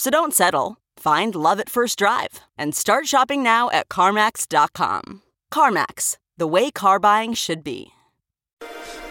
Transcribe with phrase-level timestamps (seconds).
[0.00, 0.78] So don't settle.
[0.96, 5.20] Find love at first drive and start shopping now at CarMax.com.
[5.52, 7.88] CarMax, the way car buying should be.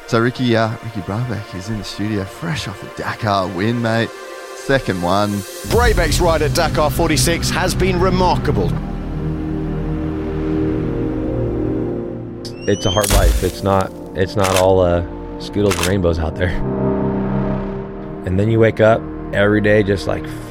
[0.07, 4.09] So Ricky, uh, Ricky Brabec is in the studio, fresh off a Dakar win, mate.
[4.55, 5.29] Second one.
[5.69, 8.69] Brabec's ride at Dakar 46 has been remarkable.
[12.67, 13.43] It's a hard life.
[13.43, 13.91] It's not.
[14.17, 15.05] It's not all uh,
[15.39, 16.49] skittles and rainbows out there.
[18.25, 19.03] And then you wake up
[19.33, 20.48] every day just like, fuck.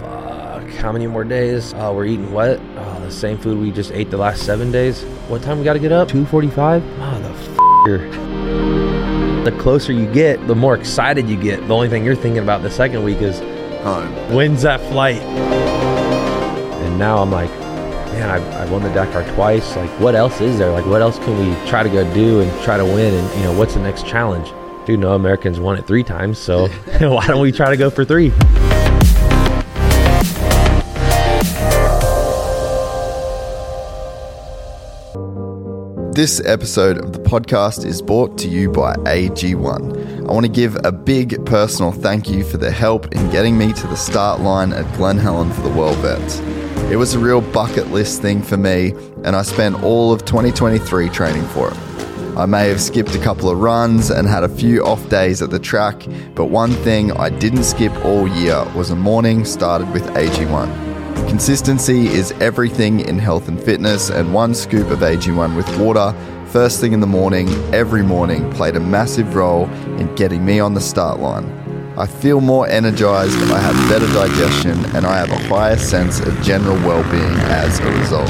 [0.79, 1.75] How many more days?
[1.75, 2.61] Oh, we're eating what?
[2.77, 5.03] Oh, the same food we just ate the last seven days.
[5.27, 6.07] What time we got to get up?
[6.09, 6.83] 2:45.
[7.01, 7.99] Oh, the f***er.
[9.43, 11.67] The closer you get, the more excited you get.
[11.67, 13.41] The only thing you're thinking about the second week is
[13.83, 14.07] Home.
[14.33, 15.17] when's that flight?
[15.21, 17.51] And now I'm like,
[18.13, 19.75] man, I, I won the Dakar twice.
[19.75, 20.71] Like, what else is there?
[20.71, 23.15] Like, what else can we try to go do and try to win?
[23.15, 24.53] And, you know, what's the next challenge?
[24.87, 26.39] Dude, no Americans won it three times.
[26.39, 26.69] So
[27.01, 28.33] why don't we try to go for three?
[36.19, 40.29] This episode of the podcast is brought to you by AG1.
[40.29, 43.73] I want to give a big personal thank you for their help in getting me
[43.75, 46.41] to the start line at Glen Helen for the World Vets.
[46.91, 51.09] It was a real bucket list thing for me, and I spent all of 2023
[51.11, 51.77] training for it.
[52.37, 55.51] I may have skipped a couple of runs and had a few off days at
[55.51, 56.05] the track,
[56.35, 60.88] but one thing I didn't skip all year was a morning started with AG1.
[61.27, 66.15] Consistency is everything in health and fitness, and one scoop of AG1 with water
[66.49, 69.67] first thing in the morning, every morning, played a massive role
[69.99, 71.45] in getting me on the start line.
[71.97, 76.41] I feel more energized, I have better digestion, and I have a higher sense of
[76.43, 78.29] general well being as a result.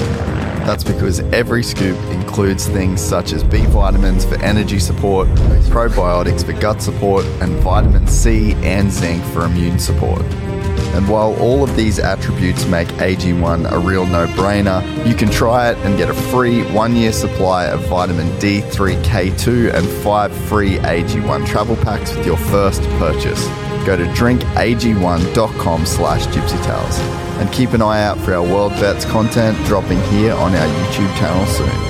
[0.67, 5.29] That's because every scoop includes things such as B vitamins for energy support,
[5.69, 10.25] probiotics for gut support, and vitamin C and zinc for immune support.
[10.99, 15.71] And while all of these attributes make AG1 a real no brainer, you can try
[15.71, 21.47] it and get a free one year supply of vitamin D3K2 and five free AG1
[21.47, 23.47] travel packs with your first purchase.
[23.87, 26.99] Go to drinkag1.com slash gypsytales
[27.41, 31.17] and keep an eye out for our World Vets content dropping here on our YouTube
[31.17, 31.88] channel soon.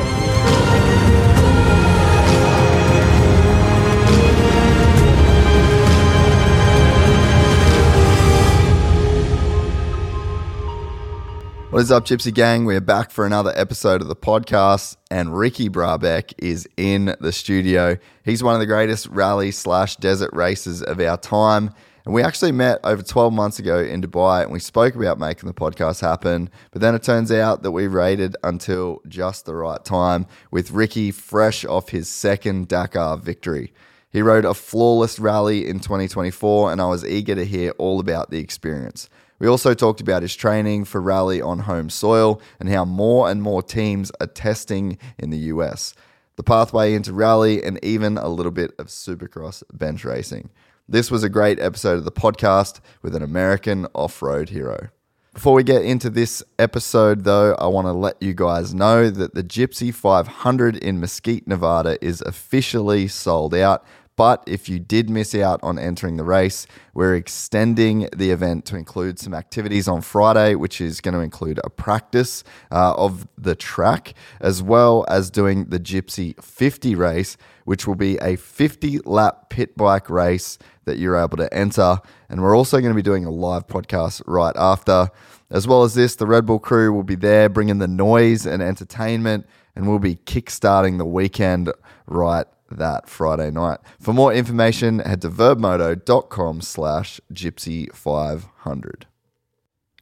[11.70, 12.64] What is up, Gypsy Gang?
[12.64, 17.30] We are back for another episode of the podcast, and Ricky Brabec is in the
[17.30, 17.98] studio.
[18.24, 21.74] He's one of the greatest rally slash desert racers of our time.
[22.06, 25.46] And we actually met over 12 months ago in Dubai, and we spoke about making
[25.46, 26.48] the podcast happen.
[26.70, 31.10] But then it turns out that we waited until just the right time with Ricky
[31.10, 33.74] fresh off his second Dakar victory.
[34.10, 38.30] He rode a flawless rally in 2024, and I was eager to hear all about
[38.30, 39.10] the experience.
[39.38, 43.41] We also talked about his training for rally on home soil and how more and
[43.41, 45.94] more teams are testing in the US,
[46.37, 50.50] the pathway into rally, and even a little bit of supercross bench racing.
[50.88, 54.88] This was a great episode of the podcast with an American off road hero.
[55.34, 59.34] Before we get into this episode, though, I want to let you guys know that
[59.34, 63.84] the Gypsy 500 in Mesquite, Nevada is officially sold out.
[64.18, 68.76] But if you did miss out on entering the race, we're extending the event to
[68.76, 72.42] include some activities on Friday, which is going to include a practice
[72.72, 78.16] uh, of the track, as well as doing the Gypsy 50 race, which will be
[78.16, 82.00] a 50 lap pit bike race that you're able to enter.
[82.28, 85.10] And we're also going to be doing a live podcast right after.
[85.48, 88.64] As well as this, the Red Bull crew will be there bringing the noise and
[88.64, 91.72] entertainment, and we'll be kickstarting the weekend
[92.09, 93.78] right that Friday night.
[94.00, 99.04] For more information, head to vurbmoto.com slash gypsy500.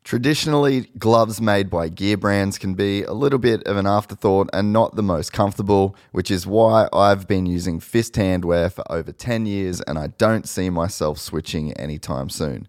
[0.06, 4.72] Traditionally, gloves made by gear brands can be a little bit of an afterthought and
[4.72, 9.46] not the most comfortable, which is why I've been using Fist Handwear for over 10
[9.46, 12.68] years and I don't see myself switching anytime soon.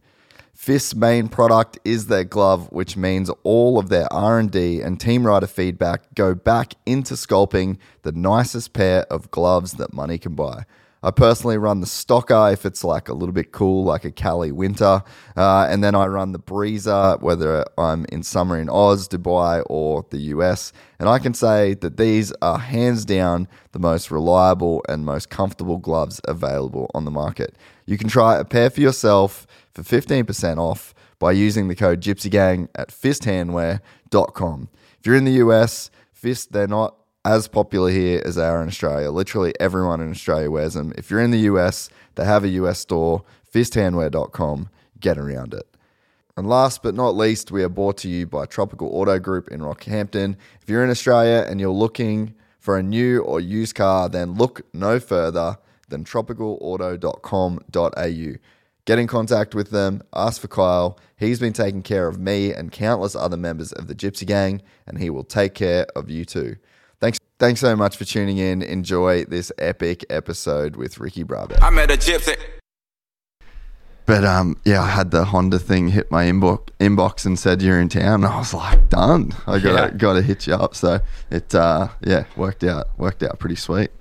[0.67, 5.47] Fist's main product is their glove, which means all of their R&D and team rider
[5.47, 10.65] feedback go back into sculpting the nicest pair of gloves that money can buy.
[11.01, 14.51] I personally run the Stocker if it's like a little bit cool, like a Cali
[14.51, 15.03] winter.
[15.37, 20.05] Uh, and then I run the Breezer, whether I'm in summer in Oz, Dubai, or
[20.09, 20.73] the US.
[20.99, 25.77] And I can say that these are hands down the most reliable and most comfortable
[25.77, 27.55] gloves available on the market.
[27.85, 29.47] You can try a pair for yourself
[29.77, 34.69] for 15% off by using the code GypsyGang at fisthandwear.com.
[34.99, 38.67] If you're in the US, Fist, they're not as popular here as they are in
[38.67, 39.11] Australia.
[39.11, 40.93] Literally everyone in Australia wears them.
[40.97, 44.69] If you're in the US, they have a US store, fisthandwear.com.
[44.99, 45.67] Get around it.
[46.35, 49.59] And last but not least, we are brought to you by Tropical Auto Group in
[49.59, 50.37] Rockhampton.
[50.61, 54.61] If you're in Australia and you're looking for a new or used car, then look
[54.73, 58.56] no further than tropicalauto.com.au.
[58.87, 60.97] Get in contact with them, ask for Kyle.
[61.17, 64.97] He's been taking care of me and countless other members of the Gypsy Gang, and
[64.97, 66.55] he will take care of you too.
[67.01, 68.61] Thanks, thanks so much for tuning in.
[68.61, 71.61] Enjoy this epic episode with Ricky Brabec.
[71.61, 72.37] I met a gypsy.
[74.05, 77.81] But um, yeah, I had the Honda thing hit my inbox inbox and said you're
[77.81, 78.23] in town.
[78.23, 79.33] I was like, done.
[79.45, 79.89] I got Yeah.
[79.89, 80.75] to got to hit you up.
[80.75, 83.91] So it uh, yeah worked out worked out pretty sweet.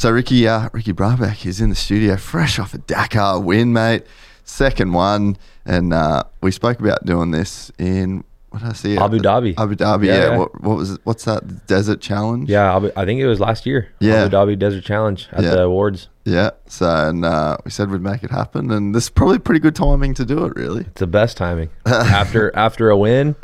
[0.00, 4.06] So Ricky uh, Ricky Brabec is in the studio, fresh off a Dakar win, mate.
[4.44, 5.36] Second one,
[5.66, 8.96] and uh, we spoke about doing this in what did I see?
[8.96, 9.52] Abu Dhabi.
[9.58, 10.06] Abu Dhabi.
[10.06, 10.38] Yeah, Yeah.
[10.38, 11.00] What, what was it?
[11.04, 11.66] What's that?
[11.66, 12.48] Desert Challenge.
[12.48, 13.92] Yeah, Abu- I think it was last year.
[14.00, 14.24] Yeah.
[14.24, 15.50] Abu Dhabi Desert Challenge at Yeah.
[15.50, 16.08] the awards.
[16.24, 16.52] Yeah.
[16.66, 19.76] So and uh, we said we'd make it happen, and this is probably pretty good
[19.76, 20.54] timing to do it.
[20.56, 20.84] Really.
[20.86, 21.68] It's the best timing.
[21.84, 23.36] after after a win,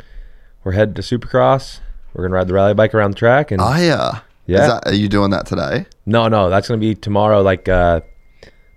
[0.63, 1.81] we're headed to Supercross.
[2.15, 4.21] We're gonna ride the rally bike around the track, and Oh yeah.
[4.47, 4.61] Yeah.
[4.61, 5.85] Is that, are you doing that today?
[6.05, 8.01] no, no, that's gonna be tomorrow, like uh,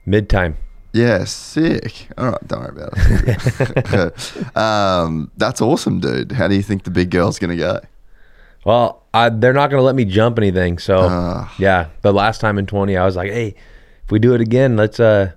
[0.05, 0.56] mid time.
[0.93, 2.08] Yeah, sick.
[2.19, 4.56] All right, don't worry about it.
[4.56, 6.32] um, that's awesome, dude.
[6.32, 7.81] How do you think the big girl's gonna go?
[8.64, 10.78] Well, I, they're not gonna let me jump anything.
[10.78, 11.55] So Ah.
[11.58, 13.55] yeah, the last time in twenty, I was like, hey,
[14.05, 15.31] if we do it again, let's uh,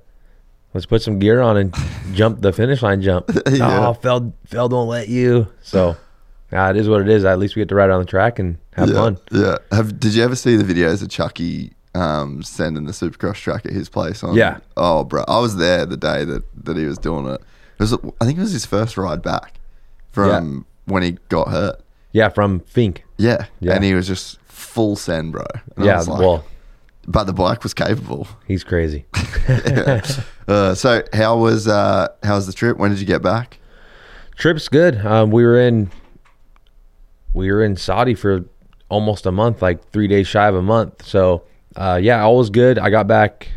[0.74, 1.74] let's put some gear on and
[2.14, 3.30] jump the finish line jump.
[3.52, 3.88] Yeah.
[3.90, 5.48] Oh, Feld Feld won't let you.
[5.62, 5.96] So
[6.54, 7.26] yeah, it is what it is.
[7.26, 9.18] At least we get to ride on the track and have yeah, fun.
[9.32, 9.58] Yeah.
[9.72, 13.72] Have Did you ever see the videos of Chucky um, sending the Supercross track at
[13.74, 14.24] his place?
[14.24, 14.60] On, Yeah.
[14.78, 17.42] Oh, bro, I was there the day that that he was doing it.
[17.42, 19.60] It was, I think it was his first ride back
[20.12, 21.82] from when he got hurt.
[22.12, 23.04] Yeah, from Fink.
[23.18, 23.48] Yeah.
[23.60, 23.74] Yeah.
[23.74, 25.46] And he was just full send, bro.
[25.76, 26.46] And Yeah, like- well,
[27.08, 28.28] but the bike was capable.
[28.48, 29.06] he's crazy.
[30.46, 32.76] Uh, so how was uh, how was the trip?
[32.78, 33.60] When did you get back?
[34.36, 34.98] Trip's good.
[35.06, 35.90] Um, we were in
[37.34, 38.46] we were in Saudi for
[38.90, 41.06] almost a month, like three days shy of a month.
[41.06, 41.44] So
[41.76, 42.78] uh, yeah, all was good.
[42.78, 43.50] I got back,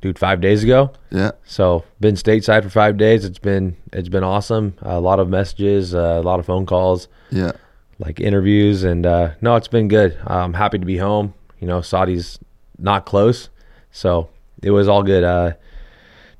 [0.00, 0.92] dude, five days ago.
[1.10, 1.32] Yeah.
[1.44, 3.24] So been stateside for five days.
[3.24, 4.74] It's been it's been awesome.
[4.82, 7.52] a lot of messages, uh, a lot of phone calls, Yeah.
[7.98, 10.16] like interviews, and uh, no, it's been good.
[10.26, 11.34] I'm happy to be home.
[11.60, 12.38] You know, Saudi's
[12.78, 13.48] not close,
[13.90, 14.28] so
[14.62, 15.24] it was all good.
[15.24, 15.52] Uh,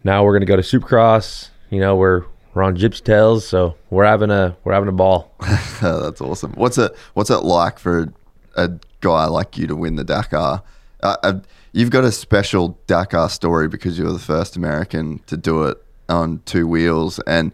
[0.05, 1.49] now we're gonna go to Supercross.
[1.71, 5.35] You know, we're we're on Gypsy Tales, so we're having a we're having a ball.
[5.81, 6.53] That's awesome.
[6.53, 8.13] What's it What's it like for
[8.57, 10.63] a guy like you to win the Dakar?
[11.03, 11.41] Uh, uh,
[11.73, 15.83] you've got a special Dakar story because you were the first American to do it
[16.09, 17.53] on two wheels, and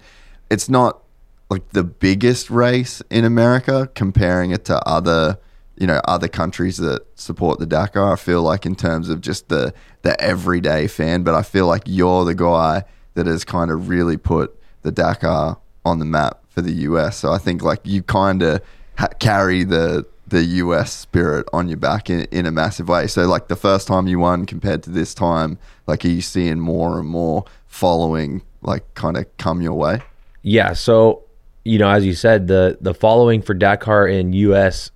[0.50, 1.02] it's not
[1.48, 5.38] like the biggest race in America comparing it to other
[5.76, 8.12] you know other countries that support the Dakar.
[8.12, 9.72] I feel like in terms of just the
[10.02, 12.84] the everyday fan, but I feel like you're the guy
[13.14, 17.16] that has kind of really put the Dakar on the map for the US.
[17.18, 18.60] So I think like you kind of
[18.98, 23.08] ha- carry the the US spirit on your back in, in a massive way.
[23.08, 26.60] So like the first time you won compared to this time, like are you seeing
[26.60, 30.02] more and more following like kind of come your way?
[30.42, 31.24] Yeah, so
[31.64, 34.90] you know, as you said, the the following for Dakar in US,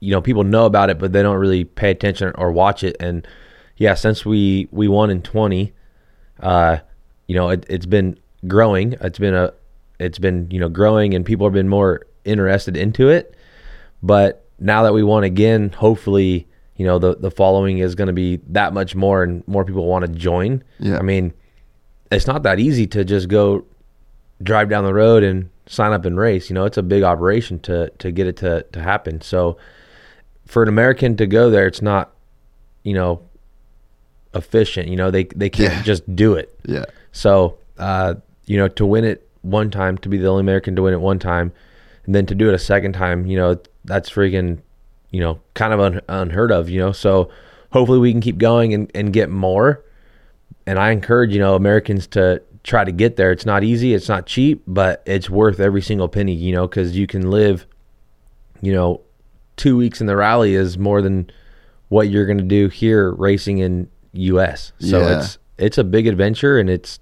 [0.00, 2.96] you know, people know about it, but they don't really pay attention or watch it.
[2.98, 3.26] And
[3.76, 5.72] yeah, since we we won in twenty,
[6.40, 6.78] uh,
[7.26, 8.94] you know, it, it's been growing.
[9.00, 9.52] It's been a,
[9.98, 13.34] it's been you know growing, and people have been more interested into it.
[14.02, 18.12] But now that we won again, hopefully, you know, the the following is going to
[18.12, 20.62] be that much more, and more people want to join.
[20.78, 20.98] Yeah.
[20.98, 21.32] I mean,
[22.12, 23.64] it's not that easy to just go
[24.42, 26.50] drive down the road and sign up and race.
[26.50, 29.20] You know, it's a big operation to to get it to to happen.
[29.22, 29.56] So
[30.46, 32.12] for an American to go there, it's not,
[32.84, 33.20] you know,
[34.34, 34.88] efficient.
[34.88, 35.82] You know, they they can't Yeah.
[35.82, 36.56] just do it.
[36.66, 36.84] Yeah.
[37.16, 38.14] So uh,
[38.46, 41.00] you know, to win it one time, to be the only American to win it
[41.00, 41.52] one time,
[42.04, 44.58] and then to do it a second time, you know, that's freaking,
[45.10, 46.92] you know, kind of un- unheard of, you know.
[46.92, 47.30] So
[47.72, 49.84] hopefully we can keep going and, and get more.
[50.66, 53.30] And I encourage, you know, Americans to try to get there.
[53.32, 56.96] It's not easy, it's not cheap, but it's worth every single penny, you know, because
[56.96, 57.66] you can live,
[58.60, 59.00] you know,
[59.56, 61.30] two weeks in the rally is more than
[61.88, 64.72] what you're going to do here racing in U.S.
[64.80, 65.18] So Yeah.
[65.18, 66.98] it's it's a big adventure and it's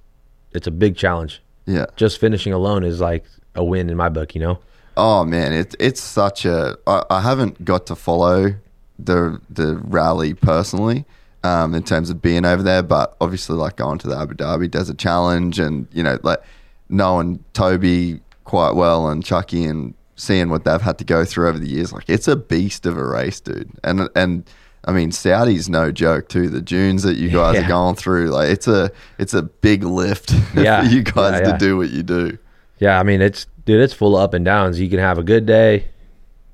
[0.55, 1.43] it's a big challenge.
[1.67, 1.87] Yeah.
[1.97, 4.59] Just finishing alone is like a win in my book, you know.
[4.97, 6.79] Oh man, it's it's such a.
[6.87, 8.55] I, I haven't got to follow
[8.99, 11.05] the the rally personally,
[11.43, 14.71] um, in terms of being over there, but obviously like going to the Abu Dhabi
[14.71, 16.41] Desert Challenge and you know like
[16.89, 21.59] knowing Toby quite well and Chucky and seeing what they've had to go through over
[21.59, 23.71] the years, like it's a beast of a race, dude.
[23.83, 24.45] And and
[24.87, 26.49] I mean Saudi's no joke too.
[26.51, 27.65] The dunes that you guys Yeah.
[27.65, 30.83] are going through, like it's a it's a big lift Yeah.
[30.83, 32.39] for you guys Yeah, to do what you do.
[32.79, 34.79] Yeah, I mean it's dude, it's full of up and downs.
[34.81, 35.87] You can have a good day,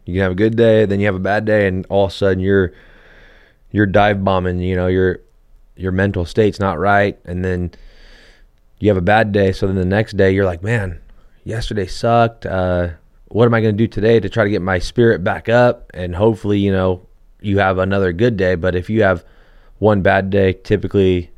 [0.04, 2.12] you can have a good day, then you have a bad day, and all of
[2.12, 2.72] a sudden you're
[3.72, 4.58] you're dive bombing.
[4.60, 5.20] You know your
[5.76, 7.72] your mental state's not right, and then
[8.78, 9.50] you have a bad day.
[9.52, 11.00] So then the next day you're like, man,
[11.44, 12.46] yesterday sucked.
[12.46, 12.90] Uh,
[13.28, 15.90] what am I going to do today to try to get my spirit back up?
[15.94, 17.06] And hopefully, you know,
[17.40, 18.54] you have another good day.
[18.54, 19.24] But if you have
[19.78, 21.30] one bad day, typically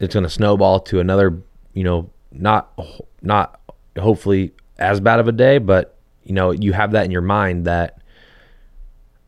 [0.00, 1.40] it's going to snowball to another,
[1.74, 2.72] you know, not
[3.22, 3.60] not
[3.98, 7.66] hopefully as bad of a day, but you know, you have that in your mind
[7.66, 7.98] that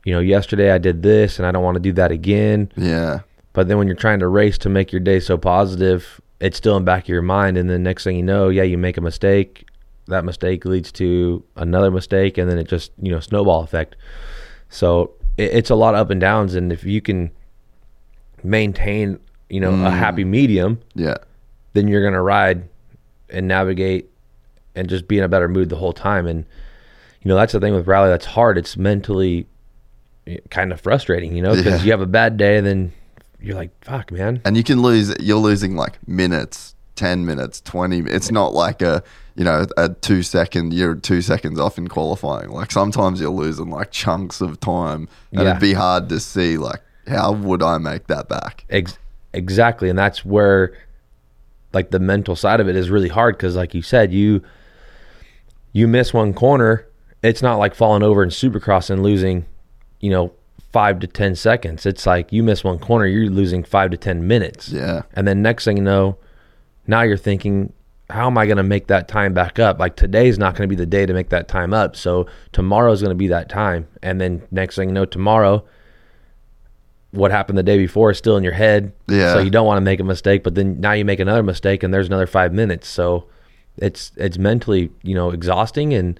[0.04, 2.70] you know, yesterday I did this and I don't want to do that again.
[2.76, 3.20] Yeah.
[3.54, 6.76] But then when you're trying to race to make your day so positive, it's still
[6.76, 9.00] in back of your mind and then next thing you know, yeah, you make a
[9.00, 9.66] mistake.
[10.08, 13.96] That mistake leads to another mistake and then it just, you know, snowball effect.
[14.68, 17.30] So it's a lot of up and downs and if you can
[18.42, 19.98] maintain, you know, a mm.
[19.98, 21.16] happy medium, Yeah.
[21.72, 22.68] then you're to ride
[23.30, 24.10] and navigate
[24.74, 26.26] and just be in a better mood the whole time.
[26.26, 26.44] And,
[27.22, 28.58] you know, that's the thing with rally that's hard.
[28.58, 29.46] It's mentally
[30.26, 31.84] eh, kind of frustrating, you know, because Yeah.
[31.84, 32.92] you have a bad day and then
[33.40, 34.40] you're like, fuck, man.
[34.44, 39.02] and you can lose you're losing like minutes 10 minutes 20 it's not like a
[39.36, 43.68] you know a two second you're two seconds off in qualifying like sometimes you're losing
[43.70, 45.50] like chunks of time and Yeah.
[45.50, 48.98] it'd be hard to see like how would i make that back Ex-
[49.32, 49.90] exactly.
[49.90, 50.74] And that's where,
[51.72, 54.42] like, the mental side of it is really hard because, like you said, you
[55.72, 56.86] you miss one corner.
[57.22, 59.44] It's not like falling over in supercross and losing,
[60.00, 60.32] you know,
[60.72, 61.84] five to 10 seconds.
[61.86, 64.68] It's like you miss one corner, you're losing five to 10 minutes.
[64.68, 66.16] yeah And then next thing you know,
[66.86, 67.72] now you're thinking,
[68.14, 69.78] how am I going to make that time back up?
[69.80, 71.96] Like today's not going to be the day to make that time up.
[71.96, 73.88] So tomorrow's going to be that time.
[74.02, 75.64] And then next thing you know, tomorrow,
[77.10, 78.92] what happened the day before is still in your head.
[79.08, 79.32] Yeah.
[79.34, 81.82] So you don't want to make a mistake, but then now you make another mistake
[81.82, 82.88] and there's another five minutes.
[82.88, 83.26] So
[83.78, 86.18] it's it's mentally, you know, exhausting and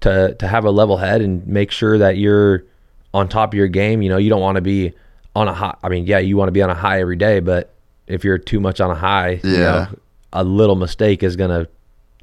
[0.00, 2.64] to to have a level head and make sure that you're
[3.12, 4.02] on top of your game.
[4.02, 4.92] You know, you don't want to be
[5.36, 5.76] on a high.
[5.82, 7.74] I mean, yeah, you want to be on a high every day, but
[8.06, 9.58] if you're too much on a high, you Yeah.
[9.60, 9.86] know,
[10.34, 11.68] a little mistake is gonna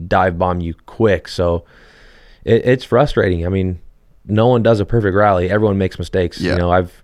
[0.07, 1.27] dive bomb you quick.
[1.27, 1.65] So
[2.43, 3.45] it, it's frustrating.
[3.45, 3.79] I mean,
[4.25, 5.49] no one does a perfect rally.
[5.49, 6.39] Everyone makes mistakes.
[6.39, 6.51] Yeah.
[6.51, 7.03] You know, I've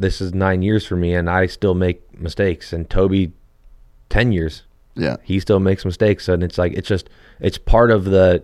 [0.00, 2.72] this is nine years for me, and I still make mistakes.
[2.72, 3.32] And Toby,
[4.08, 4.64] ten years,
[4.96, 7.08] yeah he still makes mistakes, and it's like it's just
[7.40, 8.42] it's part of the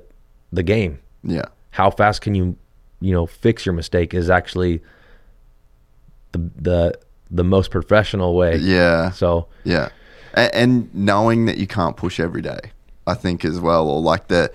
[0.53, 2.57] the game yeah how fast can you
[3.01, 4.81] you know fix your mistake is actually
[6.33, 6.99] the the
[7.31, 9.89] the most professional way yeah so Yeah,
[10.35, 12.61] and, and knowing that you can't push every day,
[13.07, 14.53] I think as well, or like that,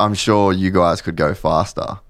[0.00, 2.00] I'm sure you guys could go faster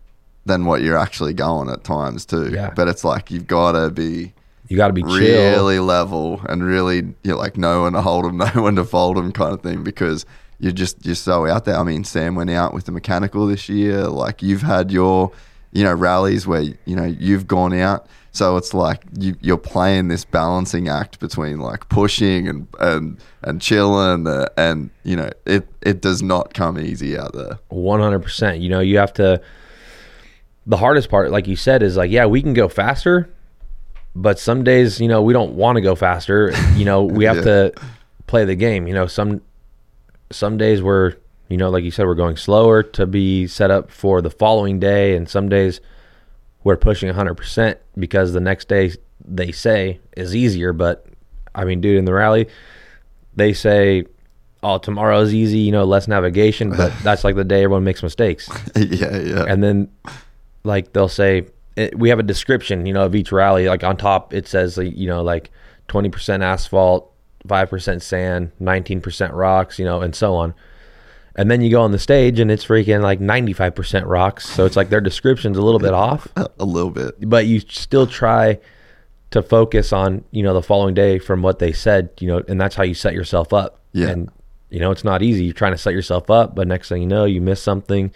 [0.46, 2.50] than what you're actually going at times too.
[2.52, 2.70] Yeah.
[2.74, 4.32] But it's like you've got to be
[4.68, 8.02] you got to be chill really level and really you know, like know when to
[8.02, 10.26] hold them, know when to fold them, kind of thing, because
[10.58, 11.76] you're just you're so out there.
[11.76, 14.04] I mean, Sam went out with the mechanical this year.
[14.04, 15.32] Like you've had your
[15.74, 18.06] you know rallies where you know you've gone out.
[18.32, 23.60] So it's like you, you're playing this balancing act between like pushing and and and
[23.60, 27.58] chilling, uh, and you know it it does not come easy out there.
[27.70, 29.40] 100% you know you have to
[30.66, 33.28] the hardest part like you said is like yeah we can go faster
[34.16, 37.36] but some days you know we don't want to go faster you know we have
[37.38, 37.42] Yeah.
[37.42, 37.74] to
[38.26, 39.42] play the game you know some
[40.32, 41.16] some days we're
[41.48, 44.78] you know like you said we're going slower to be set up for the following
[44.78, 45.80] day and some days
[46.62, 48.92] we're pushing 100% because the next day
[49.24, 51.06] they say is easier but
[51.54, 52.48] i mean dude in the rally
[53.36, 54.04] they say
[54.62, 58.48] oh tomorrow's easy you know less navigation but that's like the day everyone makes mistakes.
[58.76, 59.88] Yeah, yeah, and then
[60.64, 61.46] like they'll say
[61.76, 64.78] it, we have a description you know of each rally like on top it says
[64.78, 65.50] like, you know like
[65.88, 67.12] 20% asphalt
[67.46, 70.54] 5% sand 19% rocks you know and so on
[71.36, 74.48] And then you go on the stage and it's freaking like 95% rocks.
[74.48, 77.28] So it's like their description's a little bit off, a little bit.
[77.28, 78.58] but you still try
[79.30, 82.60] to focus on, you know, the following day from what they said, you know, and
[82.60, 83.80] that's how you set yourself up.
[83.92, 84.10] Yeah.
[84.10, 84.30] And,
[84.70, 85.44] you know, it's not easy.
[85.44, 88.12] You're trying to set yourself up, but next thing you know, you miss something.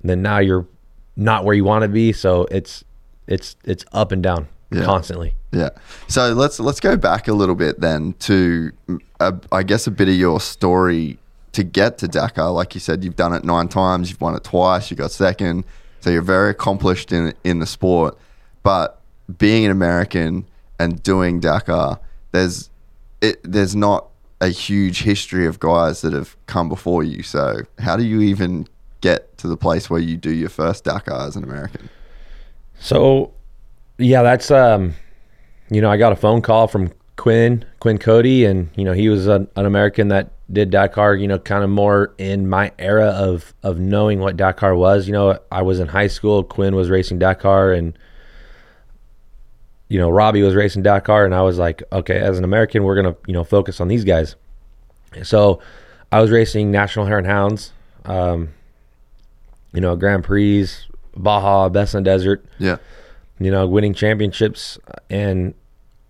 [0.00, 0.66] And then now you're
[1.14, 2.12] not where you want to be.
[2.14, 2.84] So it's,
[3.26, 4.84] it's, it's up and down Yeah.
[4.84, 5.34] constantly.
[5.52, 5.68] Yeah.
[6.08, 8.72] So let's let's go back a little bit then to,
[9.20, 11.18] uh, I guess, a bit of your story
[11.52, 12.50] to get to Dakar.
[12.50, 14.10] Like you said, you've done it nine times.
[14.10, 14.90] You've won it twice.
[14.90, 15.64] You got second.
[16.00, 18.18] So you're very accomplished in in the sport.
[18.62, 19.00] But
[19.38, 20.46] being an American
[20.78, 22.00] and doing Dakar,
[22.32, 22.70] there's
[23.20, 23.40] it.
[23.42, 24.08] There's not
[24.40, 27.22] a huge history of guys that have come before you.
[27.22, 28.66] So how do you even
[29.00, 31.88] get to the place where you do your first Dakar as an American?
[32.80, 33.32] So,
[33.98, 34.94] yeah, that's um,
[35.70, 39.08] you know, I got a phone call from Quinn, Quinn Cody, and you know, he
[39.08, 41.14] was an, an American that did Dakar.
[41.14, 45.06] You know, kind of more in my era of of knowing what Dakar was.
[45.06, 46.42] You know, I was in high school.
[46.44, 47.96] Quinn was racing Dakar, and
[49.88, 52.96] you know, Robbie was racing Dakar, and I was like, okay, as an American, we're
[52.96, 54.36] gonna you know focus on these guys.
[55.22, 55.60] So,
[56.10, 57.72] I was racing National Hare and Hounds.
[58.06, 58.48] Um,
[59.74, 60.68] you know, Grand Prix,
[61.16, 62.76] Baja, Best in the Desert Yeah.
[63.38, 64.78] you know, winning championships.
[65.10, 65.54] And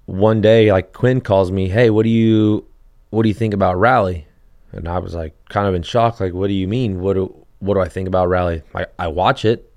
[0.06, 2.64] one day, like Quinn calls me, "Hey, what do you,
[3.10, 4.26] what do you think about rally?"
[4.72, 6.20] And I was like, kind of in shock.
[6.20, 7.00] Like, what do you mean?
[7.00, 8.62] What do, what do I think about rally?
[8.74, 9.70] I, I watch it.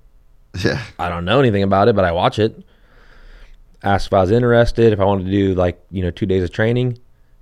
[0.64, 0.82] Yeah.
[0.98, 2.62] I don't know anything about it, but I watch it.
[3.82, 6.42] Asked if I was interested, if I wanted to do like you know two days
[6.42, 6.98] of training,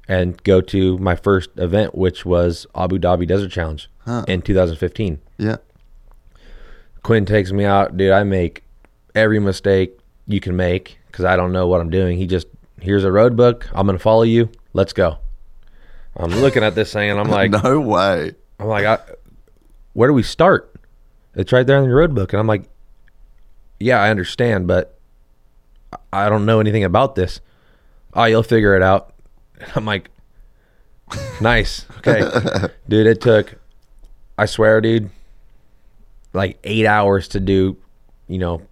[0.08, 3.88] and go to my first event, which was Abu Dhabi Desert Challenge
[4.28, 5.20] in 2015.
[5.38, 5.56] Yeah.
[7.02, 8.12] Quinn takes me out, dude.
[8.12, 8.64] I make
[9.14, 12.18] every mistake you can make because I don't know what I'm doing.
[12.18, 12.48] He just
[12.80, 13.68] here's a road book.
[13.72, 14.50] I'm gonna follow you.
[14.72, 15.18] Let's go.
[16.16, 18.34] I'm looking at this thing and I'm like, no way.
[18.58, 18.98] I'm like, I,
[19.94, 20.70] where do we start?
[21.34, 22.64] It's right there in the road book, and I'm like,
[23.80, 24.96] yeah, I understand, but
[26.12, 27.40] I don't know anything about this.
[28.14, 29.12] Oh, you'll figure it out.
[29.60, 30.10] And I'm like,
[31.40, 33.06] nice, okay, dude.
[33.08, 33.56] It took,
[34.38, 35.10] I swear, dude,
[36.32, 37.76] like eight hours to do,
[38.28, 38.62] you know,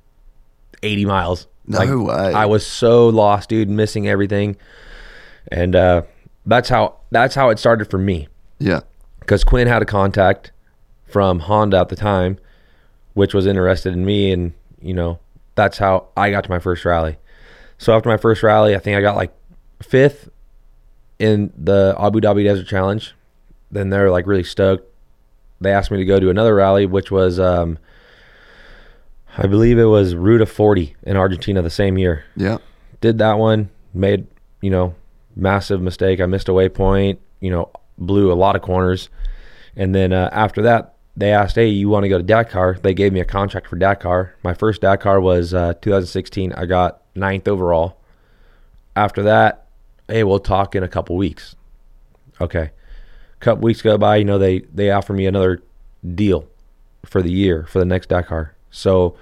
[0.85, 1.47] 80 miles.
[1.67, 2.33] No Like, way.
[2.35, 4.57] I was so lost, dude, missing everything,
[5.51, 6.03] and uh,
[6.47, 8.29] that's how that's how it started for me
[8.59, 8.81] Yeah.
[9.21, 10.51] because Quinn had a contact
[11.07, 12.39] from Honda at the time,
[13.15, 15.19] which was interested in me, and you know
[15.55, 17.19] that's how I got to my first rally.
[17.79, 19.33] So after my first rally, I think I got like
[19.83, 20.29] fifth
[21.19, 23.15] in the Abu Dhabi Desert Challenge.
[23.71, 24.89] Then they're like really stoked.
[25.61, 27.79] They asked me to go to another rally, which was um,
[29.37, 32.59] I believe it was Ruta 40 in Argentina the same year Yeah.
[33.01, 34.27] did that one, made,
[34.61, 34.95] you know,
[35.35, 36.21] massive mistake.
[36.21, 39.09] I missed a waypoint, you know, blew a lot of corners.
[39.77, 42.79] And then uh, after that, they asked, hey, you want to go to Dakar?
[42.83, 44.35] They gave me a contract for Dakar.
[44.43, 46.53] My first Dakar was uh, 2016.
[46.53, 47.99] I got ninth overall.
[48.97, 49.67] After that,
[50.09, 51.55] hey, we'll talk in a couple weeks.
[52.41, 52.71] Okay.
[52.71, 55.63] A couple weeks go by, you know, they, they offer me another
[56.15, 56.49] deal
[57.05, 58.55] for the year, for the next Dakar.
[58.71, 59.17] So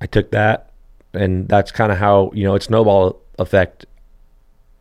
[0.00, 0.70] I took that
[1.14, 3.86] and that's kind of how you know it snowball effect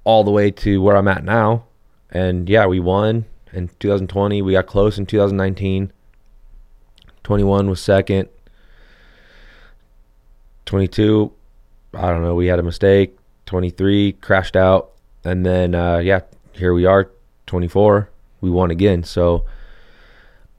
[0.04, 1.66] all the way to where I'm at now.
[2.10, 4.42] And yeah, we won in 2020.
[4.42, 5.92] We got close in 2019.
[7.24, 8.30] 21 was second.
[10.66, 11.32] 22,
[11.94, 12.36] I don't know.
[12.36, 13.18] We had a mistake.
[13.46, 14.92] 23 crashed out,
[15.24, 16.22] and then uh, yeah,
[16.54, 17.12] here we are.
[17.46, 18.10] 24,
[18.42, 19.04] we won again.
[19.04, 19.46] So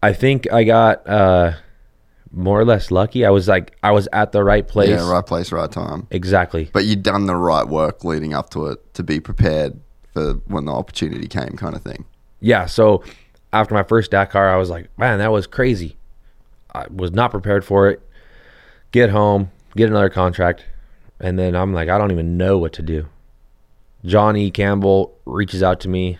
[0.02, 1.54] I think I got uh,
[2.34, 3.24] more or less lucky.
[3.24, 4.88] I was like I was at the right place.
[4.90, 6.06] Yeah, right place, right time.
[6.10, 6.68] Exactly.
[6.72, 9.78] But you'd done the right work leading up to it to be prepared
[10.12, 12.04] for when the opportunity came, kind of thing.
[12.40, 13.02] yeah, so
[13.52, 15.96] after my first Dakar, I was like, man, that was crazy.
[16.74, 18.00] I was not prepared for it.
[18.92, 20.64] Get home, get another contract,
[21.20, 23.06] and then I'm like, I don't even know what to do.
[24.04, 26.18] Johnny Campbell reaches out to me.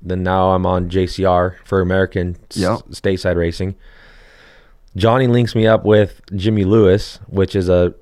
[0.00, 2.58] Then now I'm on JCR for American s-
[2.90, 3.74] stateside racing.
[4.96, 7.94] Johnny links me up with Jimmy Lewis, which is a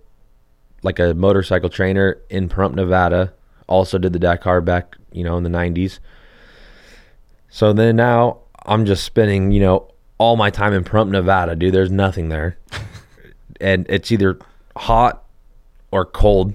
[0.83, 3.33] like a motorcycle trainer in Pahrump, Nevada.
[3.67, 5.99] Also did the Dakar back, you know, in the 90s.
[7.49, 11.75] So then now I'm just spending, you know, all my time in Pahrump, Nevada, dude.
[11.75, 12.57] There's nothing there.
[13.61, 14.39] and it's either
[14.77, 15.25] hot
[15.91, 16.55] or cold,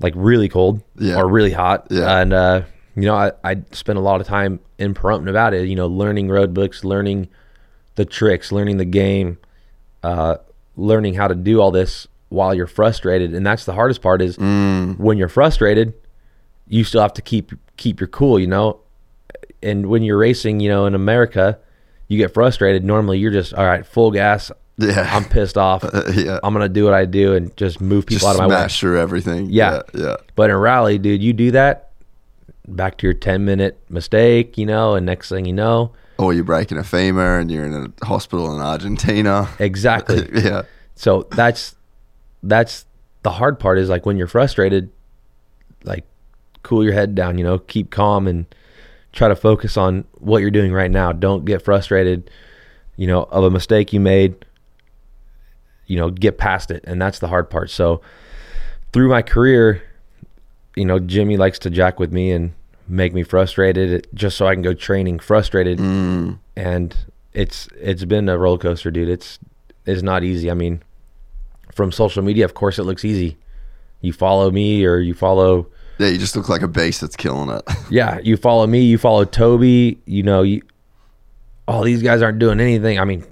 [0.00, 1.16] like really cold Yeah.
[1.16, 1.88] or really hot.
[1.90, 2.20] Yeah.
[2.20, 2.62] And, uh,
[2.94, 6.28] you know, I, I spent a lot of time in Pahrump, Nevada, you know, learning
[6.28, 7.28] road books, learning
[7.96, 9.38] the tricks, learning the game,
[10.02, 10.36] uh,
[10.76, 13.34] learning how to do all this while you're frustrated.
[13.34, 15.94] And that's the hardest part is when you're frustrated,
[16.68, 18.80] you still have to keep keep your cool, you know.
[19.62, 21.58] And when you're racing, you know, in America,
[22.06, 22.84] you get frustrated.
[22.84, 24.52] Normally, you're just all right, full gas.
[24.76, 25.08] Yeah.
[25.12, 25.84] I'm pissed off.
[26.14, 26.38] yeah.
[26.42, 28.60] I'm gonna do what I do and just move people Just out of my way.
[28.60, 29.48] smash through everything.
[29.50, 29.82] Yeah.
[29.92, 30.00] Yeah.
[30.04, 30.16] Yeah.
[30.36, 31.90] But in rally, dude, you do that,
[32.68, 36.44] back to your 10 minute mistake, you know, and next thing you know, Or you're
[36.44, 39.48] breaking a femur and you're in a hospital in Argentina.
[39.58, 40.28] exactly.
[40.34, 40.62] yeah.
[40.94, 41.76] so that's
[42.42, 42.86] that's
[43.22, 44.90] the hard part is like when you're frustrated,
[45.84, 46.04] like
[46.62, 48.46] cool your head down, you know, keep calm and
[49.12, 51.12] try to focus on what you're doing right now.
[51.12, 52.30] Don't get frustrated,
[52.96, 54.44] you know, of a mistake you made.
[55.86, 57.70] You know, get past it, and that's the hard part.
[57.70, 58.02] So
[58.92, 59.82] through my career,
[60.76, 62.52] you know, Jimmy likes to jack with me and
[62.88, 65.78] make me frustrated just so I can go training frustrated.
[65.78, 66.96] And
[67.32, 69.08] it's it's been a roller coaster, dude.
[69.08, 69.38] It's
[69.86, 70.50] it's not easy.
[70.50, 70.82] I mean,
[71.74, 73.36] from social media, of course, it looks easy.
[74.00, 75.66] You follow me or you follow,
[75.98, 76.08] Yeah.
[76.08, 77.62] You just look like a base that's killing it.
[77.90, 79.98] yeah, you follow me, you follow Toby.
[80.06, 80.62] You know, you,
[81.66, 82.98] oh, these guys aren't doing anything.
[83.00, 83.24] I mean,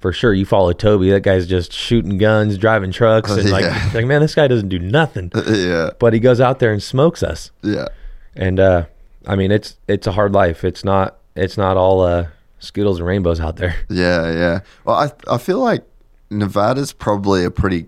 [0.00, 1.10] for sure, you follow Toby.
[1.10, 3.90] That guy's just shooting guns, driving trucks, and like, Yeah.
[3.94, 5.30] like, man, this guy doesn't do nothing.
[5.46, 5.90] yeah.
[5.98, 7.50] But he goes out there and smokes us.
[7.62, 7.88] Yeah.
[8.36, 8.86] And uh,
[9.26, 10.64] I mean, it's it's a hard life.
[10.64, 12.26] It's not it's not all uh,
[12.58, 13.74] skittles and rainbows out there.
[13.88, 14.60] Yeah, yeah.
[14.84, 15.84] Well, I I feel like
[16.30, 17.86] Nevada's probably a pretty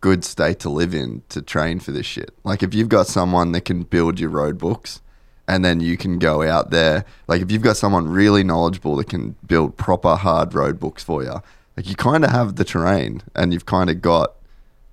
[0.00, 2.30] good state to live in to train for this shit.
[2.44, 5.00] Like if you've got someone that can build your road books
[5.48, 9.08] and then you can go out there, like if you've got someone really knowledgeable that
[9.08, 11.40] can build proper hard road books for you,
[11.76, 14.34] like you kind of have the terrain and you've kind of got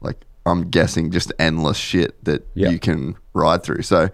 [0.02, 2.70] like I'm guessing just endless shit that Yeah.
[2.70, 3.84] you can ride through.
[3.84, 4.10] So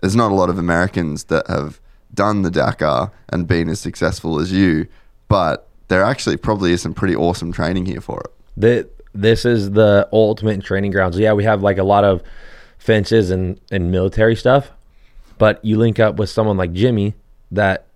[0.00, 1.80] there's not a lot of Americans that have
[2.12, 4.86] done the Dakar and been as successful as you,
[5.28, 8.30] but there actually probably is some pretty awesome training here for it.
[8.56, 11.18] the this is the ultimate training grounds.
[11.18, 12.22] Yeah, we have like a lot of
[12.78, 14.70] fences and, and military stuff,
[15.36, 17.14] but you link up with someone like Jimmy
[17.50, 17.86] that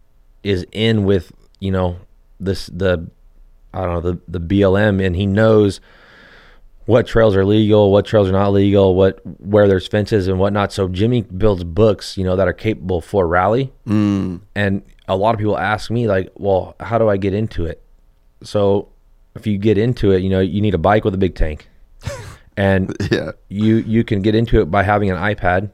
[0.42, 1.98] is in with, you know,
[2.40, 3.08] this the
[3.72, 5.80] I don't know, the, the BLM and he knows
[6.86, 10.72] what trails are legal, what trails are not legal, what where there's fences and whatnot.
[10.72, 13.72] So Jimmy builds books, you know, that are capable for rally.
[13.86, 14.40] Mm.
[14.54, 17.82] And a lot of people ask me like, well, how do I get into it?
[18.42, 18.88] So
[19.34, 21.68] if you get into it, you know, you need a bike with a big tank.
[22.56, 23.32] and Yeah.
[23.48, 25.70] you you can get into it by having an iPad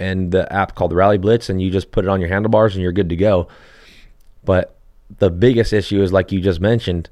[0.00, 2.82] and the app called Rally Blitz and you just put it on your handlebars and
[2.82, 3.48] you're good to go.
[4.44, 4.76] But
[5.18, 7.08] the biggest issue is like you just mentioned,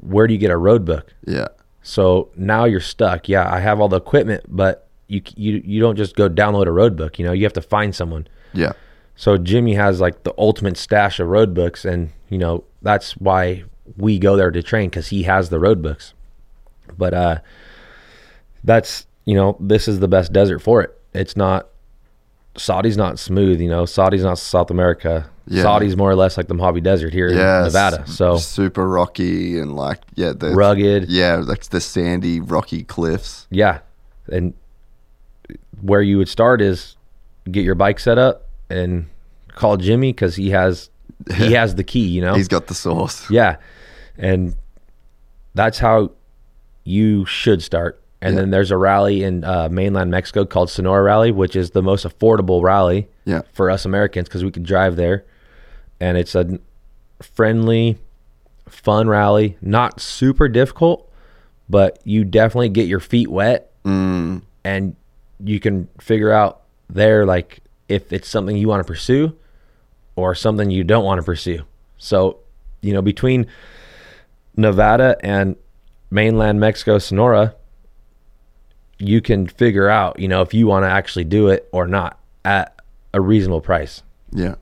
[0.00, 1.14] where do you get a road book?
[1.26, 1.48] Yeah.
[1.88, 3.30] So now you're stuck.
[3.30, 6.70] Yeah, I have all the equipment, but you you you don't just go download a
[6.70, 7.18] road book.
[7.18, 8.28] You know, you have to find someone.
[8.52, 8.72] Yeah.
[9.16, 13.64] So Jimmy has like the ultimate stash of road books, and you know that's why
[13.96, 16.12] we go there to train because he has the road books.
[16.98, 17.38] But uh,
[18.62, 20.94] that's you know this is the best desert for it.
[21.14, 21.68] It's not
[22.58, 23.62] Saudi's not smooth.
[23.62, 25.30] You know, Saudi's not South America.
[25.48, 25.62] Yeah.
[25.62, 27.58] Saudi's more or less like the Mojave Desert here Yeah.
[27.60, 28.06] in Nevada.
[28.06, 31.08] So super rocky and like yeah, the rugged.
[31.08, 33.46] Yeah, like the sandy, rocky cliffs.
[33.50, 33.80] Yeah.
[34.30, 34.52] And
[35.80, 36.96] where you would start is
[37.50, 39.06] get your bike set up and
[39.54, 40.90] call Jimmy because he has
[41.34, 42.34] he has the key, you know?
[42.34, 43.28] He's got the sauce.
[43.30, 43.56] yeah.
[44.18, 44.54] And
[45.54, 46.10] that's how
[46.84, 48.00] you should start.
[48.20, 48.40] And Yeah.
[48.42, 52.04] then there's a rally in uh, mainland Mexico called Sonora Rally, which is the most
[52.06, 53.42] affordable rally Yeah.
[53.52, 55.24] for us Americans because we can drive there.
[56.00, 56.58] And it's a
[57.20, 57.98] friendly,
[58.68, 61.10] fun rally, not super difficult,
[61.68, 64.96] but you definitely get your feet wet Mm, and
[65.42, 69.34] you can figure out there like if it's something you want to pursue
[70.14, 71.64] or something you don't want to pursue.
[71.96, 72.40] So,
[72.82, 73.46] you know, between
[74.56, 75.56] Nevada and
[76.10, 77.54] mainland Mexico, Sonora,
[78.98, 82.18] you can figure out, you know, if you want to actually do it or not
[82.44, 82.78] at
[83.14, 84.02] a reasonable price.
[84.32, 84.56] yeah.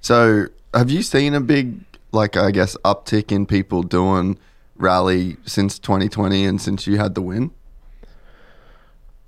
[0.00, 1.80] So have you seen a big
[2.12, 4.38] like I guess uptick in people doing
[4.76, 7.50] rally since 2020 and since you had the win?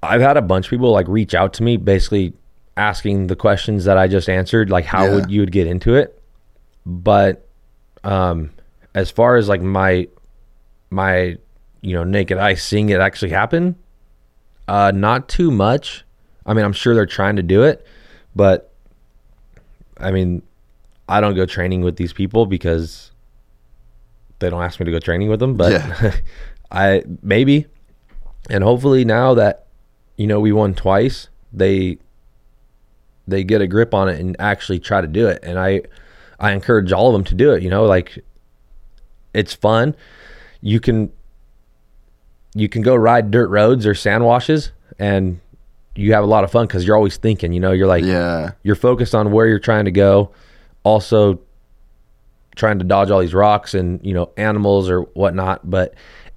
[0.02, 2.32] I've had a bunch of people like reach out to me basically
[2.76, 5.14] asking the questions that I just answered, like how Yeah.
[5.14, 6.20] would you would get into it.
[6.87, 7.46] But
[8.04, 8.50] um
[8.94, 10.06] as far as like my
[10.90, 11.37] my
[11.80, 13.76] you know naked eye seeing it actually happen,
[14.68, 16.04] uh not too much.
[16.46, 17.84] I mean, I'm sure they're trying to do it,
[18.34, 18.72] but
[20.00, 20.42] I mean,
[21.09, 23.11] I don't go training with these people because
[24.40, 26.12] they don't ask me to go training with them, but Yeah.
[26.71, 27.66] I maybe
[28.51, 29.66] and hopefully now that
[30.16, 31.97] you know we won twice they
[33.27, 35.81] they get a grip on it and actually try to do it and i
[36.38, 38.23] i encourage all of them to do it you know like
[39.33, 39.94] it's fun
[40.61, 41.11] you can
[42.55, 45.40] you can go ride dirt roads or sand washes and
[45.94, 48.53] you have a lot of fun because you're always thinking you know you're like Yeah.
[48.62, 50.31] you're focused on where you're trying to go
[50.88, 51.40] also
[52.57, 55.68] trying to dodge all these rocks and you know animals or whatnot.
[55.70, 55.94] But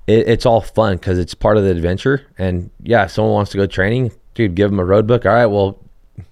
[0.08, 2.28] it, it's all fun because it's part of the adventure.
[2.38, 5.26] And yeah, if someone wants to go training, dude, give them a road book.
[5.26, 5.80] All right, well,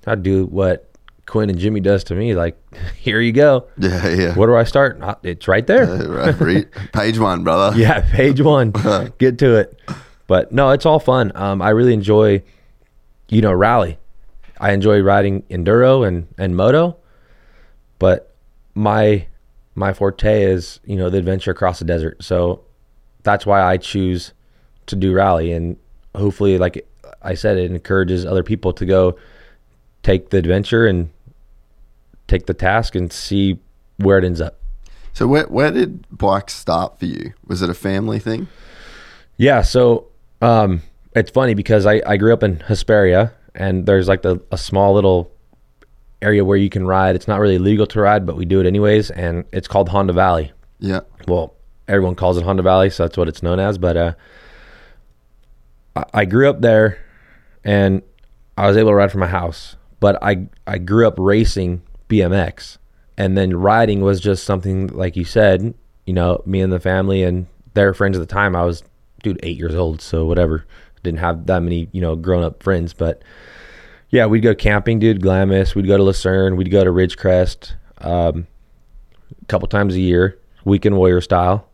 [0.06, 0.86] I do what
[1.26, 2.34] Quinn and Jimmy does to me.
[2.36, 2.58] Like,
[2.98, 3.68] here you go.
[3.78, 4.36] Yeah, yeah.
[4.36, 5.02] Where do I start?
[5.02, 5.84] Uh, It's right there.
[5.90, 7.78] Uh, right, page one, brother.
[7.78, 8.72] yeah, page one.
[9.18, 9.80] Get to it.
[10.28, 11.32] But no, it's all fun.
[11.34, 12.44] Um, I really enjoy,
[13.30, 13.98] you know, rally.
[14.60, 16.98] I enjoy riding enduro and and moto,
[18.00, 18.34] but
[18.74, 19.28] my
[19.76, 22.24] my forte is you know the adventure across the desert.
[22.24, 22.64] So
[23.24, 24.34] that's why I choose
[24.88, 25.78] to do rally, and
[26.16, 26.88] hopefully, like
[27.22, 29.18] I said, it encourages other people to go
[30.02, 31.10] take the adventure and
[32.28, 33.60] take the task and see
[33.98, 34.60] where it ends up.
[35.14, 37.34] So where where did bikes start for you?
[37.48, 38.48] Was it a family thing?
[39.38, 40.08] Yeah, so
[40.42, 40.82] um,
[41.16, 44.94] it's funny because I, I grew up in Hesperia, and there's like the, a small
[44.94, 45.32] little
[46.22, 47.16] area where you can ride.
[47.16, 50.14] It's not really legal to ride, but we do it anyways, and it's called Honda
[50.14, 50.52] Valley.
[50.80, 51.02] Yeah.
[51.28, 51.56] Well,
[51.88, 53.78] everyone calls it Honda Valley, so that's what it's known as.
[53.78, 54.14] But uh,
[55.96, 57.00] I, I grew up there,
[57.64, 58.02] and
[58.58, 59.76] I was able to ride from my house.
[60.00, 62.78] But I I grew up racing BMX,
[63.18, 65.74] and then riding was just something like you said.
[66.06, 68.56] You know, me and the family and their friends at the time.
[68.56, 68.84] I was
[69.24, 70.66] dude eight years old, so whatever.
[71.04, 73.24] Didn't have that many you know grown up friends, but
[74.10, 75.22] yeah, we'd go camping, dude.
[75.22, 75.76] Glamis.
[75.76, 76.56] We'd go to Lucerne.
[76.56, 77.74] We'd go to Ridgecrest.
[78.00, 78.48] Um,
[79.42, 81.68] a couple times a year, weekend warrior style.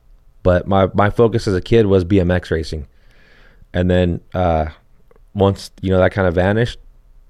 [0.43, 2.87] But my my focus as a kid was BMX racing,
[3.73, 4.67] and then uh,
[5.33, 6.77] once you know that kind of vanished,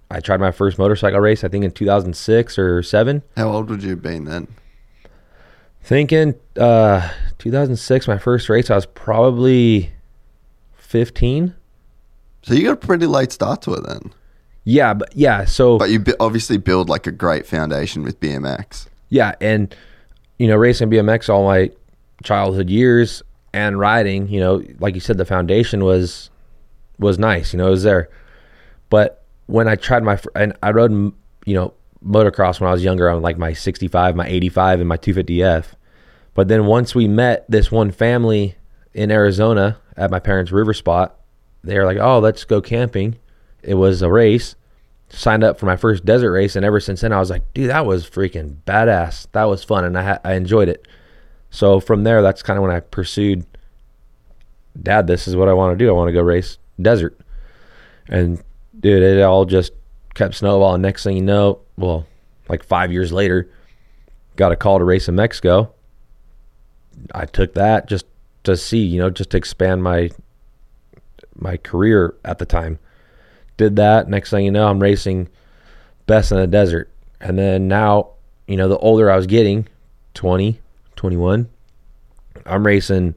[0.10, 1.44] I tried my first motorcycle race.
[1.44, 3.22] I think in 2006 or seven.
[3.38, 4.48] How old would you have been then?
[5.82, 9.92] Thinking uh, 2006, my first race, I was probably
[10.78, 11.54] 15.
[12.42, 14.12] So you got a pretty late start to it then.
[14.66, 18.88] Yeah, but yeah, so But you obviously build like a great foundation with BMX.
[19.10, 19.74] yeah, and
[20.40, 21.72] you know, racing BMX all my
[22.24, 23.24] childhood years
[23.54, 26.30] and riding, you know, like you said, the foundation was
[27.00, 27.54] was nice.
[27.54, 28.10] You know, it was there.
[28.90, 30.92] But when I tried my and I rode,
[31.46, 31.74] you know,
[32.06, 35.66] motocross when I was younger on like my 65, my 85, and my 250F.
[36.34, 38.56] But then once we met this one family
[38.94, 41.20] in Arizona at my parents' river spot,
[41.64, 43.16] they were like, "Oh, let's go camping."
[43.66, 44.56] It was a race.
[45.10, 47.70] Signed up for my first desert race, and ever since then, I was like, "Dude,
[47.70, 49.28] that was freaking badass.
[49.34, 50.88] That was fun, and I ha- I enjoyed it."
[51.52, 53.46] So from there, that's kind of when I pursued.
[54.82, 55.90] Dad, this is what I want to do.
[55.90, 57.18] I want to go race desert,
[58.08, 58.42] and
[58.80, 59.74] dude, it all just
[60.16, 60.82] kept snowballing.
[60.82, 62.06] Next thing you know, well,
[62.50, 63.50] like five years later,
[64.36, 65.72] got a call to race in Mexico.
[67.14, 68.06] I took that just
[68.44, 70.10] to see, you know, just to expand my
[71.36, 72.80] my career at the time.
[73.58, 74.10] Did that.
[74.10, 75.30] Next thing you know, I'm racing
[76.06, 76.92] best in the desert.
[77.20, 78.10] And then now,
[78.48, 79.68] you know, the older I was getting,
[80.14, 80.60] 20,
[80.96, 81.50] 21,
[82.46, 83.16] I'm racing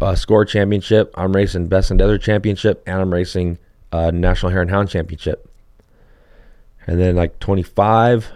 [0.00, 1.12] uh, score championship.
[1.16, 3.58] I'm racing best in desert championship, and I'm racing
[3.92, 5.48] uh, national hare and hound championship.
[6.86, 8.30] And then like 25,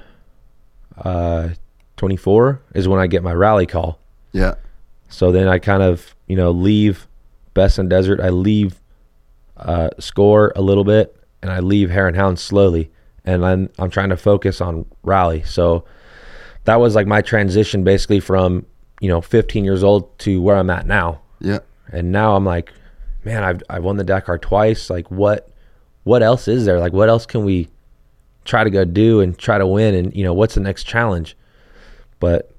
[0.99, 1.49] uh,
[1.97, 3.99] 24 is when I get my rally call.
[4.33, 4.55] Yeah.
[5.09, 7.07] So then I kind of, you know, leave
[7.55, 8.21] Best in Desert.
[8.21, 8.81] I leave
[9.65, 12.91] uh, Score a little bit, and I leave Hare and Hound slowly.
[13.25, 15.43] And I'm, I'm trying to focus on Rally.
[15.45, 15.85] So
[16.65, 18.67] that was like my transition basically from,
[19.01, 21.23] you know, 15 years old to where I'm at now.
[21.41, 21.61] Yeah.
[21.91, 22.71] And now I'm like,
[23.25, 24.91] man, I've, I've won the Dakar twice.
[24.91, 25.49] Like, what,
[26.03, 26.79] what else is there?
[26.79, 27.69] Like, what else can we
[28.45, 29.95] try to go do and try to win?
[29.95, 31.35] And, you know, what's the next challenge?
[32.21, 32.51] But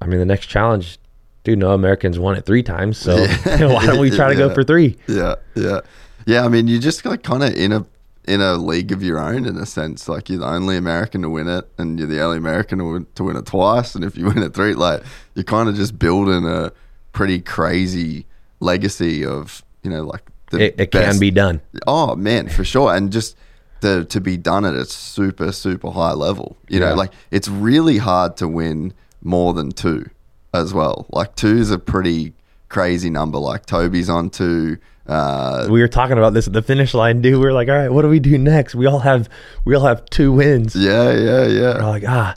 [0.00, 0.98] I mean, the next challenge,
[1.42, 2.96] dude, no Americans won it three times.
[2.96, 4.48] So why don't we try to Yeah.
[4.48, 4.96] go for three?
[5.08, 5.80] Yeah, yeah,
[6.26, 6.44] yeah.
[6.44, 7.86] I mean, you're just like kind of in a
[8.24, 10.08] in a league of your own in a sense.
[10.08, 13.06] Like you're the only American to win it, and you're the only American to win,
[13.14, 13.94] to win it twice.
[13.94, 15.02] And if you win it three, like
[15.34, 16.72] you're kind of just building a
[17.12, 18.26] pretty crazy
[18.60, 21.60] legacy of you know like the It, it can be done.
[21.86, 23.36] Oh man, for sure, and just
[23.80, 26.56] the to be done at a super super high level.
[26.68, 30.08] You know, like it's really hard to win more than two
[30.54, 31.06] as well.
[31.10, 32.34] Like two is a pretty
[32.68, 33.38] crazy number.
[33.38, 34.78] Like Toby's on two.
[35.06, 37.34] Uh, We were talking about this at the finish line, dude.
[37.34, 38.74] We were like, all right, what do we do next?
[38.74, 39.28] We all have
[39.64, 40.76] we all have two wins.
[40.76, 42.34] yeah, yeah, We're yeah, like, ah,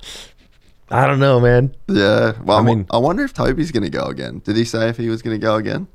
[0.90, 1.76] I don't know, man.
[1.88, 2.34] yeah.
[2.44, 4.40] Well, I I mean, mean- I wonder if Toby's going to go again.
[4.44, 5.88] Did he say if he was going to go again?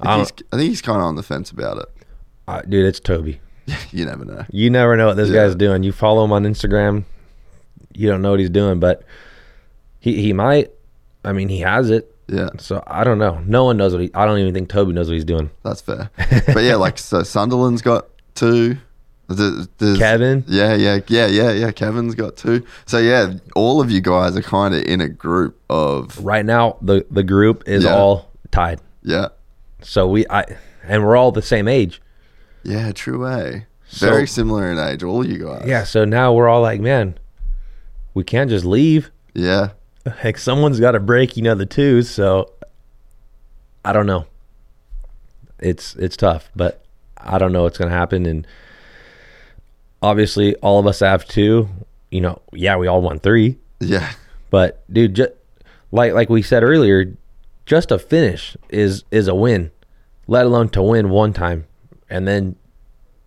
[0.00, 1.88] I I think, he's, I think he's kind of on the fence about it.
[2.46, 3.40] Uh, dude, it's Toby.
[3.92, 4.44] You never know.
[4.50, 5.44] You never know what this Yeah.
[5.46, 5.82] guy's doing.
[5.82, 7.04] You follow him on Instagram,
[7.94, 9.02] you don't know what he's doing, but
[10.00, 10.70] he he might.
[11.24, 12.14] I mean, he has it.
[12.28, 13.42] Yeah, So I don't know.
[13.46, 14.10] No one knows what he.
[14.14, 15.50] I don't even think Toby knows what he's doing.
[15.62, 16.10] that's fair.
[16.46, 18.76] but yeah, like so Sunderland's got two.
[19.28, 20.42] The, the, Kevin.
[20.46, 21.70] Yeah, yeah, yeah, yeah, yeah.
[21.70, 22.64] Kevin's got two.
[22.86, 26.76] So yeah, all of you guys are kind of in a group of Right now,
[26.82, 27.94] the the group is Yeah.
[27.94, 28.80] all tied.
[29.02, 29.28] yeah,
[29.82, 30.44] So we, I,
[30.84, 32.00] and we're all the same age.
[32.62, 32.92] yeah.
[32.92, 33.66] True way.
[33.90, 35.64] So- Very similar in age, all you guys.
[35.66, 35.84] Yeah.
[35.84, 37.18] So now we're all like, man,
[38.14, 39.10] we can't just leave.
[39.34, 39.70] yeah.
[40.24, 42.10] Like someone's got to break, you know, the twos.
[42.10, 42.52] So
[43.84, 44.26] I don't know.
[45.58, 46.84] It's it's tough, but
[47.16, 48.26] I don't know what's gonna happen.
[48.26, 48.46] And
[50.02, 51.68] obviously, all of us have two.
[52.10, 53.58] You know, yeah, we all want three.
[53.80, 54.12] Yeah.
[54.50, 55.32] But dude, just,
[55.90, 57.16] like like we said earlier,
[57.66, 59.70] just a finish is is a win.
[60.26, 61.66] Let alone to win one time
[62.10, 62.56] and then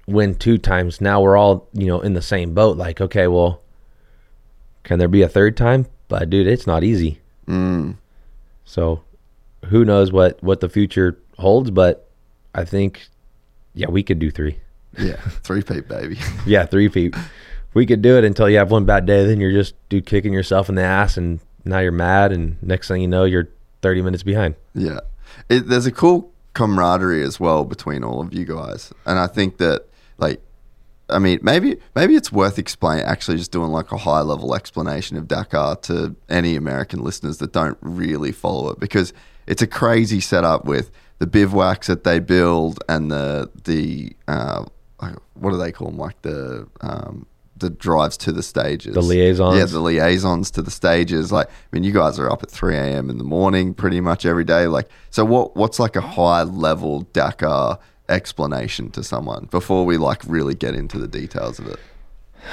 [0.07, 1.01] win two times.
[1.01, 2.77] Now we're all you know in the same boat.
[2.77, 3.61] Like, okay, well,
[4.83, 5.87] can there be a third time?
[6.11, 7.19] But dude, it's not easy.
[7.47, 7.95] Mm.
[8.65, 9.01] So
[9.67, 11.71] who knows what what the future holds?
[11.71, 12.09] But
[12.53, 13.07] I think,
[13.73, 14.57] yeah, we could do three.
[14.99, 15.15] Yeah.
[15.43, 16.17] Three peat baby.
[16.45, 17.15] Yeah, three feet.
[17.73, 19.25] We could do it until you have one bad day.
[19.25, 22.89] Then you're just dude kicking yourself in the ass, and now you're mad, and next
[22.89, 23.47] thing you know, you're
[23.81, 24.55] 30 minutes behind.
[24.75, 24.99] Yeah.
[25.47, 28.91] It, there's a cool camaraderie as well between all of you guys.
[29.05, 29.85] And I think that,
[30.17, 30.41] like,
[31.11, 35.17] I mean, maybe maybe it's worth explaining, actually just doing like a high level explanation
[35.17, 39.13] of Dakar to any American listeners that don't really follow it because
[39.47, 44.63] it's a crazy setup with the bivouacs that they build and the, the, uh,
[45.33, 45.97] what do they call them?
[45.97, 47.25] Like the, um,
[47.57, 49.57] the drives to the stages, The liaisons.
[49.57, 51.31] yeah, the liaisons to the stages.
[51.31, 53.09] Like, I mean, you guys are up at three a.m.
[53.09, 54.65] in the morning pretty much every day.
[54.67, 55.55] Like, so what?
[55.55, 57.77] What's like a high level Dakar
[58.11, 61.79] explanation to someone before we like really get into the details of it?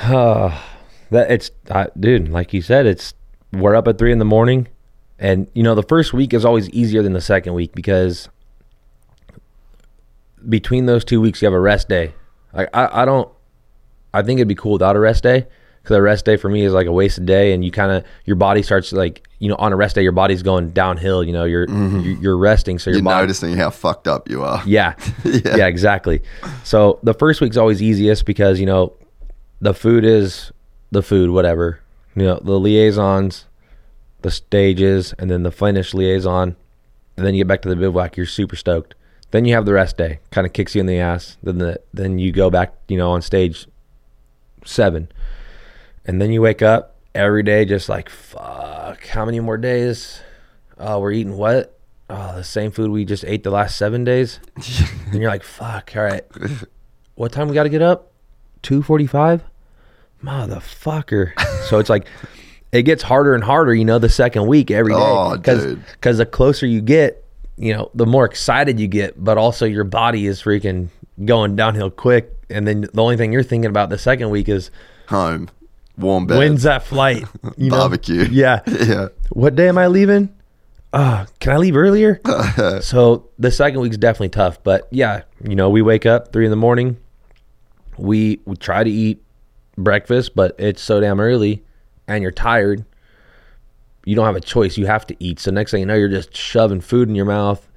[0.04, 0.58] Uh,
[1.10, 3.14] That it's, uh, dude, like you said, it's
[3.50, 4.68] we're up at three in the morning,
[5.18, 8.28] and you know the first week is always easier than the second week because
[10.46, 12.12] between those two weeks you have a rest day.
[12.52, 13.26] Like I, I don't,
[14.12, 15.46] I think it'd be cool without a rest day
[15.88, 18.04] because a rest day for me is like a wasted day, and you kind of
[18.26, 21.24] your body starts like you know on a rest day your body's going downhill.
[21.24, 22.00] You know you're mm-hmm.
[22.00, 24.62] you're, you're resting, so your You're body noticing how fucked up you are.
[24.66, 24.94] Yeah.
[25.24, 25.56] Yeah.
[25.56, 25.66] yeah.
[25.66, 26.22] exactly.
[26.64, 28.94] So the first week's always easiest because, you know,
[29.60, 30.52] the food is
[30.90, 31.80] the food, whatever.
[32.14, 33.44] You know, the liaisons,
[34.22, 36.56] the stages, and then the finish liaison.
[37.16, 38.94] And then you get back to the bivouac, you're super stoked.
[39.32, 41.36] Then you have the rest day, kind of kicks you in the ass.
[41.42, 43.66] Then the then you go back, you know, on stage
[44.64, 45.08] seven.
[46.08, 50.22] And then you wake up every day just like, fuck, how many more days?
[50.78, 51.78] Oh, we're eating what?
[52.08, 54.40] Oh, the same food we just ate the last seven days.
[55.12, 56.24] and you're like, fuck, all right.
[57.14, 58.10] What time we got to get up?
[58.62, 59.42] 2.45?
[60.24, 61.38] Motherfucker.
[61.68, 62.06] so it's like,
[62.72, 64.98] it gets harder and harder, you know, the second week every day.
[64.98, 65.84] Oh, Cause, dude.
[65.92, 67.22] Because the closer you get,
[67.58, 70.88] you know, the more excited you get, but also your body is freaking
[71.22, 72.32] going downhill quick.
[72.48, 74.70] And then the only thing you're thinking about the second week is,
[75.08, 75.48] Home,
[75.98, 77.24] warm bed, when's that flight?
[77.56, 77.78] You know?
[77.78, 78.24] barbecue.
[78.30, 78.60] Yeah.
[78.66, 79.08] yeah.
[79.30, 80.34] What day am I leaving?
[80.92, 82.20] Uh, can I leave earlier?
[82.80, 86.50] so the second week's definitely tough, but yeah, you know, we wake up three in
[86.50, 86.96] the morning.
[87.98, 89.22] We we try to eat
[89.76, 91.62] breakfast, but it's so damn early,
[92.06, 92.84] and you're tired.
[94.06, 94.78] You don't have a choice.
[94.78, 95.40] You have to eat.
[95.40, 97.68] So next thing you know, you're just shoving food in your mouth,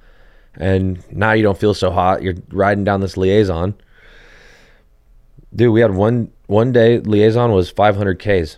[0.54, 2.22] and now you don't feel so hot.
[2.22, 3.74] You're riding down this liaison.
[5.54, 8.56] Dude, we had one one day liaison was 500 Ks.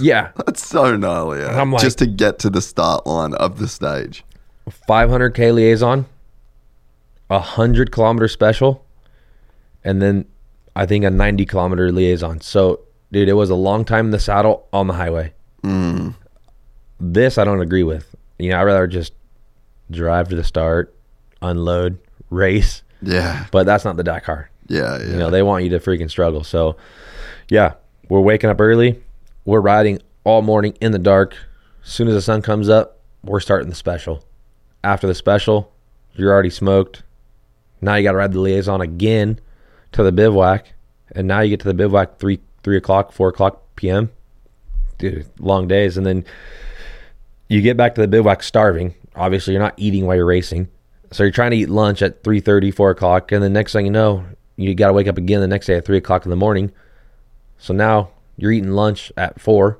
[0.00, 1.42] yeah, That's so gnarly.
[1.42, 1.46] eh?
[1.60, 4.24] I'm like- just to get to the start line of the stage.
[4.88, 6.04] 500k liaison,
[7.30, 8.84] a hundred kilometer special,
[9.82, 10.26] and then
[10.76, 12.40] I think a 90 kilometer liaison.
[12.42, 15.32] So, dude, it was a long time in the saddle on the highway.
[15.62, 16.14] Mm.
[17.00, 18.14] This I don't agree with.
[18.38, 19.14] You know, I'd rather just
[19.90, 20.94] drive to the start,
[21.40, 21.98] unload,
[22.30, 22.82] race.
[23.00, 23.46] Yeah.
[23.50, 24.50] But that's not the Dakar.
[24.68, 24.98] Yeah.
[24.98, 25.06] Yeah.
[25.06, 26.44] You know, they want you to freaking struggle.
[26.44, 26.76] So,
[27.48, 27.74] yeah,
[28.08, 29.02] we're waking up early.
[29.44, 31.36] We're riding all morning in the dark.
[31.84, 34.24] As soon as the sun comes up, we're starting the special.
[34.84, 35.72] After the special,
[36.14, 37.02] you're already smoked.
[37.80, 39.40] Now you got to ride the liaison again
[39.92, 40.66] to the bivouac,
[41.12, 44.10] and now you get to the bivouac three three o'clock, four o'clock p.m.
[44.98, 46.24] Dude, long days, and then
[47.48, 48.94] you get back to the bivouac starving.
[49.14, 50.68] Obviously, you're not eating while you're racing,
[51.12, 53.92] so you're trying to eat lunch at 3.30, 4 o'clock, and the next thing you
[53.92, 54.24] know,
[54.58, 56.72] you got to wake up again the next day at three o'clock in the morning.
[57.58, 59.78] So now you're eating lunch at four.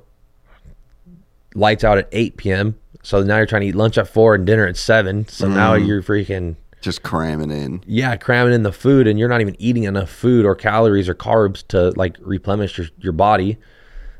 [1.53, 2.79] Lights out at eight p.m.
[3.03, 5.27] So now you're trying to eat lunch at four and dinner at seven.
[5.27, 5.85] So now mm.
[5.85, 7.83] you're freaking just cramming in.
[7.85, 11.15] yeah cramming in the food, and you're not even eating enough food or calories or
[11.15, 13.57] carbs to like replenish your your body.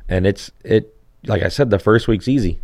[0.07, 0.95] And it's it
[1.25, 2.59] like I said, the first week's easy.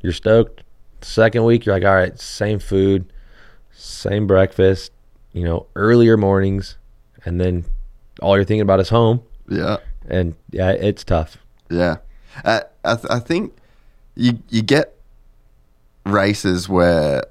[0.00, 0.62] You're stoked.
[1.00, 3.12] Second week, you're like, all right, same food,
[3.72, 4.92] same breakfast,
[5.32, 6.76] you know, earlier mornings,
[7.24, 7.64] and then
[8.20, 9.78] all you're thinking about is home, Yeah.
[10.08, 11.38] and yeah, it's tough.
[11.70, 11.96] Yeah,
[12.44, 13.54] uh, I, th- I think
[14.14, 14.94] you you get
[16.06, 17.24] races where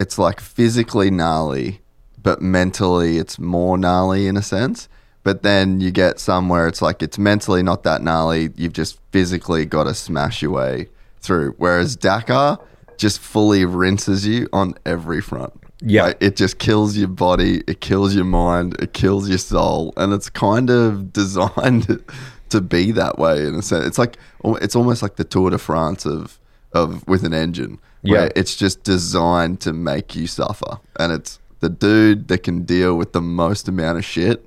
[0.00, 1.80] it's like physically gnarly,
[2.22, 4.88] but mentally it's more gnarly in a sense.
[5.24, 8.50] But then you get some where it's like it's mentally not that gnarly.
[8.56, 10.88] You've just physically got to smash your way
[11.20, 11.54] through.
[11.58, 12.58] Whereas Dakar
[12.96, 15.52] just fully rinses you on every front.
[15.80, 16.04] Yeah.
[16.04, 20.12] Like, it just kills your body, it kills your mind, it kills your soul, and
[20.12, 22.02] it's kind of designed
[22.50, 23.84] to be that way in a sense.
[23.86, 26.38] It's like it's almost like the Tour de France of
[26.72, 27.78] of with an engine.
[28.02, 28.32] Where Yeah.
[28.36, 33.12] it's just designed to make you suffer, and it's the dude that can deal with
[33.12, 34.46] the most amount of shit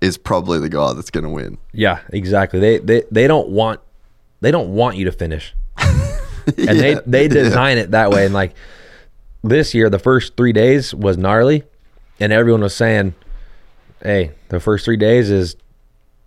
[0.00, 1.58] is probably the guy that's going to win.
[1.72, 2.58] Yeah, exactly.
[2.60, 3.80] They they they don't want
[4.40, 7.28] they don't want you to finish, and they Yeah, they yeah.
[7.28, 8.24] design it that way.
[8.26, 8.54] And like
[9.42, 11.64] this year, the first three days was gnarly,
[12.18, 13.14] and everyone was saying,
[14.02, 15.56] "Hey, the first three days is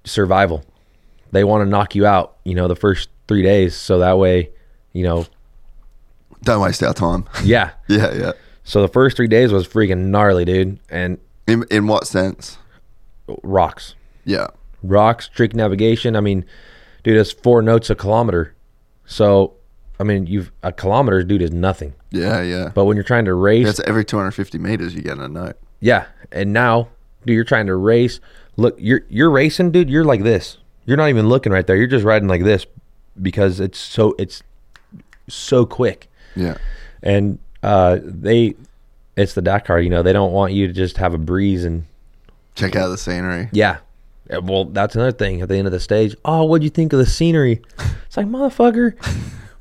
[0.04, 0.64] survival.
[1.32, 4.50] They want to knock you out, you know, the first three days, so that way,
[4.94, 5.26] you know,
[6.44, 7.26] Don't waste our time.
[7.44, 8.32] yeah." yeah, yeah.
[8.64, 12.58] So the first three days was freaking gnarly, dude, and In in what sense?
[13.44, 13.96] rocks.
[14.26, 14.48] Yeah,
[14.82, 16.16] rocks, trick navigation.
[16.16, 16.46] I mean,
[17.04, 18.54] dude, it's four notes a kilometer.
[19.06, 19.54] So,
[20.00, 21.94] I mean, you've a kilometer, dude, is nothing.
[22.12, 22.72] yeah, yeah.
[22.74, 25.56] But when you're trying to race, That's every 250 meters you get a note.
[25.80, 26.06] yeah.
[26.32, 26.90] And now,
[27.26, 28.20] dude, you're trying to race.
[28.58, 29.90] Look, you're you're racing, dude.
[29.90, 30.58] You're like this.
[30.86, 31.76] You're not even looking right there.
[31.76, 32.66] You're just riding like this
[33.22, 34.42] because it's so it's
[35.30, 36.10] so quick.
[36.36, 36.58] Yeah,
[37.04, 38.56] And uh, they,
[39.16, 39.80] it's the Dakar.
[39.80, 41.86] You know, they don't want you to just have a breeze and
[42.56, 43.50] check out the scenery.
[43.52, 43.78] Yeah.
[44.30, 46.16] Yeah, Well, that's another thing at the end of the stage.
[46.26, 47.62] Oh, what'd you think of the scenery?
[48.08, 48.94] It's like, motherfucker,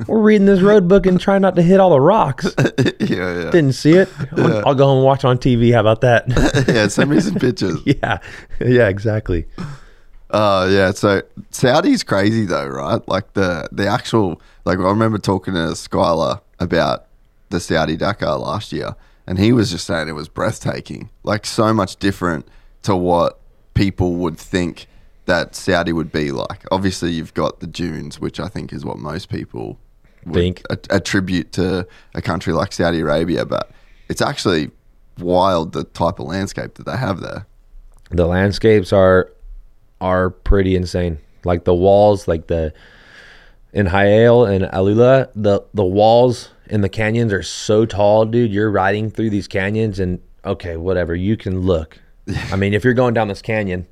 [0.07, 2.47] we're reading this road book and trying not to hit all the rocks.
[2.59, 3.51] yeah, yeah.
[3.51, 4.09] Didn't see it.
[4.37, 5.73] I'll, I'll go home and watch on TV.
[5.73, 6.25] How about that?
[6.69, 7.81] yeah, send me some pictures.
[7.85, 8.19] yeah.
[8.61, 9.47] Yeah, exactly.
[10.31, 13.07] Uh yeah, so Saudi's crazy though, right?
[13.07, 17.07] Like the the actual like I remember talking to Skyler about
[17.51, 21.11] the Saudi Dakar last year and he was just saying it was breathtaking.
[21.23, 22.49] Like so much different
[22.83, 23.41] to what
[23.75, 24.87] people would think
[25.27, 26.65] that Saudi would be like.
[26.71, 29.79] Obviously you've got the dunes, which I think is what most people
[30.25, 30.63] would Think.
[30.71, 33.71] a- attribute to a country like Saudi Arabia, but
[34.09, 34.71] it's actually
[35.19, 37.47] wild the type of landscape that they have there.
[38.11, 39.33] The landscapes are
[40.01, 41.19] are pretty insane.
[41.45, 42.73] Like the walls, like the
[43.73, 48.53] in Ha'il and Alula, the the walls in the canyons are so tall, dude.
[48.53, 51.99] You're riding through these canyons and okay, whatever, you can look.
[52.53, 53.87] I mean, if you're going down this canyon,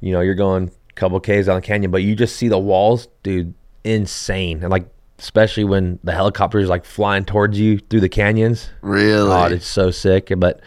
[0.00, 2.58] you know, you're going a couple Ks down the canyon, but you just see the
[2.58, 4.62] walls, dude, insane.
[4.62, 4.86] And like
[5.18, 8.70] especially when the helicopters like flying towards you through the canyons.
[8.80, 9.28] Really?
[9.28, 10.32] God, it's so sick.
[10.36, 10.60] But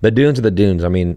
[0.00, 0.82] the dunes are the dunes.
[0.82, 1.16] I mean,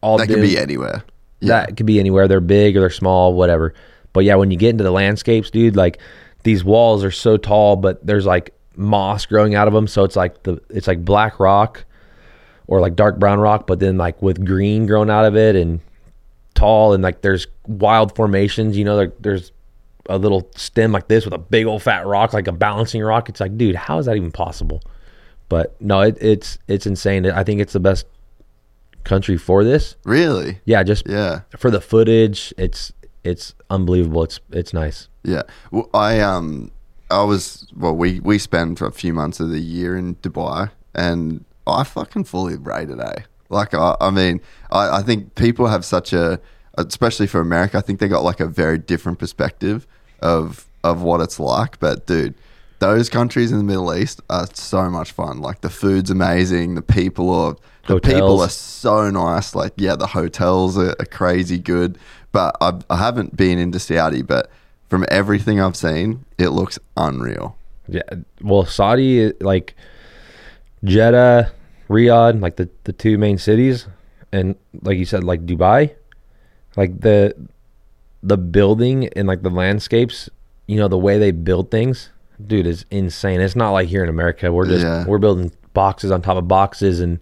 [0.00, 1.04] all that dunes, could be anywhere.
[1.40, 1.48] Yeah.
[1.48, 2.28] that could be anywhere.
[2.28, 3.74] They're big or they're small, whatever.
[4.12, 5.98] But yeah, when you get into the landscapes, dude, like
[6.42, 10.16] these walls are so tall, but there's like moss growing out of them, so it's
[10.16, 11.84] like the it's like black rock
[12.66, 15.80] or like dark brown rock, but then like with green growing out of it and
[16.60, 18.76] tall and like there's wild formations.
[18.76, 19.52] You know, there, there's
[20.08, 23.28] a little stem like this with a big old fat rock, like a balancing rock.
[23.28, 24.80] It's like, dude, how is that even possible?
[25.48, 27.26] But no, it, it's it's insane.
[27.30, 28.06] I think it's the best
[29.04, 29.96] country for this.
[30.04, 30.60] Really?
[30.64, 31.40] Yeah, just Yeah.
[31.58, 32.92] for the footage, it's
[33.24, 34.24] it's unbelievable.
[34.24, 35.08] It's it's nice.
[35.24, 35.42] Yeah.
[35.70, 36.70] Well, I um
[37.10, 41.44] I was well we we spent a few months of the year in Dubai and
[41.66, 43.24] I fucking fully rated A.
[43.50, 44.40] Like I, I mean,
[44.70, 46.40] I, I think people have such a
[46.78, 49.86] especially for America, I think they got like a very different perspective
[50.20, 51.78] of of what it's like.
[51.78, 52.34] But dude,
[52.78, 55.38] those countries in the Middle East are so much fun.
[55.38, 59.54] Like the food's amazing, the people are the people are so nice.
[59.54, 61.98] Like, yeah, the hotels are, are crazy good.
[62.32, 64.50] But I, I haven't been into Saudi, but
[64.88, 67.56] from everything I've seen, it looks unreal.
[67.88, 68.02] Yeah.
[68.40, 69.74] Well, Saudi, like
[70.84, 71.50] Jeddah,
[71.90, 73.86] Riyadh, like the the two main cities,
[74.32, 75.94] and like you said, like Dubai,
[76.76, 77.34] like the
[78.22, 80.28] the building and like the landscapes.
[80.66, 82.10] You know the way they build things,
[82.46, 83.40] dude, is insane.
[83.40, 84.52] It's not like here in America.
[84.52, 85.04] We're just Yeah.
[85.04, 87.18] we're building boxes on top of boxes, and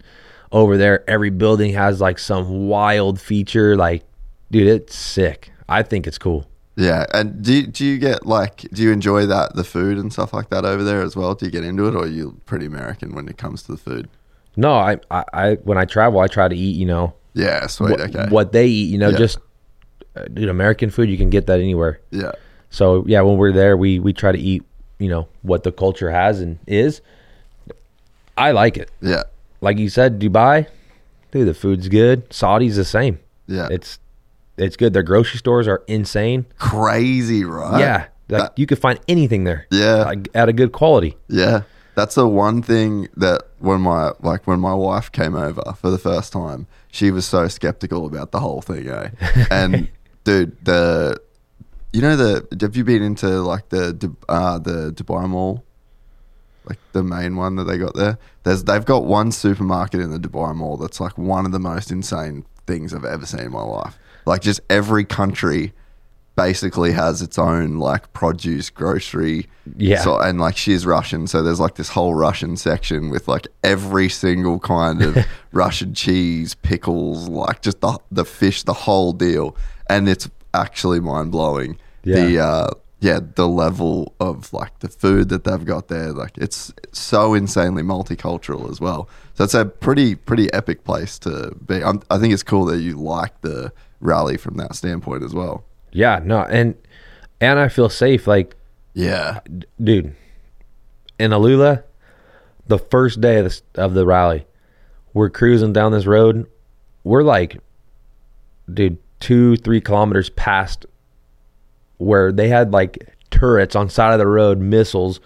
[0.52, 3.74] over there, every building has like some wild feature.
[3.74, 4.04] Like,
[4.50, 5.50] dude, it's sick.
[5.66, 6.46] I think it's cool.
[6.76, 7.06] Yeah.
[7.12, 10.32] And do you, do you get like, do you enjoy that, the food and stuff
[10.32, 11.34] like that over there as well?
[11.34, 13.78] Do you get into it or are you pretty American when it comes to the
[13.78, 14.08] food?
[14.58, 16.76] No, I, I, I when I travel, I try to eat.
[16.76, 17.90] You know, Yeah, sweet.
[17.92, 18.26] what, okay.
[18.28, 18.90] what they eat.
[18.90, 19.18] You know, Yeah.
[19.18, 19.38] just
[20.16, 21.08] uh, dude, American food.
[21.08, 22.00] You can get that anywhere.
[22.10, 22.32] Yeah.
[22.70, 24.62] So yeah, when we're there, we we try to eat.
[24.98, 27.00] You know what the culture has and is.
[28.36, 28.90] I like it.
[29.00, 29.22] Yeah.
[29.60, 30.66] Like you said, Dubai,
[31.32, 32.28] dude, the food's good.
[32.32, 33.18] Saudi's the same.
[33.46, 33.68] Yeah.
[33.70, 33.98] It's
[34.56, 34.92] it's good.
[34.92, 36.46] Their grocery stores are insane.
[36.58, 37.80] Crazy, right?
[37.80, 37.96] yeah,
[38.28, 39.66] like That- you could find anything there.
[39.70, 40.02] Yeah.
[40.04, 41.16] like, at a good quality.
[41.28, 41.62] Yeah.
[41.98, 45.98] That's the one thing that when my like when my wife came over for the
[45.98, 49.10] first time, she was so skeptical about the whole thing, eh?
[49.50, 49.88] And
[50.22, 51.20] dude, the
[51.92, 55.64] you know the have you been into like the uh, the Dubai Mall?
[56.66, 58.16] Like the main one that they got there.
[58.44, 61.90] There's they've got one supermarket in the Dubai Mall that's like one of the most
[61.90, 63.98] insane things I've ever seen in my life.
[64.24, 65.72] Like just every country
[66.38, 70.00] basically has its own like produce grocery Yeah.
[70.02, 74.08] so and like she's russian so there's like this whole russian section with like every
[74.08, 75.18] single kind of
[75.52, 79.56] russian cheese pickles like just the the fish the whole deal.
[79.90, 81.70] And it's actually mind-blowing.
[82.04, 82.44] The Yeah.
[82.46, 82.70] uh
[83.00, 87.82] yeah the level of like the food that they've got there like it's so insanely
[87.82, 89.08] multicultural as well.
[89.34, 91.76] So it's a pretty pretty epic place to be.
[91.88, 95.64] I'm, i think it's cool that you like the rally from that standpoint as well
[95.98, 96.76] Yeah, no, and
[97.40, 98.28] and I feel safe.
[98.28, 98.54] Like,
[98.94, 99.40] yeah
[99.82, 100.14] dude,
[101.18, 101.82] in Alula,
[102.68, 104.46] the first day of the, of the rally,
[105.12, 106.46] we're cruising down this road.
[107.02, 107.58] We're like,
[108.72, 110.86] dude, two three kilometers past
[111.96, 115.18] where they had like turrets on side of the road, missiles,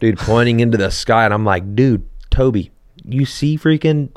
[0.00, 2.72] dude, pointing into the sky, and I'm like, dude, Toby,
[3.04, 4.10] you see freaking.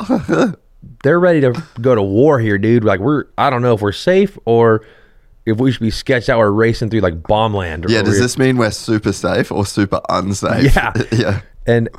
[1.04, 2.84] They're ready to go to war here, dude.
[2.84, 4.84] Like we're, I don't know if we're safe or
[5.46, 6.40] if we should be sketched out.
[6.40, 7.86] We're racing through like bomb land.
[7.90, 10.76] Yeah, does this mean we're super safe or super unsafe?
[10.76, 10.94] Yeah.
[11.12, 11.42] yeah.
[11.66, 11.90] And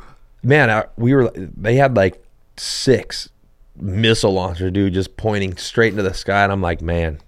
[0.43, 2.23] man, I, we were they had like
[2.57, 3.29] six
[3.75, 7.19] missile launcher dude, just pointing straight into the sky, and I'm like, man,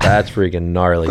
[0.00, 1.10] that's freaking gnarly.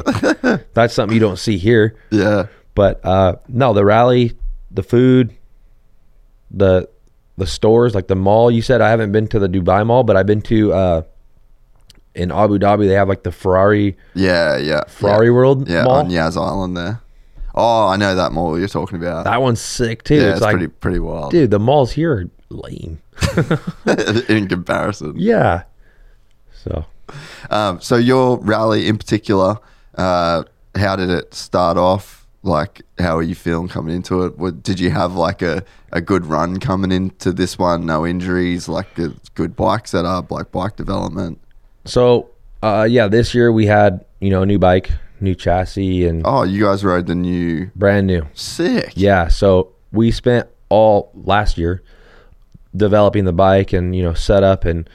[0.73, 1.95] that's something you don't see here.
[2.09, 2.47] Yeah.
[2.73, 4.33] But uh, no, the rally,
[4.69, 5.35] the food,
[6.49, 6.89] the
[7.37, 8.51] the stores, like the mall.
[8.51, 11.01] You said I haven't been to the Dubai Mall, but I've been to uh,
[12.15, 12.87] in Abu Dhabi.
[12.87, 14.83] They have like the Ferrari Yeah, yeah.
[14.87, 15.31] Ferrari yeah.
[15.33, 15.95] World Yeah, Mall.
[15.97, 17.01] on Yas Island there.
[17.53, 19.25] Oh, I know that mall you're talking about.
[19.25, 20.15] That one's sick too.
[20.15, 23.01] yeah, it's, it's, like, pretty pretty wild dude, the malls here are lame.
[24.29, 25.13] in comparison.
[25.17, 25.63] Yeah.
[26.63, 26.85] So
[27.49, 29.57] Um, so your rally in particular,
[29.95, 30.43] uh,
[30.75, 32.25] how did it start off?
[32.43, 34.37] Like, how are you feeling coming into it?
[34.37, 37.85] What, did you have like a, a good run coming into this one?
[37.85, 38.87] No injuries, like
[39.35, 41.39] good bike setup, like bike development.
[41.85, 42.29] So,
[42.61, 46.43] uh, yeah, this year we had you know a new bike, new chassis, and Oh,
[46.43, 48.27] you guys rode the new brand new.
[48.33, 48.93] sick.
[48.95, 49.27] Yeah.
[49.27, 51.83] So we spent all last year
[52.75, 54.89] developing the bike and you know setup and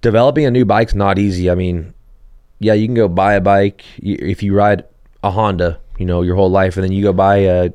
[0.00, 1.50] developing a new bike's not easy.
[1.50, 1.92] I mean,
[2.58, 4.84] yeah, you can go buy a bike y- if you ride
[5.22, 7.70] a Honda, you know, your whole life, and then you go buy a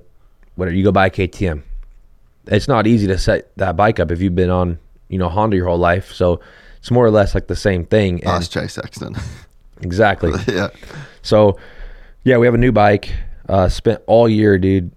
[0.55, 1.61] whatever you go buy a KTM.
[2.47, 5.55] It's not easy to set that bike up if you've been on you know Honda
[5.55, 6.11] your whole life.
[6.11, 6.39] So
[6.85, 8.19] it's more or less like the same thing.
[8.19, 9.15] And Ask Chase Sexton.
[9.81, 10.31] exactly.
[10.47, 10.67] yeah.
[11.23, 11.57] So,
[12.23, 13.11] yeah, we have a new bike.
[13.49, 14.91] Uh, spent all year, dude,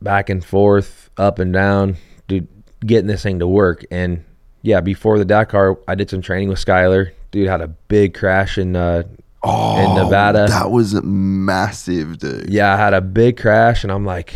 [0.00, 2.48] back and forth, up and down, dude,
[2.80, 3.84] getting this thing to work.
[3.90, 4.24] And
[4.62, 7.12] yeah, before the Dakar, I did some training with Skyler.
[7.32, 9.02] Dude had a big crash in uh,
[9.44, 10.46] in Nevada.
[10.48, 12.48] That was massive, dude.
[12.48, 14.34] yeah, I had a big crash, and I'm like,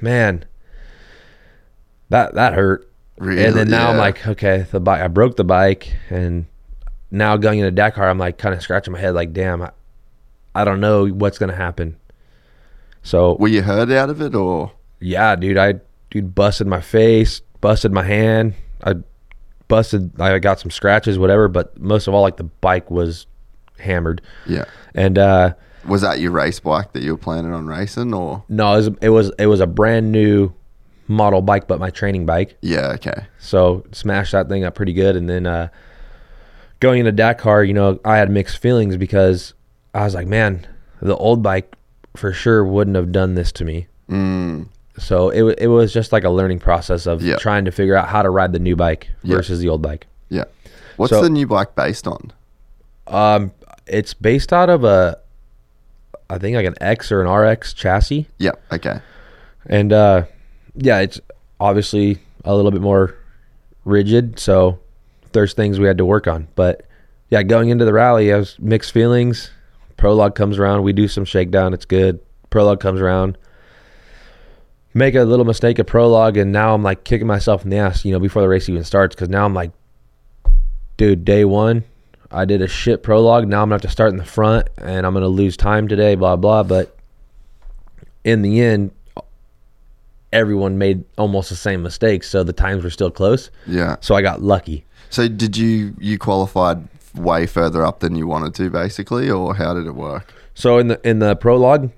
[0.00, 0.46] man,
[2.08, 2.89] that that hurt.
[3.20, 3.44] Really?
[3.44, 5.02] and then now I'm like, okay, the bike.
[5.02, 6.46] I broke the bike, and
[7.10, 9.70] now going into Dakar, I'm like kind of scratching my head, like, damn, I,
[10.54, 11.96] I don't know what's gonna happen.
[13.02, 14.72] So Were you hurt out of it or?
[15.00, 15.74] yeah, dude, I
[16.10, 18.94] dude busted my face, busted my hand, I
[19.68, 21.48] busted, I got some scratches, whatever.
[21.48, 23.26] But most of all, like the bike was
[23.78, 24.64] hammered, Yeah.
[24.94, 25.54] and uh,
[25.86, 28.44] Was that your race bike that you were planning on racing or?
[28.48, 30.52] no, it was, it was it was a brand new
[31.10, 32.56] model bike, but my training bike.
[32.62, 32.92] Yeah.
[32.92, 33.26] Okay.
[33.38, 35.68] So smashed that thing up pretty good, and then uh,
[36.80, 39.52] going into Dakar, you know, I had mixed feelings because
[39.94, 40.66] I was like, man,
[41.02, 41.74] the old bike
[42.16, 43.86] for sure wouldn't have done this to me.
[44.08, 47.36] Mm, So it it was just like a learning process of Yeah.
[47.36, 50.06] trying to figure out how to ride the new bike versus the old bike.
[50.28, 50.44] yeah.
[50.96, 52.32] What's So- the new bike based on?
[53.06, 53.52] Um,
[53.86, 55.18] it's based out of a,
[56.28, 58.52] I think like an X or an RX chassis, Yeah.
[58.70, 59.00] Okay.
[59.66, 60.24] and uh,
[60.74, 61.20] yeah, it's
[61.58, 63.16] obviously a little bit more
[63.84, 64.38] rigid.
[64.38, 64.78] So
[65.32, 66.84] there's things we had to work on, but
[67.28, 69.50] yeah, going into the rally, I was mixed feelings.
[69.96, 72.18] Prologue comes around, we do some shakedown, it's good.
[72.48, 73.38] Prologue comes around,
[74.94, 78.04] make a little mistake at prologue, and now I'm like kicking myself in the ass,
[78.04, 79.70] you know, before the race even starts, because now I'm like,
[80.96, 81.84] dude, day one,
[82.32, 83.46] I did a shit prologue.
[83.46, 86.14] Now I'm gonna have to start in the front, and I'm gonna lose time today,
[86.14, 86.62] blah blah.
[86.62, 86.96] But
[88.24, 88.90] in the end,
[90.32, 93.50] everyone made almost the same mistakes, so the times were still close.
[93.66, 93.96] Yeah.
[94.00, 94.84] So I got lucky.
[95.10, 99.74] So did you you qualified way further up than you wanted to, basically, or how
[99.74, 100.32] did it work?
[100.54, 101.90] So in the in the prologue,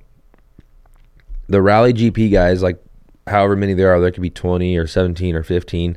[1.49, 2.83] the rally GP guys, like
[3.27, 5.97] however many there are, there could be twenty or seventeen or fifteen.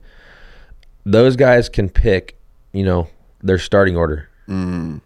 [1.06, 2.38] Those guys can pick,
[2.74, 3.08] you know,
[3.42, 4.28] their starting order.
[4.48, 5.02] Mm.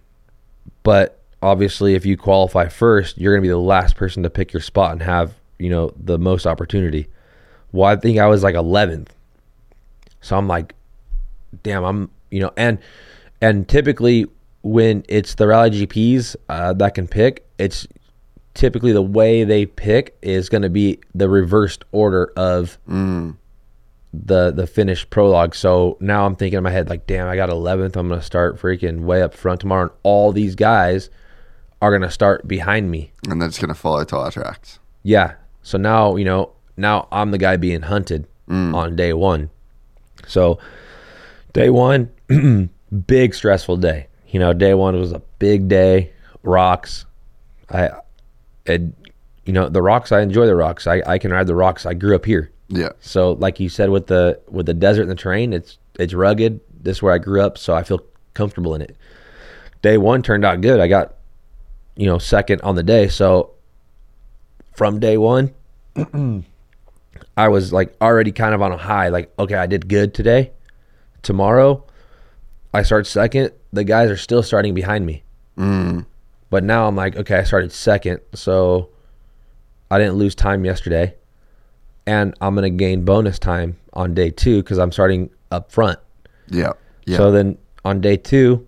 [0.84, 4.54] But obviously, if you qualify first, you're going to be the last person to pick
[4.54, 7.08] your spot and have, you know, the most opportunity.
[7.72, 9.10] Well, I think I was like 11th.
[10.22, 10.76] So I'm like,
[11.64, 12.80] damn, I'm, you know, and
[13.42, 14.26] and typically
[14.62, 17.88] when it's the rally GPs uh, that can pick, it's
[18.54, 22.78] typically the way they pick is going to be the reversed order of
[24.14, 25.56] the the finished prologue.
[25.56, 27.96] So now I'm thinking in my head like, damn, I got 11th.
[27.96, 31.10] I'm going to start freaking way up front tomorrow, and all these guys
[31.82, 33.12] are going to start behind me.
[33.30, 34.80] And just going to follow tire tracks.
[35.04, 35.36] Yeah.
[35.62, 38.74] So now, you know, now I'm the guy being hunted mm.
[38.74, 39.50] on day one.
[40.28, 40.60] So
[41.54, 42.10] day one,
[43.08, 44.08] big stressful day.
[44.30, 46.12] You know, day one was a big day.
[46.44, 47.06] Rocks.
[47.70, 47.90] I,
[48.66, 48.94] and
[49.46, 50.12] you know, the rocks.
[50.12, 50.88] I enjoy the rocks.
[50.88, 51.86] I, I can ride the rocks.
[51.86, 52.52] I grew up here.
[52.68, 52.90] Yeah.
[53.00, 56.60] So, like you said, with the with the desert and the terrain, it's it's rugged.
[56.82, 58.02] This is where I grew up, so I feel
[58.36, 58.96] comfortable in it.
[59.82, 60.80] Day one turned out good.
[60.80, 61.16] I got,
[61.96, 63.08] you know, second on the day.
[63.08, 63.52] So,
[64.74, 65.54] from day one,
[67.40, 69.10] I was like already kind of on a high.
[69.10, 70.52] Like, okay, I did good today.
[71.22, 71.86] Tomorrow,
[72.74, 73.52] I start second.
[73.72, 75.24] The guys are still starting behind me.
[75.58, 76.06] Mm.
[76.50, 78.90] But now I'm like, okay, I started second, so
[79.92, 81.16] I didn't lose time yesterday
[82.10, 86.00] and I'm gonna gain bonus time on day two because I'm starting up front.
[86.48, 86.74] Yeah.
[87.06, 87.18] Yeah.
[87.18, 88.68] So then on day two,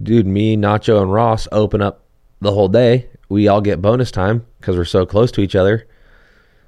[0.00, 2.04] dude, me, Nacho, and Ross open up
[2.40, 3.08] the whole day.
[3.28, 5.88] We all get bonus time because we're so close to each other.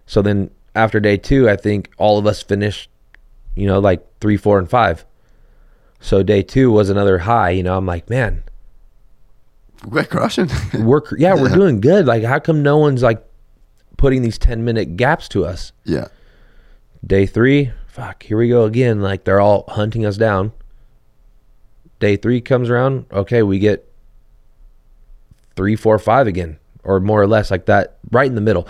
[0.06, 2.88] So then after day two, I think all of us finished,
[3.54, 5.04] you know, like three, four, and five.
[6.00, 7.50] So day two was another high.
[7.50, 8.44] You know, I'm like, man,
[9.86, 10.48] We're crushing.
[10.84, 12.06] we're cr- yeah, we're doing good.
[12.06, 13.24] Like, how come no one's like
[13.96, 15.72] putting these ten minute gaps to us?
[15.84, 16.08] yeah.
[17.06, 19.00] Day three, fuck, here we go again.
[19.00, 20.52] Like they're all hunting us down.
[22.00, 23.88] Day three comes around, okay, we get
[25.54, 28.66] three, four, five again, or more or less like that, right in the middle.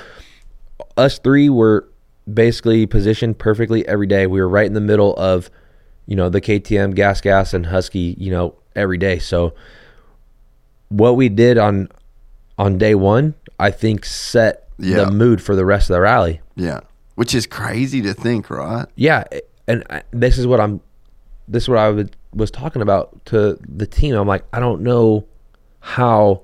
[0.98, 1.88] Us three were
[2.32, 4.26] basically positioned perfectly every day.
[4.26, 5.50] We were right in the middle of,
[6.06, 9.18] you know, the KTM, Gas Gas, and Husky, you know, every day.
[9.18, 9.54] So
[10.88, 11.88] what we did on
[12.58, 15.04] on day one, I think set Yeah.
[15.04, 16.40] the mood for the rest of the rally.
[16.56, 16.80] Yeah.
[17.16, 18.86] Which is crazy to think, right?
[18.94, 19.24] Yeah,
[19.66, 20.80] and I, this is what I'm.
[21.48, 24.14] This is what I would, was talking about to the team.
[24.16, 25.26] I'm like, I don't know
[25.80, 26.42] how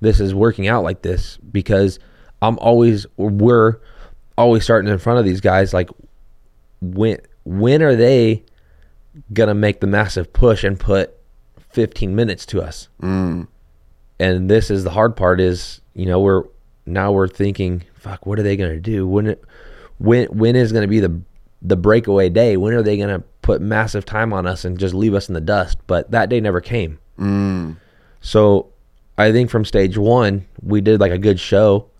[0.00, 1.98] this is working out like this because
[2.40, 3.78] I'm always we're
[4.38, 5.74] always starting in front of these guys.
[5.74, 5.90] Like,
[6.80, 8.44] when when are they
[9.32, 11.14] gonna make the massive push and put
[11.70, 12.88] 15 minutes to us?
[13.02, 13.48] Mm.
[14.20, 16.44] and this is the hard part is you know we're
[16.86, 19.44] now we're thinking fuck what are they to do when it,
[19.98, 21.20] when when is going to be the
[21.62, 25.14] the breakaway day when are they to put massive time on us and just leave
[25.14, 27.76] us in the dust but that day never came Mm.
[28.20, 28.68] so
[29.18, 31.90] i think from stage 1 we did like a good show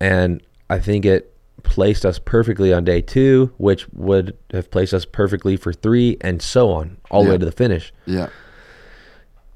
[0.00, 0.40] and
[0.70, 1.32] i think it
[1.62, 6.40] placed us perfectly on day 2 which would have placed us perfectly for 3 and
[6.42, 7.32] so on all the Yeah.
[7.34, 8.28] way to the finish Yeah.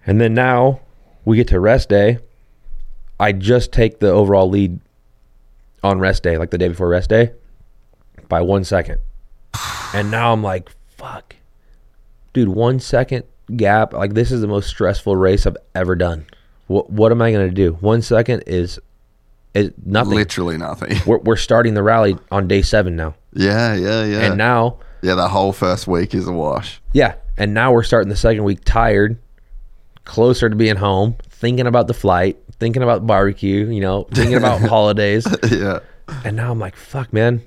[0.07, 0.81] and then now
[1.25, 2.19] we get to rest day.
[3.19, 4.79] I just take the overall lead
[5.83, 7.33] on rest day, like the day before rest day,
[8.29, 8.99] by one second.
[9.95, 11.37] And now I'm like, fuck.
[12.35, 13.25] Dude, one second
[13.57, 13.93] gap.
[13.95, 16.27] Like, this is the most stressful race I've ever done.
[16.67, 17.75] What, what am I going to do?
[17.81, 18.79] One second is,
[19.55, 20.15] is nothing.
[20.15, 20.99] Literally nothing.
[21.07, 23.15] We're, we're starting the rally on day seven now.
[23.33, 24.21] yeah, yeah, yeah.
[24.23, 26.81] And now, yeah, the whole first week is a wash.
[26.93, 29.19] Yeah, and now we're starting the second week tired,
[30.05, 34.61] closer to being home, thinking about the flight, thinking about barbecue, you know, thinking about
[34.69, 35.27] holidays.
[35.51, 35.81] yeah.
[36.25, 37.43] And now I'm like, fuck, man,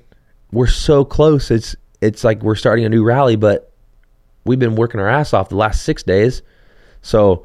[0.50, 1.50] we're so close.
[1.50, 3.72] It's it's like we're starting a new rally, but
[4.44, 6.42] we've been working our ass off the last six days.
[7.02, 7.44] So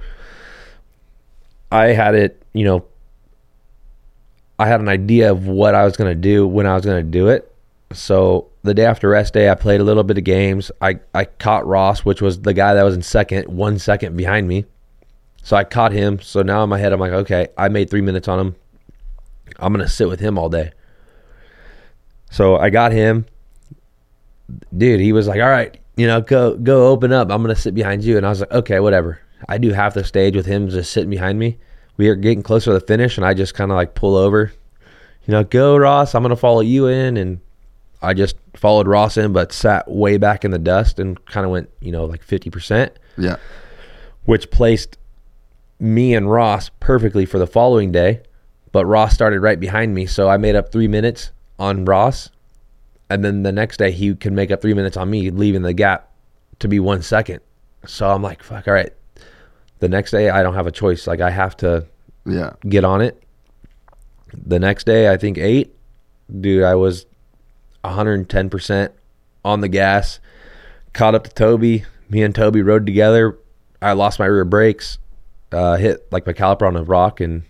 [1.72, 2.86] I had it, you know,
[4.64, 7.04] I had an idea of what I was going to do when I was going
[7.04, 7.54] to do it.
[7.92, 10.72] So the day after rest day, I played a little bit of games.
[10.80, 14.48] I, I caught Ross, which was the guy that was in second, one second behind
[14.48, 14.64] me.
[15.44, 16.22] So I caught him.
[16.22, 18.56] So now in my head, I'm like, okay, I made three minutes on him.
[19.60, 20.72] I'm going to sit with him all day.
[22.32, 23.26] So I got him.
[24.76, 27.30] Dude, he was like, all right, you know, go go open up.
[27.32, 28.16] I'm going to sit behind you.
[28.16, 29.20] And I was like, okay, whatever.
[29.50, 31.58] I do half the stage with him just sitting behind me.
[31.98, 34.52] We are getting closer to the finish, and I just kind of like pull over.
[35.26, 36.16] You know, go Ross.
[36.16, 37.18] I'm going to follow you in.
[37.18, 37.40] And
[38.02, 41.52] I just followed Ross in, but sat way back in the dust and kind of
[41.52, 42.90] went, you know, like 50%.
[43.18, 43.38] Yeah.
[44.26, 44.98] which placed
[45.80, 48.22] me and Ross perfectly for the following day.
[48.72, 52.30] But Ross started right behind me, so I made up three minutes on Ross,
[53.10, 55.74] and then the next day he could make up three minutes on me, leaving the
[55.74, 56.10] gap
[56.60, 57.42] to be one second.
[57.86, 58.92] So I'm like, fuck, all right.
[59.84, 61.08] The next day I don't have a choice.
[61.08, 61.86] Like I have to
[62.26, 62.52] Yeah.
[62.70, 63.22] get on it.
[64.34, 65.76] The next day, I think eight,
[66.40, 67.06] dude, I was
[67.84, 68.90] 110%
[69.44, 70.22] on the gas.
[70.94, 71.84] Caught up to Toby.
[72.10, 73.38] Me and Toby rode together.
[73.82, 75.00] I lost my rear brakes,
[75.52, 77.44] uh, hit like my caliper on a rock, and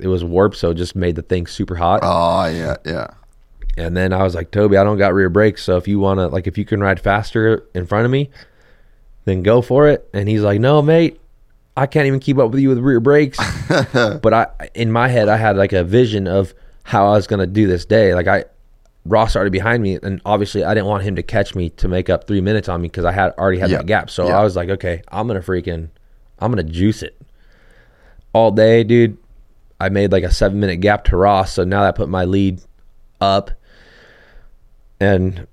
[0.00, 2.00] it was warped, so it just made the thing super hot.
[2.02, 3.08] Oh yeah, yeah.
[3.76, 6.18] And then I was like, Toby, I don't got rear brakes, so if you want
[6.20, 8.30] to, like, if you can ride faster in front of me,
[9.26, 10.08] then go for it.
[10.14, 11.20] And he's like, No, mate,
[11.76, 13.38] I can't even keep up with you with rear brakes.
[13.92, 16.54] but I, in my head, I had like a vision of
[16.84, 18.14] how I was gonna do this day.
[18.14, 18.44] Like I,
[19.04, 22.08] Ross started behind me, and obviously I didn't want him to catch me to make
[22.08, 24.10] up three minutes on me because I had already had that gap.
[24.10, 24.26] So.
[24.28, 25.90] I was like, okay, I'm gonna freaking,
[26.38, 27.20] I'm gonna juice it
[28.32, 29.18] all day, dude.
[29.80, 32.62] I made like a seven minute gap to Ross, so now that put my lead
[33.20, 33.50] up.
[34.98, 35.46] And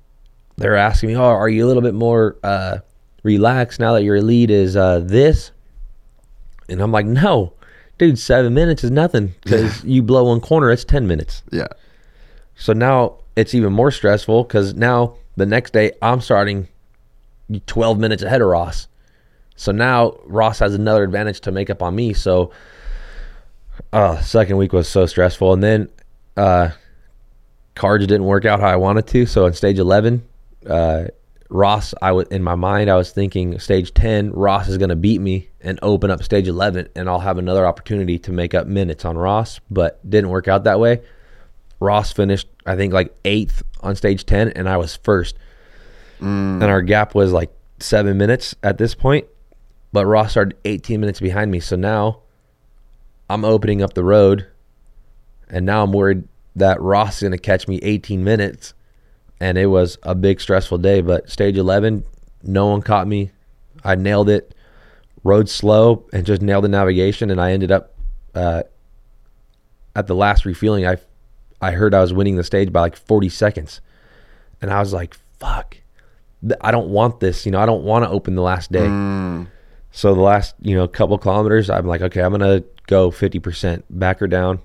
[0.58, 2.80] they're asking me, "Oh, are you a little bit more uh,
[3.24, 5.52] relaxed now that your lead is uh, this?"
[6.70, 7.54] And I'm like, "No,
[7.98, 11.68] dude, seven minutes is nothing because you blow one corner, it's ten minutes." Yeah.
[12.56, 16.68] So now it's even more stressful because now the next day I'm starting
[17.68, 18.88] 12 minutes ahead of Ross.
[19.56, 22.14] So now Ross has another advantage to make up on me.
[22.14, 22.52] So,
[23.92, 25.54] uh, second week was so stressful.
[25.54, 25.90] And then,
[26.38, 26.70] uh,
[27.76, 29.26] cards didn't work out how I wanted to.
[29.26, 30.24] So in stage 11,
[30.68, 31.06] uh,
[31.54, 34.96] Ross, I was in my mind, I was thinking stage 10, Ross is going to
[34.96, 38.66] beat me and open up stage 11 and I'll have another opportunity to make up
[38.66, 41.02] minutes on Ross, but didn't work out that way.
[41.80, 45.36] Ross finished, I think, like eighth on stage 10, and I was first.
[46.20, 46.56] Mm.
[46.56, 49.28] And our gap was like seven minutes at this point,
[49.92, 51.60] but Ross started 18 minutes behind me.
[51.60, 52.22] So now
[53.30, 54.48] I'm opening up the road,
[55.50, 56.24] and now I'm worried
[56.56, 58.74] that Ross is going to catch me 18 minutes.
[59.44, 62.06] And it was a big stressful day, but stage 11,
[62.44, 63.32] no one caught me.
[63.84, 64.56] I nailed it,
[65.26, 67.30] rode slow, and just nailed the navigation.
[67.30, 67.94] And I ended up
[68.34, 68.64] uh,
[69.98, 70.96] at the last refueling, I
[71.62, 73.82] I heard I was winning the stage by like 40 seconds.
[74.62, 75.76] And I was like, fuck.
[76.62, 77.46] I don't want this.
[77.46, 78.88] You know, I don't want to open the last day.
[79.92, 83.84] So the last, you know, couple kilometers, I'm like, okay, I'm going to go 50%,
[83.90, 84.60] back her down.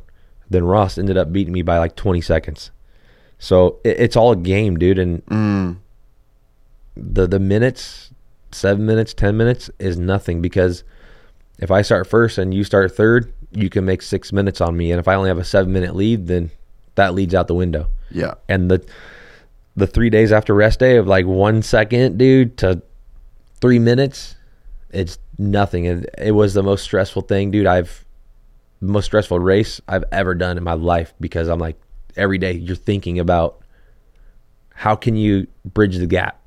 [0.48, 2.70] Then Ross ended up beating me by like 20 seconds.
[3.38, 4.98] So it, it's all a game, dude.
[4.98, 5.76] And mm.
[6.96, 8.10] the the minutes,
[8.52, 10.84] seven minutes, ten minutes is nothing because
[11.58, 14.92] if I start first and you start third, you can make six minutes on me.
[14.92, 16.50] And if I only have a seven minute lead, then
[16.94, 17.88] that leads out the window.
[18.10, 18.34] Yeah.
[18.48, 18.84] And the
[19.76, 22.82] the three days after rest day of like one second, dude, to
[23.60, 24.34] three minutes,
[24.90, 25.86] it's nothing.
[25.86, 27.66] And it was the most stressful thing, dude.
[27.66, 28.04] I've
[28.80, 31.76] most stressful race I've ever done in my life because I'm like
[32.16, 33.60] every day you're thinking about
[34.74, 36.40] how can you bridge the gap?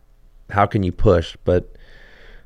[0.49, 1.35] How can you push?
[1.43, 1.75] But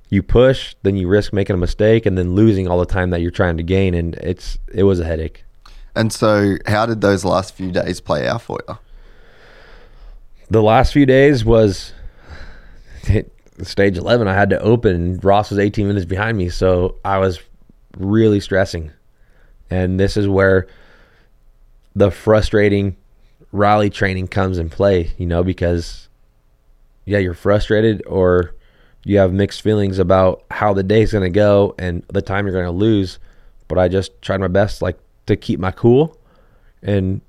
[0.10, 3.22] you push, then you risk making a mistake and then losing all the time that
[3.22, 5.44] you're trying to gain and it's it was a headache.
[5.96, 8.78] And so, how did those last few days play out for you?
[10.50, 11.94] the last few days was
[13.64, 17.40] stage 11 i had to open ross was 18 minutes behind me so i was
[17.98, 18.92] really stressing
[19.70, 20.68] and this is where
[21.96, 22.96] the frustrating
[23.52, 26.10] rally training comes in play you know because
[27.06, 28.54] yeah you're frustrated or
[29.04, 32.54] you have mixed feelings about how the day's going to go and the time you're
[32.54, 33.20] going to lose
[33.68, 36.18] but i just tried my best like to keep my cool
[36.82, 37.22] and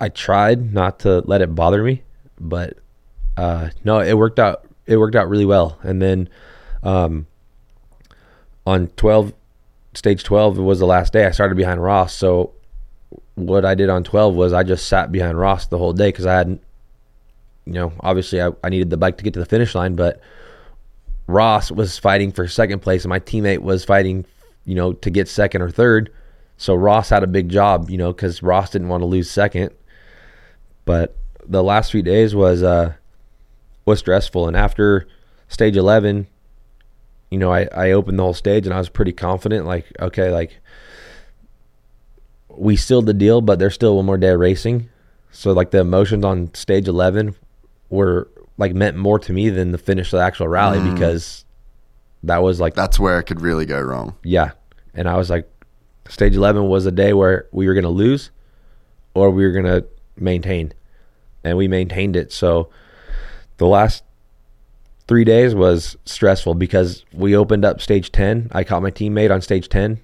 [0.00, 2.02] I tried not to let it bother me,
[2.38, 2.78] but
[3.36, 4.64] uh, no, it worked out.
[4.86, 5.78] It worked out really well.
[5.82, 6.28] And then
[6.82, 7.26] um,
[8.66, 9.34] on twelve,
[9.92, 11.26] stage twelve was the last day.
[11.26, 12.14] I started behind Ross.
[12.14, 12.52] So
[13.46, 16.26] what I did on twelve was I just sat behind Ross the whole day because
[16.26, 16.62] I hadn't,
[17.64, 20.20] you know, obviously I, I needed the bike to get to the finish line, but
[21.26, 24.24] Ross was fighting for second place, and my teammate was fighting,
[24.64, 26.12] you know, to get second or third.
[26.56, 29.70] So Ross had a big job, you know, because Ross didn't want to lose second.
[30.84, 31.16] But
[31.46, 32.94] the last few days was uh
[33.86, 35.06] was stressful, and after
[35.48, 36.26] stage eleven,
[37.30, 39.66] you know, I I opened the whole stage, and I was pretty confident.
[39.66, 40.58] Like, okay, like
[42.60, 44.88] we sealed the deal, but there's still one more day of racing.
[45.32, 47.34] So like the emotions on stage eleven
[47.88, 50.92] were like meant more to me than the finish of the actual rally mm.
[50.92, 51.46] because
[52.22, 54.14] that was like That's where it could really go wrong.
[54.22, 54.52] yeah.
[54.92, 55.48] And I was like,
[56.08, 58.32] stage 11 was a day where we were going to lose
[59.14, 59.86] or we were going to
[60.16, 60.72] maintain.
[61.44, 62.32] And we maintained it.
[62.32, 62.70] So
[63.58, 64.02] the last
[65.06, 68.50] three days was stressful because we opened up stage 10.
[68.52, 70.00] I caught my teammate on stage 10.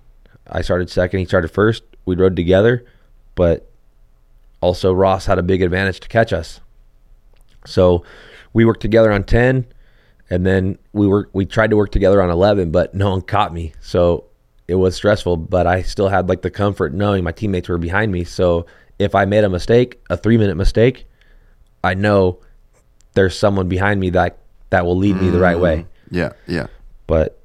[0.48, 1.20] I started second.
[1.20, 1.82] He started first.
[2.04, 2.84] We rode together,
[3.34, 3.70] but
[4.60, 6.60] also Ross had a big advantage to catch us.
[7.64, 8.04] So
[8.52, 9.66] we worked together on 10
[10.30, 13.52] and then we were we tried to work together on 11 but no one caught
[13.52, 14.24] me so
[14.66, 18.10] it was stressful but i still had like the comfort knowing my teammates were behind
[18.10, 18.66] me so
[18.98, 21.06] if i made a mistake a three minute mistake
[21.84, 22.40] i know
[23.14, 24.38] there's someone behind me that
[24.70, 25.90] that will lead me the right way mm-hmm.
[26.10, 26.68] Yeah, yeah.
[27.06, 27.40] but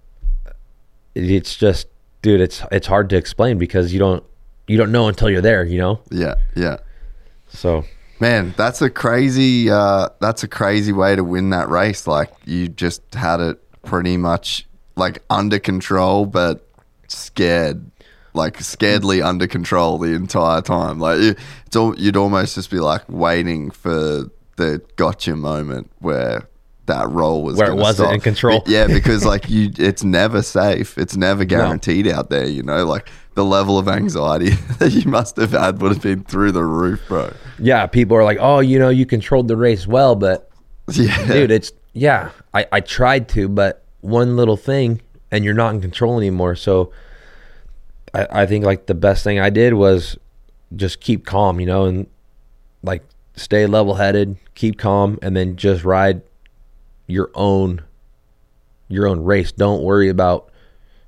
[1.15, 1.87] it's just
[2.21, 4.23] dude it's it's hard to explain because you don't
[4.67, 6.77] you don't know until you're there you know Yeah, yeah.
[7.49, 7.83] so
[8.21, 12.05] Man, that's a crazy uh that's a crazy way to win that race.
[12.05, 16.67] Like you just had it pretty much like under control but
[17.07, 17.89] scared.
[18.35, 20.99] Like scaredly under control the entire time.
[20.99, 26.47] Like you, it's all, you'd almost just be like waiting for the gotcha moment where
[26.87, 28.13] that role was Where it wasn't stop.
[28.15, 28.63] in control.
[28.65, 30.97] Yeah, because like you it's never safe.
[30.97, 32.85] It's never guaranteed out there, you know?
[32.85, 36.63] Like the level of anxiety that you must have had would have been through the
[36.63, 37.31] roof, bro.
[37.59, 40.49] yeah people are like oh you know you controlled the race well but
[40.91, 41.25] Yeah.
[41.31, 44.99] dude it's yeah I, I tried to but one little thing
[45.31, 46.91] and you're not in control anymore so
[48.13, 50.17] I, I think like the best thing i did was
[50.75, 52.07] just keep calm you know and
[52.83, 53.03] like
[53.37, 56.21] stay level headed keep calm and then just ride
[57.11, 57.81] your own
[58.87, 60.51] your own race don't worry about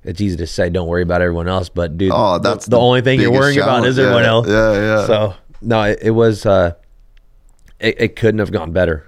[0.04, 3.00] it's easy to say don't worry about everyone else but dude Oh, that's the, only
[3.00, 3.98] thing you're worrying about is challenge.
[3.98, 5.06] everyone Yeah, else Yeah, yeah.
[5.06, 6.44] so no, it, it was.
[6.44, 6.74] Uh,
[7.80, 9.06] it, it couldn't have gone better,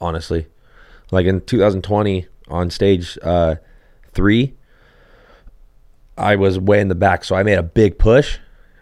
[0.00, 0.46] honestly.
[1.10, 3.56] Like in 2020 on stage uh,
[4.12, 4.54] three,
[6.16, 8.38] I was way in the back, so I made a big push,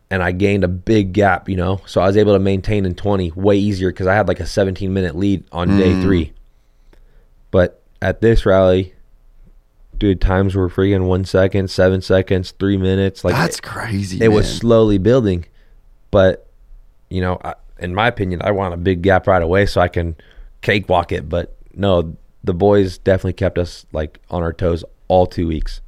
[0.08, 1.48] and I gained a big gap.
[1.48, 4.28] You know, so I was able to maintain in 20 way easier because I had
[4.28, 6.32] like a 17 minute lead on day three.
[7.50, 8.94] But at this rally,
[9.96, 13.24] dude, times were freaking one second, seven seconds, three minutes.
[13.24, 14.22] Like that's crazy.
[14.22, 15.46] it was slowly building.
[16.10, 16.46] But
[17.08, 19.88] you know I, in my opinion i want a big gap right away so i
[19.88, 20.16] can
[20.62, 21.28] cakewalk it.
[21.28, 25.80] But no the boys definitely kept us like on our toes all two weeks.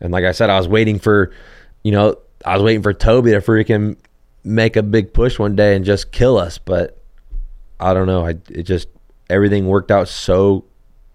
[0.00, 1.32] And like i said i was waiting for
[1.82, 3.96] you know i was waiting for toby to freaking
[4.44, 6.58] make a big push one day and just kill us.
[6.58, 6.98] But
[7.80, 8.26] i don't know.
[8.26, 8.88] I, it just
[9.30, 10.64] everything worked out so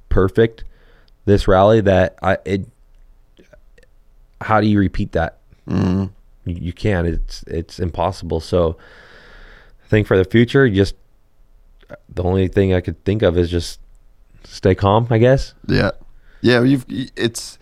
[0.09, 0.64] perfect
[1.26, 2.68] this rally that i it
[4.41, 6.05] how do you repeat that mm-hmm.
[6.49, 7.07] you, you can't.
[7.07, 8.39] It's it's impossible.
[8.39, 8.78] So
[9.84, 10.95] I think for the future, just
[12.09, 13.80] the only thing I could think of is just
[14.43, 15.07] stay calm.
[15.09, 15.53] I guess.
[15.68, 15.91] Yeah,
[16.41, 16.61] yeah.
[16.64, 17.57] You've it's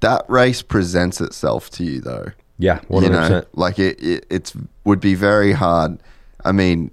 [0.00, 2.28] that race presents itself to you though.
[2.58, 5.98] Yeah, one you know, like it, it, it's would be very hard.
[6.44, 6.90] I mean,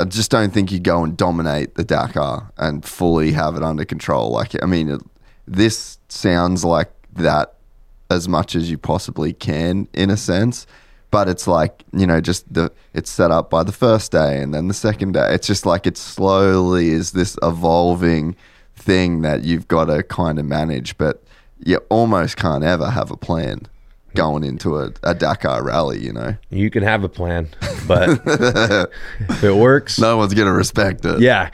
[0.00, 3.84] I just don't think you go and dominate the Dakar and fully have it under
[3.84, 4.30] control.
[4.30, 5.02] Like, I mean, it,
[5.46, 7.54] this sounds like that
[8.10, 10.66] as much as you possibly can in a sense.
[11.10, 14.54] But it's like you know, just the it's set up by the first day and
[14.54, 15.34] then the second day.
[15.34, 18.36] It's just like it slowly is this evolving
[18.76, 20.96] thing that you've got to kind of manage.
[20.98, 21.22] But
[21.64, 23.66] you almost can't ever have a plan
[24.14, 26.00] going into a, a Dakar rally.
[26.00, 27.48] You know, You can have a plan,
[27.86, 28.20] but
[29.28, 31.20] if it works, no one's gonna respect it.
[31.20, 31.50] yeah,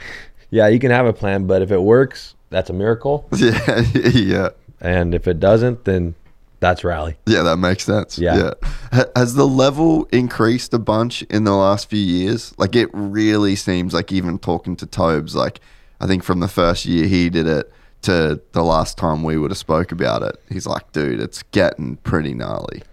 [0.49, 3.27] yeah, you can have a plan, but if it works, that's a miracle.
[3.35, 4.49] yeah, yeah.
[4.79, 6.15] And if it doesn't, then
[6.59, 7.17] that's rally.
[7.25, 8.17] Yeah, that makes sense.
[8.17, 8.53] Yeah.
[8.91, 9.03] yeah.
[9.15, 12.53] Has the level increased a bunch in the last few years?
[12.57, 15.59] Like, it really seems like even talking to Tobes, like,
[15.99, 17.71] I think from the first year he did it
[18.03, 21.97] to the last time we would have spoke about it, he's like, dude, it's getting
[21.97, 22.83] pretty gnarly.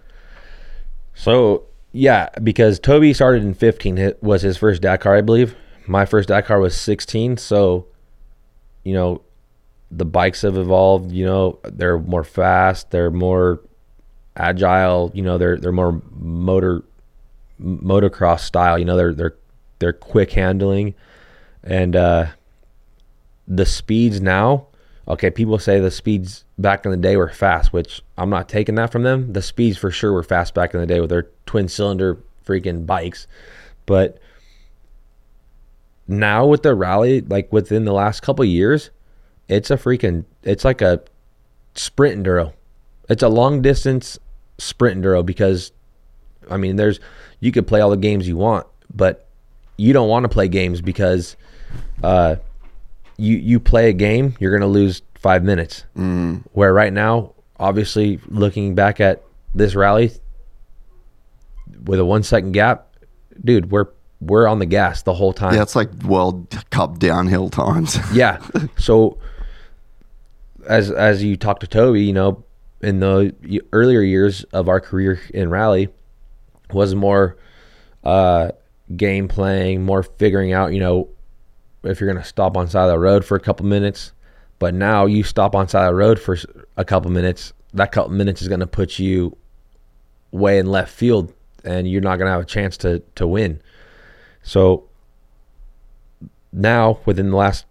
[1.13, 5.55] So yeah, because Toby started in 15 it was his first Dakar, I believe.
[5.87, 7.87] My first Dakar was 16, so
[8.83, 9.21] you know,
[9.91, 13.61] the bikes have evolved, you know, they're more fast, they're more
[14.35, 16.83] agile, you know, they're they're more motor
[17.61, 19.35] motocross style, you know, they're they're
[19.79, 20.93] they're quick handling
[21.63, 22.27] and uh
[23.47, 24.67] the speeds now
[25.07, 28.75] okay people say the speeds back in the day were fast which i'm not taking
[28.75, 29.33] that from them.
[29.33, 32.85] The speeds for sure were fast back in the day with their twin cylinder freaking
[32.85, 33.27] bikes.
[33.85, 34.19] But
[36.07, 38.91] now with the rally like within the last couple years
[39.47, 41.01] it's a freaking it's like a
[41.75, 42.53] sprint enduro.
[43.09, 44.19] It's a long distance
[44.57, 45.71] sprint enduro because
[46.49, 46.99] i mean there's
[47.39, 49.27] you could play all the games you want but
[49.77, 51.35] you don't want to play games because
[52.03, 52.35] uh
[53.17, 55.85] you you play a game, you're gonna lose five minutes.
[55.97, 56.43] Mm.
[56.51, 60.11] Where right now, obviously, looking back at this rally
[61.85, 62.95] with a one second gap,
[63.43, 63.87] dude, we're
[64.21, 65.53] we're on the gas the whole time.
[65.53, 67.97] Yeah, it's like World Cup downhill times.
[68.13, 68.41] Yeah.
[68.77, 69.17] So
[70.67, 72.43] as as you talk to Toby, you know,
[72.81, 75.89] in the earlier years of our career in rally,
[76.71, 77.37] was more
[78.03, 78.51] uh,
[78.95, 81.09] game playing, more figuring out, you know,
[81.85, 84.11] if you're gonna stop on side of the road for a couple minutes.
[84.57, 86.37] But now you stop on side of the road for
[86.77, 87.53] a couple minutes.
[87.73, 89.35] That couple minutes is gonna put you
[90.31, 91.33] way in left field,
[91.63, 93.61] and you're not gonna have a chance to to win.
[94.43, 94.85] So
[96.53, 97.65] now within the last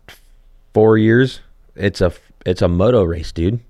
[0.74, 1.40] four years,
[1.74, 2.12] it's a
[2.44, 3.60] it's a moto race, dude.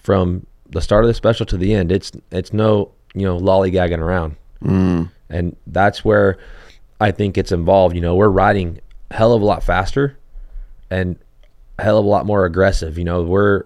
[0.00, 3.98] From the start of the special to the end, it's it's no you know lollygagging
[3.98, 5.10] around, mm.
[5.28, 6.38] and that's where
[7.00, 7.94] I think it's involved.
[7.94, 10.18] You know, we're riding hell of a lot faster
[10.90, 11.16] and
[11.78, 12.98] a hell of a lot more aggressive.
[12.98, 13.64] You know, we're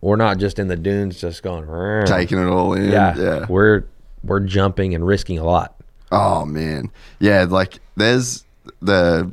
[0.00, 2.90] we're not just in the dunes just going "Rrr." Taking it all in.
[2.90, 3.46] yeah, Yeah.
[3.48, 3.84] we're
[4.22, 5.74] we're jumping and risking a lot.
[6.12, 7.44] Oh man, yeah.
[7.48, 8.44] Like there's
[8.80, 9.30] the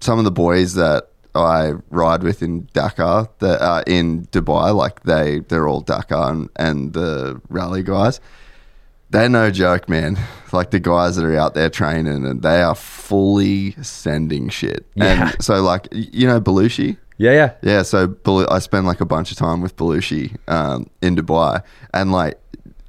[0.00, 5.02] some of the boys that I ride with in Dakar, that uh, in Dubai, like
[5.02, 8.20] they they're all Dakar and, and the rally guys.
[9.14, 10.18] They're no joke, man.
[10.52, 14.84] Like the guys that are out there training, and they are fully sending shit.
[14.96, 15.30] Yeah.
[15.30, 16.96] And so, like you know, Balooshi.
[17.16, 18.16] Yeah, yeah, Yeah, so
[18.50, 21.62] I spend like a bunch of time with Balooshi um, in Dubai,
[21.92, 22.40] and like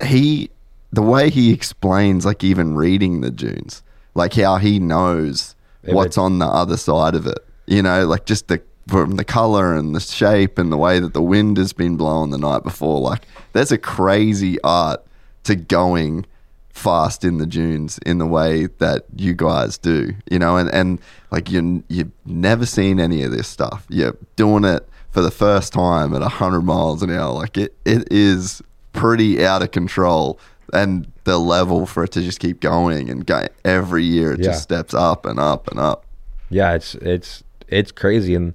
[0.03, 0.49] he,
[0.91, 3.83] the way he explains, like even reading the dunes,
[4.15, 5.53] like how he knows
[5.83, 7.37] what's on the other side of it.
[7.67, 11.13] You know, like just the from the color and the shape and the way that
[11.13, 12.99] the wind has been blowing the night before.
[12.99, 15.05] Like there's a crazy art
[15.45, 16.25] to going
[16.69, 20.99] fast in the dunes in the way that you guys do, you know, and, and
[21.31, 23.85] like you you've never seen any of this stuff.
[23.89, 27.31] You're doing it for the first time at 100 miles an hour.
[27.33, 30.37] Like it, it is pretty out of control.
[30.73, 34.45] And the level for it to just keep going and go every year, it Yeah.
[34.47, 36.05] just steps up and up and up.
[36.49, 36.73] yeah.
[36.73, 38.53] It's it's it's crazy, and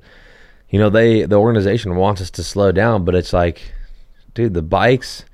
[0.69, 3.73] you know they the organization wants us to slow down, but it's like,
[4.35, 5.25] dude, the bikes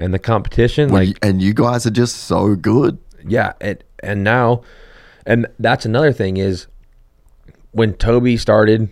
[0.00, 2.98] and the competition, like and you guys are just so good.
[3.26, 4.62] yeah it, and now
[5.26, 6.66] and that's another thing is
[7.72, 8.88] when toby started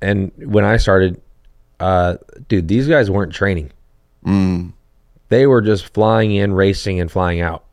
[0.00, 1.20] and when i started
[1.80, 2.16] uh
[2.48, 3.70] dude these guys weren't training
[4.24, 4.72] Mm.
[5.28, 7.64] they were just flying in racing and flying out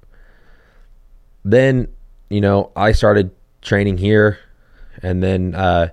[1.46, 1.88] then
[2.30, 3.30] you know i started
[3.62, 4.40] training here
[5.04, 5.90] and then uh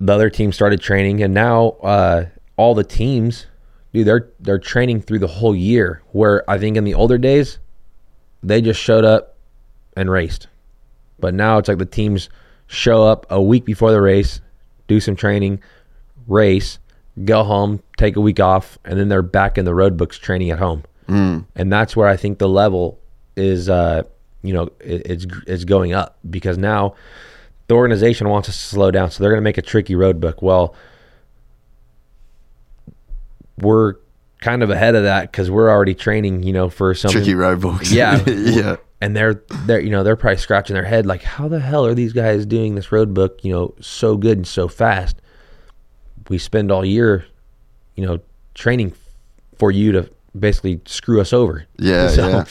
[0.00, 3.46] the other team started training and now uh all the teams
[3.92, 7.58] dude they're they're training through the whole year where i think in the older days
[8.42, 9.36] they just showed up
[9.96, 10.48] and raced.
[11.18, 12.28] But now it's like the teams
[12.66, 14.40] show up a week before the race,
[14.88, 15.60] do some training,
[16.26, 16.78] race,
[17.24, 20.50] go home, take a week off, and then they're back in the road books training
[20.50, 20.84] at home.
[21.08, 21.44] Mm.
[21.54, 22.98] And that's where I think the level
[23.36, 24.04] is, uh,
[24.42, 26.94] you know, it, it's it's going up because now
[27.66, 30.20] the organization wants us to slow down, so they're going to make a tricky road
[30.20, 30.40] book.
[30.40, 30.74] Well,
[33.62, 33.94] we're
[34.40, 37.60] kind of ahead of that because we're already training, you know, for something Tricky road
[37.60, 37.92] books.
[37.92, 38.22] Yeah.
[38.26, 38.76] yeah.
[39.00, 41.94] and they're they're you know they're probably scratching their head like how the hell are
[41.94, 45.16] these guys doing this road book you know so good and so fast
[46.28, 47.24] we spend all year
[47.96, 48.18] you know
[48.54, 48.92] training
[49.58, 52.44] for you to basically screw us over Yeah, so yeah.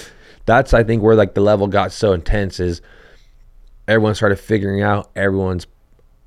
[0.46, 2.82] that's i think where like the level got so intense is
[3.88, 5.68] everyone started figuring out everyone's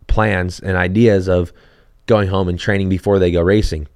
[0.06, 1.52] plans and ideas of
[2.06, 3.86] going home and training before they go racing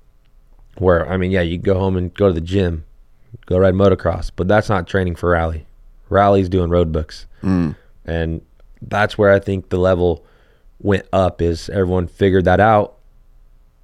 [0.79, 2.85] where i mean yeah you go home and go to the gym
[3.47, 5.67] go ride motocross but that's not training for rally.
[6.09, 7.27] Rally's doing road books.
[7.43, 7.75] Mm.
[8.05, 8.41] And
[8.83, 10.25] that's where i think the level
[10.81, 12.95] went up is everyone figured that out.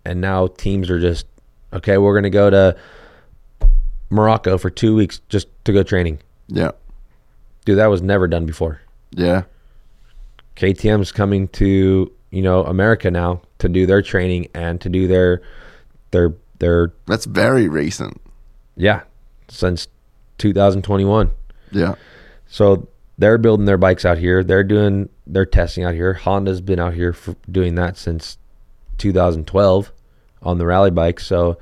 [0.05, 1.27] And now teams are just
[1.73, 2.77] okay we're going to go to
[4.11, 6.19] morocco for two weeks just to go training.
[6.49, 6.73] Yeah.
[7.65, 8.81] dude that was never done before.
[9.13, 9.45] Yeah.
[10.57, 15.41] ktm's coming to you know america now to do their training and to do their
[16.11, 18.19] their their That's very recent.
[18.77, 19.03] yeah
[19.49, 19.87] since
[20.39, 21.31] 2021
[21.73, 21.95] Yeah.
[22.47, 22.89] So
[23.19, 24.43] they're building their bikes out here.
[24.43, 26.15] They're doing their testing out here.
[26.15, 28.39] Honda's been out here for doing that since
[28.99, 29.93] 2012
[30.43, 31.27] on the rally bikes.
[31.27, 31.59] So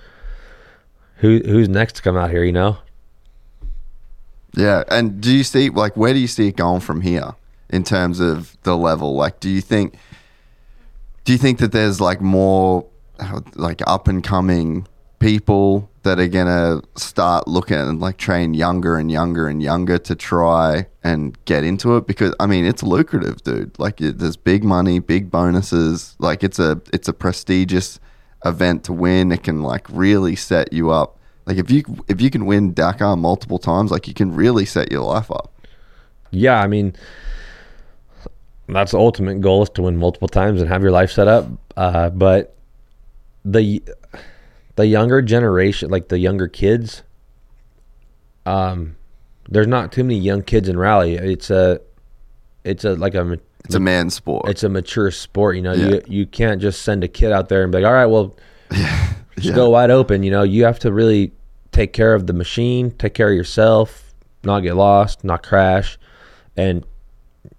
[1.16, 2.44] who who's next to come out here?
[2.44, 2.78] You know,
[4.54, 4.84] Yeah.
[4.88, 7.34] And do you see like where do you see it going from here
[7.68, 9.14] in terms of the level?
[9.14, 9.96] Like do you think
[11.24, 12.86] do you think that there's like more
[13.54, 14.86] like up and coming
[15.18, 20.14] people that are gonna start looking and like train younger and younger and younger to
[20.14, 23.78] try and get into it because I mean it's lucrative, dude.
[23.78, 26.16] Like there's big money, big bonuses.
[26.18, 28.00] Like it's a it's a prestigious
[28.44, 29.30] event to win.
[29.30, 31.18] It can like really set you up.
[31.44, 34.90] Like if you if you can win Dakar multiple times, like you can really set
[34.90, 35.52] your life up.
[36.30, 36.60] yeah.
[36.60, 36.94] I mean,
[38.68, 41.46] that's the ultimate goal is to win multiple times and have your life set up.
[41.76, 42.56] Uh, but
[43.44, 43.82] the
[44.76, 47.02] the younger generation, like the younger kids,
[48.46, 48.96] um,
[49.48, 51.14] there's not too many young kids in rally.
[51.16, 51.80] It's a,
[52.64, 54.48] it's a like a, It's a man's sport.
[54.48, 55.56] it's a mature sport.
[55.56, 55.86] You know, Yeah.
[55.88, 58.36] you you can't just send a kid out there and be like, all right, well,
[58.70, 59.54] just Yeah.
[59.54, 60.22] go wide open.
[60.22, 61.32] You know, you have to really
[61.72, 64.12] take care of the machine, take care of yourself,
[64.44, 65.98] not get lost, not crash,
[66.56, 66.84] and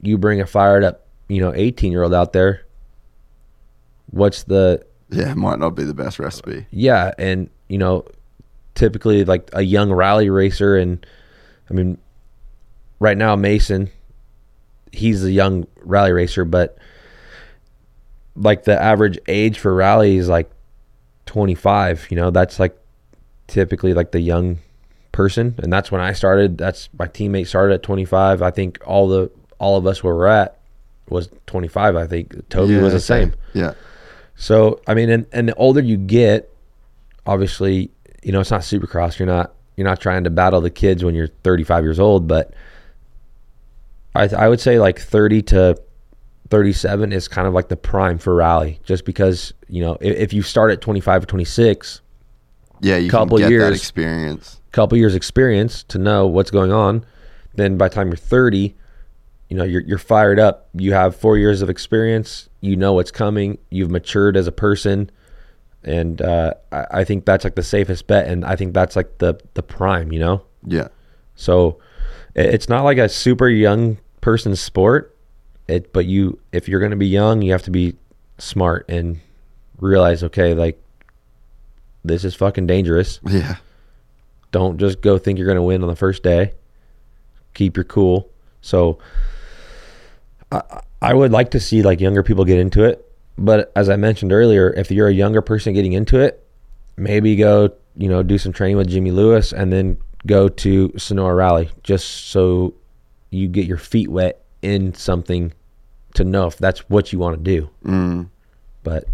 [0.01, 2.65] you bring a fired up, you know, 18 year old out there.
[4.11, 6.65] What's the yeah, it might not be the best recipe.
[6.71, 8.05] yeah, and you know,
[8.75, 11.05] typically like a young rally racer, and
[11.69, 11.97] I mean,
[12.99, 13.89] right now Mason,
[14.91, 16.77] he's a young rally racer, but
[18.35, 20.49] like the average age for rally is like
[21.25, 22.07] 25.
[22.09, 22.77] You know, that's like
[23.47, 24.59] typically like the young
[25.11, 26.57] person, and that's when I started.
[26.57, 28.41] That's my teammate started at 25.
[28.41, 30.57] I think all the all of us where we're at
[31.09, 31.95] was 25.
[31.95, 33.33] I think Toby Yeah, was the same.
[33.53, 33.73] Yeah.
[34.41, 36.49] So I mean, and, and the older you get,
[37.27, 37.91] obviously,
[38.23, 39.19] you know, it's not Supercross.
[39.19, 42.51] You're not you're not trying to battle the kids when you're 35 years old, but
[44.15, 45.77] I I would say like 30 to
[46.49, 50.33] 37 is kind of like the prime for rally, just because you know if, if
[50.33, 52.01] you start at 25 or 26,
[52.81, 53.77] Yeah, you Couple can get that years.
[53.77, 54.59] experience.
[54.71, 57.05] couple years experience to know what's going on,
[57.53, 58.73] then by the time you're 30,
[59.51, 60.69] you know you're you're fired up.
[60.73, 62.47] You have four years of experience.
[62.61, 63.57] You know what's coming.
[63.69, 65.11] You've matured as a person,
[65.83, 68.27] and uh, I, I think that's like the safest bet.
[68.27, 70.13] And I think that's like the the prime.
[70.13, 70.87] You know, Yeah.
[71.35, 71.79] so
[72.33, 75.17] it- it's not like a super young person's sport.
[75.67, 77.97] It, but you if you're going to be young, you have to be
[78.37, 79.19] smart and
[79.79, 80.81] realize, okay, like
[82.05, 83.57] this is fucking dangerous Yeah.
[84.51, 86.53] don't just go think you're going to win on the first day.
[87.53, 88.29] Keep your cool.
[88.61, 88.97] So
[90.51, 93.05] I, I would like to see like younger people get into it.
[93.37, 96.45] But as I mentioned earlier, if you're a younger person getting into it,
[96.97, 99.97] maybe go, you know, do some training with Jimmy Lewis and then
[100.27, 102.73] go to Sonora Rally just so
[103.31, 105.53] you get your feet wet in something
[106.13, 107.69] to know if that's what you want to do.
[107.85, 108.29] Mm.
[108.83, 109.05] But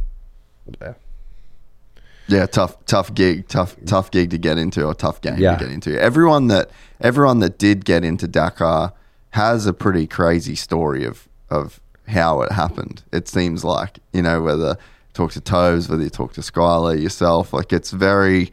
[2.27, 5.55] Yeah, tough, tough gig, tough, tough gig to get into, or tough game Yeah.
[5.55, 6.01] to get into.
[6.01, 6.69] Everyone that,
[6.99, 8.91] everyone that did get into Dakar
[9.31, 13.03] has a pretty crazy story of of how it happened.
[13.11, 17.01] It seems like you know whether you talk to Tobes, whether you talk to Skyler
[17.01, 18.51] yourself, like it's very,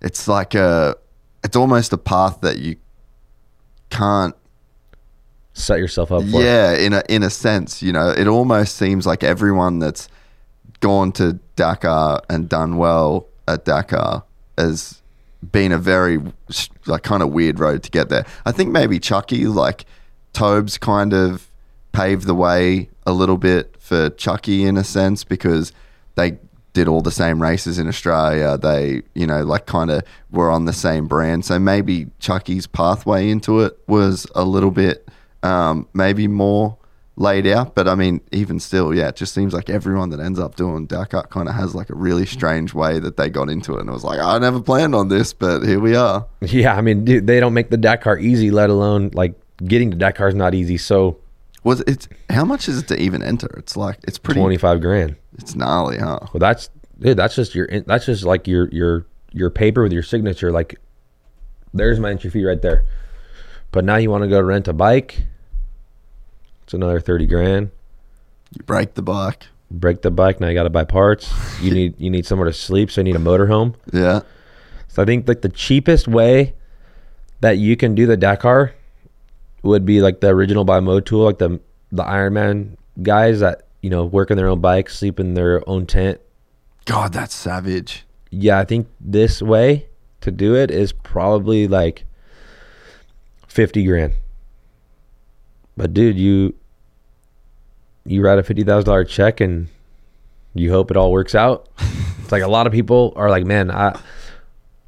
[0.00, 0.96] it's like a,
[1.44, 2.76] it's almost a path that you
[3.90, 4.34] can't
[5.52, 9.06] set yourself up for yeah, in a in a sense, you know, it almost seems
[9.06, 10.08] like everyone that's
[10.80, 14.24] gone to Dakar and done well at Dakar
[14.56, 15.02] has
[15.52, 16.20] been a very
[16.86, 18.24] like kind of weird road to get there.
[18.44, 19.84] I think maybe Chucky, like
[20.32, 21.47] Tobes, kind of
[21.92, 25.72] paved the way a little bit for Chucky in a sense because
[26.14, 26.38] they
[26.74, 28.56] did all the same races in Australia.
[28.56, 31.44] They, you know, like kind of were on the same brand.
[31.44, 35.08] So maybe Chucky's pathway into it was a little bit
[35.42, 36.76] um, maybe more
[37.16, 37.74] laid out.
[37.74, 40.86] But I mean, even still, yeah, it just seems like everyone that ends up doing
[40.86, 43.80] Dakar kind of has like a really strange way that they got into it.
[43.80, 46.26] And it was like, I never planned on this, but here we are.
[46.42, 49.34] Yeah, I mean, dude, they don't make the Dakar easy, let alone like
[49.64, 50.78] getting to Dakar is not easy.
[50.78, 51.18] So
[51.64, 52.08] Was it?
[52.30, 53.48] How much is it to even enter?
[53.58, 54.40] It's like it's pretty.
[54.40, 55.16] twenty five grand.
[55.38, 56.20] It's gnarly, huh?
[56.32, 57.16] Well, that's dude.
[57.16, 57.68] That's just your.
[57.86, 60.52] That's just like your your your paper with your signature.
[60.52, 60.80] Like,
[61.74, 62.84] there's my entry fee right there.
[63.72, 65.22] But now you want to go rent a bike.
[66.62, 67.70] It's another thirty grand.
[68.56, 69.46] You break the bike.
[69.70, 70.40] Break the bike.
[70.40, 71.30] Now you got to buy parts.
[71.60, 73.74] You need you need somewhere to sleep, so you need a motorhome.
[73.92, 74.20] Yeah.
[74.90, 76.54] So I think like the cheapest way
[77.40, 78.72] that you can do the Dakar
[79.62, 81.60] would be like the original by Motul, like the
[81.90, 85.86] the Ironman guys that you know work in their own bikes, sleep in their own
[85.86, 86.20] tent.
[86.84, 88.04] God, that's savage.
[88.30, 89.86] Yeah, I think this way
[90.20, 92.04] to do it is probably like
[93.46, 94.14] fifty grand.
[95.76, 96.54] But dude, you
[98.04, 99.68] you write a fifty thousand dollar check and
[100.54, 101.68] you hope it all works out.
[102.22, 103.98] it's like a lot of people are like, man, I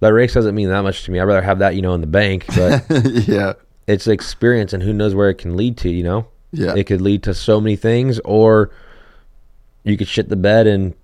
[0.00, 1.20] that race doesn't mean that much to me.
[1.20, 2.46] I'd rather have that, you know, in the bank.
[2.48, 2.84] But
[3.28, 3.52] yeah.
[3.90, 6.26] It's experience and who knows where it can lead to, you know?
[6.52, 6.74] Yeah.
[6.74, 8.70] It could lead to so many things or
[9.84, 10.94] you could shit the bed and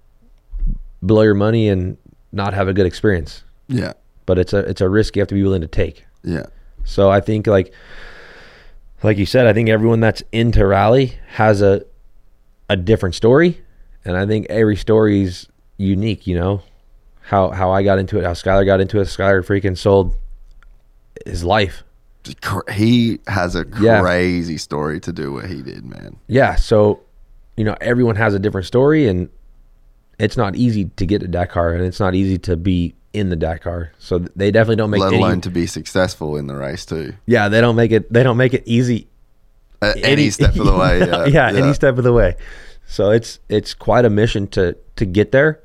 [1.03, 1.97] blow your money and
[2.33, 3.45] not have a good experience.
[3.69, 3.93] Yeah.
[4.27, 6.05] But it's a it's a risk you have to be willing to take.
[6.23, 6.47] Yeah.
[6.85, 7.73] So I think like
[9.03, 11.85] like you said, I think everyone that's into rally has a
[12.69, 13.63] a different story.
[14.05, 15.47] And I think every story's
[15.77, 16.63] unique, you know.
[17.23, 19.05] How how I got into it, how Skyler got into it.
[19.05, 20.17] Skyler freaking sold
[21.25, 21.83] his life.
[22.73, 24.01] He has a Yeah.
[24.01, 26.17] crazy story to do what he did, man.
[26.29, 27.01] Yeah, so
[27.57, 29.29] you know, everyone has a different story and
[30.19, 33.37] it's not easy to get to Dakar, and it's not easy to be in the
[33.37, 33.93] Dakar.
[33.99, 37.15] So they definitely don't make Let any, alone to be successful in the race too.
[37.27, 38.13] yeah, they don't make it.
[38.13, 39.09] They don't make it easy
[39.83, 40.99] Uh, any, step of the way.
[41.01, 42.37] Yeah, yeah, any step of the way.
[42.87, 45.61] So it's it's quite a mission to to get there,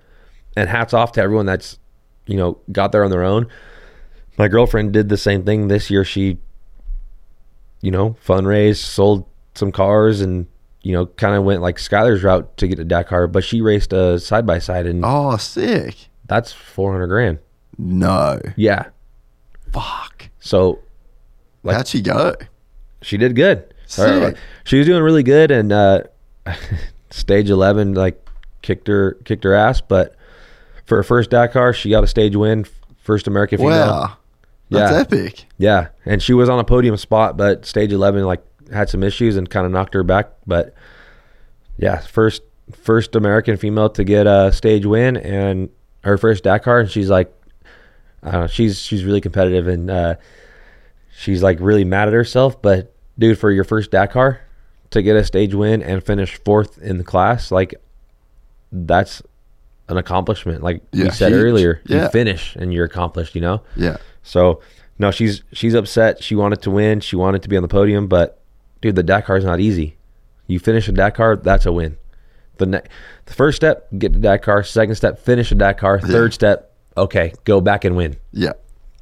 [0.58, 1.78] and hats off to everyone that's
[2.26, 3.48] you know got there on their own.
[4.38, 6.04] My girlfriend did the same thing this year.
[6.04, 6.38] She,
[7.82, 9.26] you know, fundraised, sold
[9.56, 10.48] some cars, and
[10.84, 13.28] you know, kind of went like Skyler's route to get to Dakar.
[13.28, 15.96] But she raced a side by side, and Oh, sick.
[16.26, 17.40] that's four hundred grand.
[17.78, 18.40] No.
[18.56, 18.86] Yeah.
[19.72, 20.30] Fuck.
[20.40, 20.80] So
[21.64, 22.36] Like- How'd she go?
[23.02, 23.74] she did good.
[23.86, 24.36] Sick.
[24.64, 26.04] She was doing really good, and uh,
[27.10, 28.26] stage eleven like
[28.62, 29.82] kicked her kicked her ass.
[29.82, 30.16] But
[30.86, 32.66] for her first Dakar, she got a stage win,
[33.04, 33.72] first American female.
[33.88, 34.18] Wow.
[34.72, 35.00] That's Yeah.
[35.00, 35.46] epic.
[35.58, 38.42] Yeah, and she was on a podium spot, but stage eleven like
[38.74, 40.30] had some issues and kind of knocked her back.
[40.48, 40.74] But
[41.78, 42.42] yeah, first
[42.74, 45.70] first American female to get a stage win and
[46.04, 47.32] her first Dakar, and she's like,
[48.24, 50.16] I don't know, she's she's really competitive and uh,
[51.16, 52.62] she's like really mad at herself.
[52.62, 54.40] But dude, for your first Dakar
[54.92, 57.76] to get a stage win and finish fourth in the class, like
[58.72, 59.22] that's
[59.90, 60.64] an accomplishment.
[60.64, 61.44] Like Yeah, we said huge.
[61.44, 62.04] earlier, Yeah.
[62.04, 63.36] you finish and you're accomplished.
[63.36, 63.62] You know.
[63.76, 63.98] Yeah.
[64.24, 64.62] So
[65.00, 66.24] no, she's she's upset.
[66.24, 67.00] She wanted to win.
[67.00, 68.42] She wanted to be on the podium, but
[68.82, 69.98] dude, the Dakar is not easy.
[70.48, 71.98] You finish a Dakar, that's a win.
[72.58, 72.82] The ne-
[73.26, 74.64] the first step, get to Dakar.
[74.64, 76.00] Second step, finish a Dakar.
[76.00, 78.18] Third step, okay, go back and win.
[78.32, 78.54] Yeah.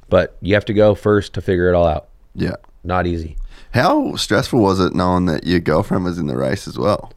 [0.08, 2.08] But you have to go first to figure it all out.
[2.34, 2.56] Yeah.
[2.82, 3.36] Not easy.
[3.72, 7.12] How stressful was it knowing that your girlfriend was in the race as well?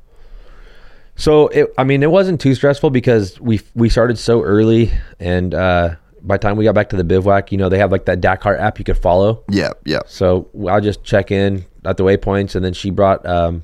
[1.16, 5.54] So it, I mean, it wasn't too stressful because we we started so early, and
[5.54, 8.06] uh, by the time we got back to the bivouac, you know, they have like
[8.06, 9.44] that Dakar app you could follow.
[9.50, 9.72] Yeah.
[9.86, 10.00] Yeah.
[10.08, 13.64] So I'll just check in at the waypoints, and then she brought um,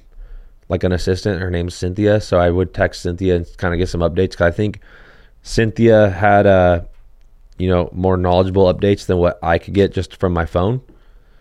[0.67, 1.41] like an assistant.
[1.41, 4.35] Her name's Cynthia, so I would text Cynthia and kind of get some updates.
[4.35, 4.81] Cause I think
[5.41, 6.81] Cynthia had uh,
[7.57, 10.81] you know more knowledgeable updates than what I could get just from my phone.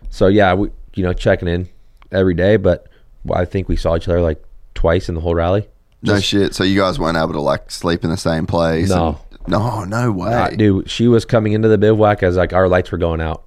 [0.09, 1.67] So yeah, we you know checking in
[2.11, 2.87] every day, but
[3.31, 4.41] I think we saw each other like
[4.73, 5.67] twice in the whole rally.
[6.01, 6.55] No shit.
[6.55, 8.87] So you guys weren't able to like sleep in the same place?
[8.87, 9.19] No.
[9.49, 10.33] No, no way.
[10.33, 13.43] Uh, dude, she was coming into the bivouac as like our lights were going out.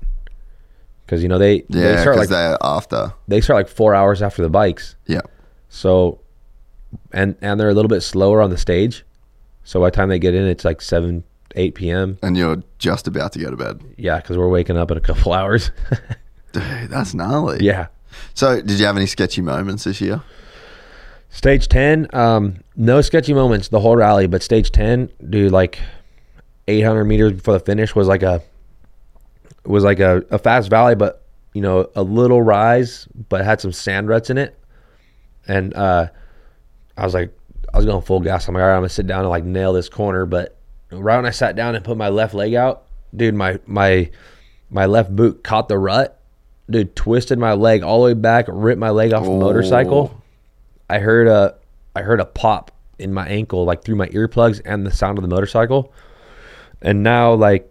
[1.08, 3.12] Cause you know they they yeah, start because like they're after.
[3.28, 4.96] they start like four hours after the bikes.
[5.06, 5.20] Yeah.
[5.68, 6.20] So,
[7.12, 9.04] and and they're a little bit slower on the stage.
[9.64, 11.24] So by the time they get in, it's like seven,
[11.56, 12.18] eight p.m.
[12.22, 13.82] And you're just about to go to bed.
[13.98, 15.70] Yeah, because we're waking up in a couple hours.
[16.52, 17.58] Dude, that's gnarly.
[17.64, 17.88] yeah.
[18.34, 20.22] So, did you have any sketchy moments this year?
[21.32, 25.80] Stage ten, um, no sketchy moments the whole rally, but stage ten, dude, like
[26.68, 28.42] eight hundred meters before the finish was like a
[29.64, 31.22] was like a, a fast valley, but
[31.54, 34.59] you know a little rise, but had some sand ruts in it,
[35.48, 36.09] and uh,
[36.98, 37.34] I was like,
[37.72, 38.46] I was going full gas.
[38.46, 40.59] I'm like, all right, I'm gonna sit down and like nail this corner, but
[40.90, 42.84] right when I sat down and put my left leg out,
[43.16, 44.10] dude, my my
[44.68, 46.20] my left boot caught the rut,
[46.68, 50.21] dude, twisted my leg all the way back, ripped my leg off the motorcycle.
[50.93, 51.55] I heard a
[51.97, 55.23] I heard a pop in my ankle, like through my earplugs and the sound of
[55.23, 55.93] the motorcycle.
[56.81, 57.69] And now, like,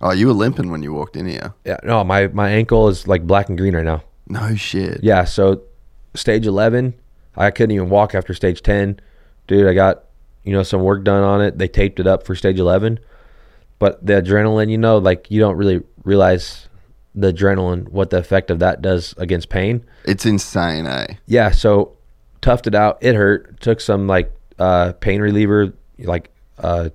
[0.00, 1.54] Oh, you were limping when you walked in here.
[1.64, 4.02] yeah, no, my my ankle is like black and green right now.
[4.28, 5.00] No shit.
[5.02, 5.62] Yeah, so
[6.14, 6.94] stage eleven,
[7.36, 9.00] I couldn't even walk after stage ten.
[9.46, 10.04] Dude, I got
[10.42, 11.58] you know some work done on it.
[11.58, 12.98] They taped it up for stage eleven,
[13.78, 16.68] but the adrenaline, you know, like you don't really realize
[17.14, 19.84] the adrenaline, what the effect of that does against pain.
[20.04, 21.06] It's insane, eh?
[21.26, 21.96] yeah, so
[22.44, 22.98] toughed it out.
[23.00, 23.60] It hurt.
[23.60, 26.90] Took some like uh, pain reliever, like uh,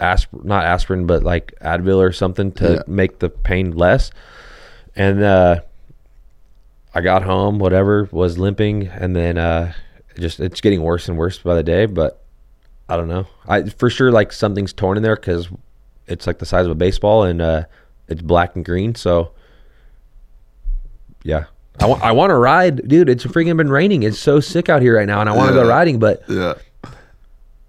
[0.00, 2.82] aspirin, not aspirin, but like Advil or something to Yeah.
[2.86, 4.10] make the pain less.
[4.96, 5.60] And uh,
[6.94, 9.72] I got home, whatever, was limping, and then uh,
[10.18, 11.86] just it's getting worse and worse by the day.
[11.86, 12.22] But
[12.88, 13.26] I don't know.
[13.46, 15.48] I for sure like something's torn in there because
[16.06, 17.64] it's like the size of a baseball and uh,
[18.08, 18.94] it's black and green.
[18.94, 19.32] So
[21.22, 21.44] yeah.
[21.80, 23.08] I want I want to ride, dude.
[23.08, 24.02] It's freaking been raining.
[24.04, 25.62] It's so sick out here right now, and I want to Yeah.
[25.62, 25.98] go riding.
[25.98, 26.54] But Yeah.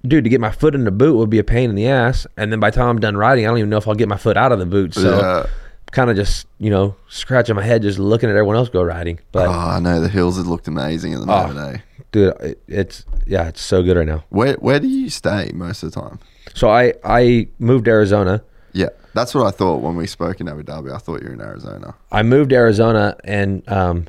[0.06, 2.28] dude, to get my foot in the boot would be a pain in the ass.
[2.38, 4.08] And then by the time I'm done riding, I don't even know if I'll get
[4.08, 4.94] my foot out of the boot.
[4.94, 5.46] So Yeah.
[5.92, 9.20] kind of just you know scratching my head, just looking at everyone else go riding.
[9.32, 11.48] But Oh, I know the hills have looked amazing in the Oh.
[11.48, 11.80] moment, eh?
[12.12, 14.24] dude, it, it's yeah, it's so good right now.
[14.30, 16.20] Where Where do you stay most of the time?
[16.54, 18.42] So I I moved to Arizona.
[18.74, 20.94] Yeah, that's what I thought when we spoke in Abu Dhabi.
[20.94, 21.96] I thought you were in Arizona.
[22.12, 24.08] I moved to Arizona, and um,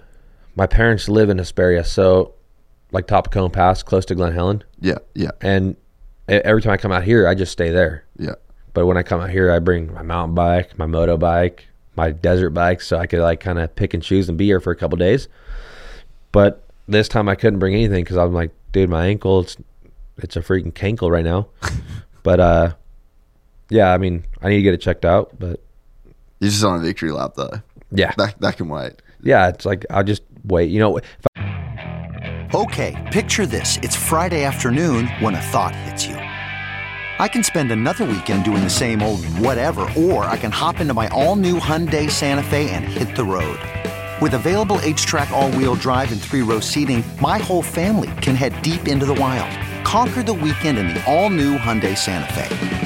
[0.56, 2.34] my parents live in Hesperia, so
[2.90, 4.64] like Topacone Pass, close to Glen Helen.
[4.80, 5.76] Yeah, yeah, And
[6.28, 8.04] every time I come out here, I just stay there.
[8.18, 8.34] yeah.
[8.74, 11.66] But when I come out here, I bring my mountain bike, my moto bike,
[11.96, 14.60] my desert bike, so I could like kind of pick and choose and be here
[14.60, 15.28] for a couple days.
[16.30, 19.56] But this time I couldn't bring anything because I'm like, dude, my ankle, it's,
[20.18, 21.48] it's a freaking cankle right now.
[22.22, 22.74] but uh,
[23.70, 25.38] yeah, I mean, I need to get it checked out.
[25.38, 25.60] But
[26.40, 27.60] You're just on a victory lap though.
[27.90, 29.02] yeah, That that can wait.
[29.22, 30.70] yeah, it's like I'll just wait.
[30.70, 31.04] You know, if
[32.54, 33.76] Okay, picture this.
[33.82, 36.14] It's Friday afternoon when a thought hits you.
[37.18, 40.94] I can spend another weekend doing the same old whatever, or I can hop into
[40.94, 43.58] my all new Hyundai Santa Fe and hit the road.
[44.20, 48.60] With available HTRAC, all wheel drive, and three row seating, my whole family can head
[48.62, 49.50] deep into the wild.
[49.84, 52.85] Conquer the weekend in the all new Hyundai Santa Fe.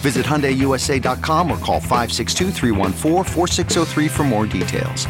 [0.00, 5.06] Visit HyundaiUSA.com or call 562-314-4603 for more details.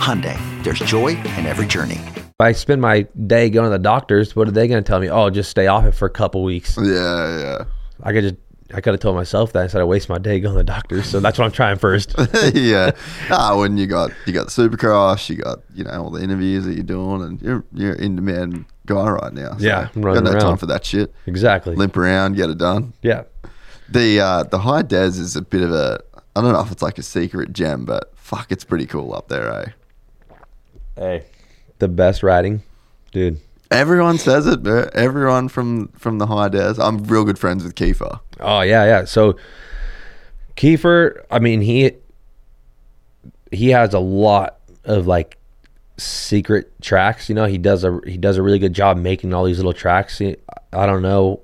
[0.00, 2.00] Hyundai, there's joy in every journey.
[2.16, 4.98] If I spend my day going to the doctors, what are they going to tell
[4.98, 5.10] me?
[5.10, 6.78] Oh, just stay off it for a couple weeks.
[6.80, 7.64] Yeah, yeah.
[8.02, 8.36] I could just,
[8.72, 11.04] I could have told myself that instead of waste my day going to the doctors.
[11.06, 12.14] So that's what I'm trying first.
[12.54, 12.92] yeah.
[13.30, 16.64] Ah, when you got you got the supercross, you got you know all the interviews
[16.64, 19.58] that you're doing, and you're you're in demand guy right now.
[19.58, 21.12] So Yeah, I'm got running no time for that shit.
[21.26, 21.76] exactly.
[21.76, 22.94] Limp around, get it done.
[23.02, 23.24] Yeah.
[23.90, 26.00] The uh, the high des is a bit of a
[26.36, 29.28] I don't know if it's like a secret gem, but fuck, it's pretty cool up
[29.28, 29.66] there, eh?
[30.96, 31.24] Hey,
[31.78, 32.62] the best riding,
[33.10, 33.40] dude.
[33.70, 34.88] Everyone says it, bro.
[34.94, 36.74] Everyone from from the high des.
[36.78, 38.20] I'm real good friends with Kiefer.
[38.38, 39.04] Oh yeah, yeah.
[39.04, 39.36] So
[40.56, 41.92] Kiefer, I mean he
[43.50, 45.38] he has a lot of like
[45.96, 47.28] secret tracks.
[47.28, 49.72] You know, he does a he does a really good job making all these little
[49.72, 50.18] tracks.
[50.18, 50.36] He,
[50.72, 51.40] I don't know.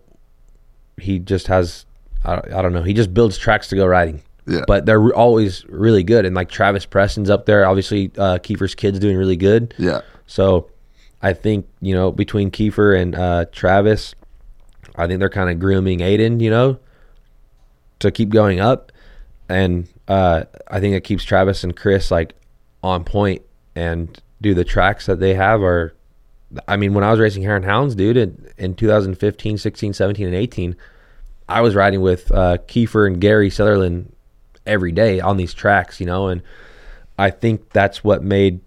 [1.01, 1.86] He just has
[2.27, 2.83] I, I don't know.
[2.83, 4.23] He just builds tracks to go riding.
[4.47, 4.63] Yeah.
[4.67, 6.25] But they're always really good.
[6.25, 7.67] And like Travis Preston's up there.
[7.67, 9.75] Obviously, uh, Kiefer's kid's doing really good.
[9.77, 10.03] Yeah.
[10.27, 10.71] So
[11.23, 14.15] I think, you know, between Kiefer and uh, Travis,
[14.95, 16.79] I think they're kind of grooming Aiden, you know,
[17.99, 18.93] to keep going up.
[19.49, 22.35] And uh, I think it keeps Travis and Chris like
[22.83, 23.43] on point
[23.75, 25.93] and do the tracks that they have are.
[26.69, 30.35] I mean, when I was racing and Hounds, dude, in, in 2015, 16, 17, and
[30.35, 30.77] 18,
[31.49, 34.15] I was riding with uh, Kiefer and Gary Sutherland
[34.67, 36.43] every day on these tracks, you know, and
[37.19, 38.61] I think that's what made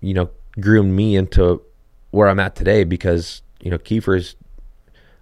[0.00, 1.62] you know, groomed me into
[2.10, 4.34] where I'm at today because, you know, Kiefer's,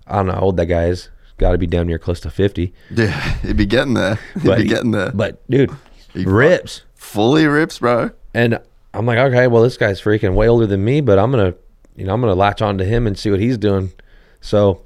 [0.07, 1.09] I don't know how old that guy is.
[1.37, 2.73] Got to be damn near close to 50.
[2.91, 3.11] Yeah.
[3.43, 4.19] He'd be getting there.
[4.35, 5.11] He'd But be getting there.
[5.13, 5.71] But, dude,
[6.13, 6.83] He rips.
[6.95, 8.11] Fully rips, bro.
[8.35, 8.61] And
[8.95, 11.59] I'm like, okay, well, this guy's freaking way older than me, but I'm going to,
[11.97, 13.93] you know, I'm going to latch on to him and see what he's doing.
[14.41, 14.85] So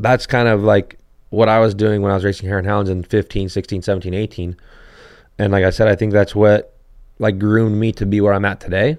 [0.00, 0.98] that's kind of like
[1.34, 4.56] what I was doing when I was racing and Hounds in 15, 16, 17, 18.
[5.38, 6.76] And like I said, I think that's what
[7.18, 8.98] like groomed me to be where I'm at today.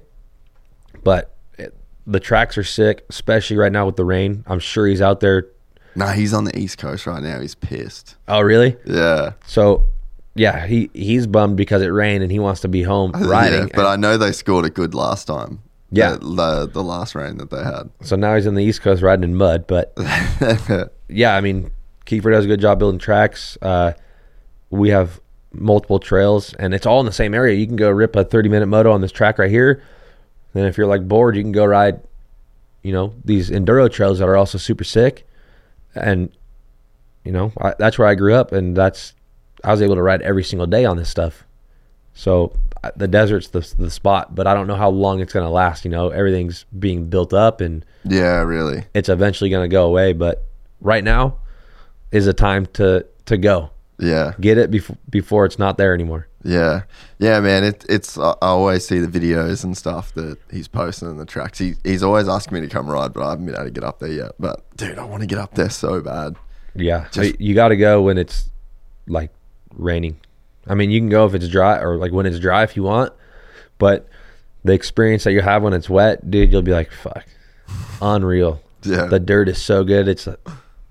[1.04, 1.74] But it,
[2.06, 4.44] the tracks are sick, especially right now with the rain.
[4.48, 5.48] I'm sure he's out there.
[5.96, 7.40] Nah, he's on the East Coast right now.
[7.40, 8.18] He's pissed.
[8.28, 8.76] Oh, really?
[8.86, 9.34] Yeah.
[9.46, 9.88] So,
[10.34, 13.70] yeah, he he's bummed because it rained and he wants to be home riding.
[13.70, 15.62] Yeah, but I know they scored a good last time.
[15.92, 16.14] Yeah.
[16.14, 17.90] The, the, the last rain that they had.
[18.02, 19.68] so now he's in the East Coast riding in mud.
[19.68, 19.94] But
[21.08, 21.72] yeah, I mean,
[22.06, 23.58] Kiefer does a good job building tracks.
[23.62, 23.94] Uh,
[24.70, 25.20] we have
[25.52, 27.56] multiple trails, and it's all in the same area.
[27.56, 29.84] You can go rip a 30 minute moto on this track right here.
[30.54, 32.00] Then, if you're like bored, you can go ride,
[32.82, 35.28] you know, these enduro trails that are also super sick.
[35.94, 36.30] And,
[37.24, 39.14] you know, I, that's where I grew up, and that's,
[39.64, 41.46] I was able to ride every single day on this stuff.
[42.14, 42.54] So
[42.96, 45.86] the desert's the, the spot, but I don't know how long it's going to last.
[45.86, 48.86] You know, everything's being built up and yeah, really.
[48.94, 50.14] it's eventually going to go away.
[50.14, 50.46] But
[50.80, 51.38] right now
[52.16, 53.70] is a time to to go
[54.00, 54.34] Yeah.
[54.40, 56.28] get it before before it's not there anymore.
[56.48, 56.84] Yeah,
[57.18, 57.64] yeah, man.
[57.64, 61.58] It, it's I always see the videos and stuff that he's posting in the tracks.
[61.58, 63.84] He, he's always asking me to come ride, but I haven't been able to get
[63.84, 64.34] up there yet.
[64.40, 66.36] But dude, I want to get up there so bad.
[66.76, 68.50] Yeah, Just- you got to go when it's
[69.08, 69.32] like
[69.74, 70.18] raining.
[70.68, 72.84] I mean, you can go if it's dry or like when it's dry if you
[72.84, 73.12] want,
[73.80, 74.08] but
[74.64, 77.26] the experience that you have when it's wet, dude, you'll be like, "Fuck,
[78.02, 79.06] unreal." Yeah.
[79.06, 80.08] the dirt is so good.
[80.08, 80.28] It's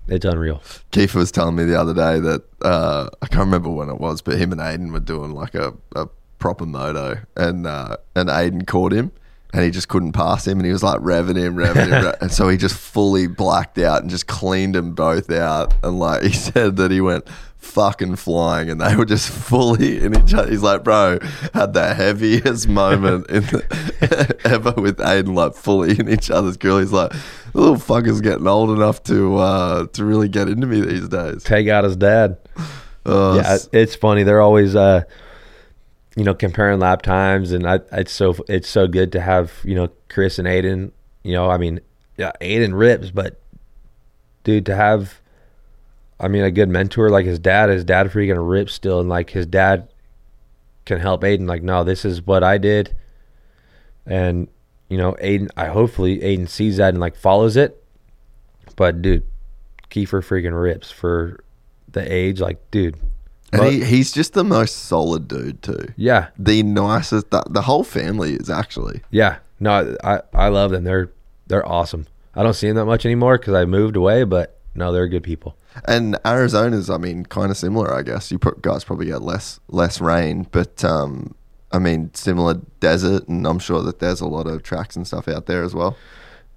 [0.07, 0.61] it's unreal.
[0.91, 4.21] Keith was telling me the other day that uh, I can't remember when it was,
[4.21, 6.07] but him and Aiden were doing like a, a
[6.39, 9.11] proper moto, and uh, and Aiden caught him,
[9.53, 12.31] and he just couldn't pass him, and he was like revving him, revving him, and
[12.31, 16.33] so he just fully blacked out and just cleaned them both out, and like he
[16.33, 17.27] said that he went
[17.65, 20.49] fucking flying, and they were just fully in each other.
[20.49, 21.19] He's like, bro,
[21.53, 26.79] had the heaviest moment in the, ever with Aiden, like fully in each other's grill.
[26.79, 30.81] He's like, the little fucker's getting old enough to uh, to really get into me
[30.81, 31.43] these days.
[31.43, 32.37] Take out his dad.
[33.05, 34.23] Oh, yeah, it's funny.
[34.23, 35.03] They're always, uh,
[36.15, 39.75] you know, comparing lap times, and I, it's so it's so good to have you
[39.75, 40.91] know Chris and Aiden.
[41.23, 41.81] You know, I mean,
[42.17, 43.39] yeah, Aiden rips, but
[44.43, 45.19] dude, to have,
[46.19, 47.69] I mean, a good mentor like his dad.
[47.69, 49.89] His dad freaking rips still, and like his dad
[50.85, 51.47] can help Aiden.
[51.47, 52.95] Like, no, this is what I did,
[54.05, 54.47] and
[54.89, 55.49] you know, Aiden.
[55.57, 57.81] I hopefully Aiden sees that and like follows it.
[58.75, 59.23] But dude,
[59.89, 61.43] Kiefer freaking rips for
[61.91, 62.39] the age.
[62.39, 62.95] Like, dude,
[63.51, 65.87] and but- he, he's just the most solid dude too.
[65.97, 67.29] yeah, The nicest.
[67.31, 69.01] The, the whole family is actually.
[69.11, 70.83] Yeah, no, I I love them.
[70.85, 71.11] They're
[71.47, 72.07] they're awesome.
[72.35, 75.23] I don't see them that much anymore because I moved away, but no, they're good
[75.23, 75.55] people.
[75.83, 78.31] And Arizona's, I mean, kind of similar, I guess.
[78.31, 81.35] You guys probably get less less rain, but um,
[81.71, 85.27] I mean, similar desert, and I'm sure that there's a lot of tracks and stuff
[85.27, 85.97] out there as well.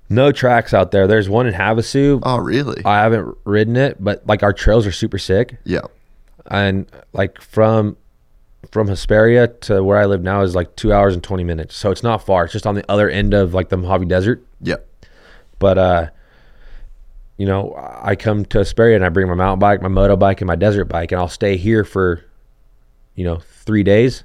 [0.08, 1.06] No tracks out there.
[1.06, 2.20] There's one in Havasu.
[2.22, 2.82] Oh, really?
[2.84, 5.82] I haven't ridden it, but like our trails are super sick, yeah.
[6.50, 7.96] and like from
[8.70, 11.76] from Hesperia to where I live now is like two hours and twenty minutes.
[11.76, 12.44] So it's not far.
[12.44, 14.44] It's just on the other end of like the Mojave Desert.
[14.60, 14.76] Yeah.
[15.58, 16.06] But uh,
[17.38, 20.46] you know, I come to Hesperia and I bring my mountain bike, my motorbike, and
[20.46, 22.22] my desert bike, and I'll stay here for,
[23.14, 24.24] you know, three days,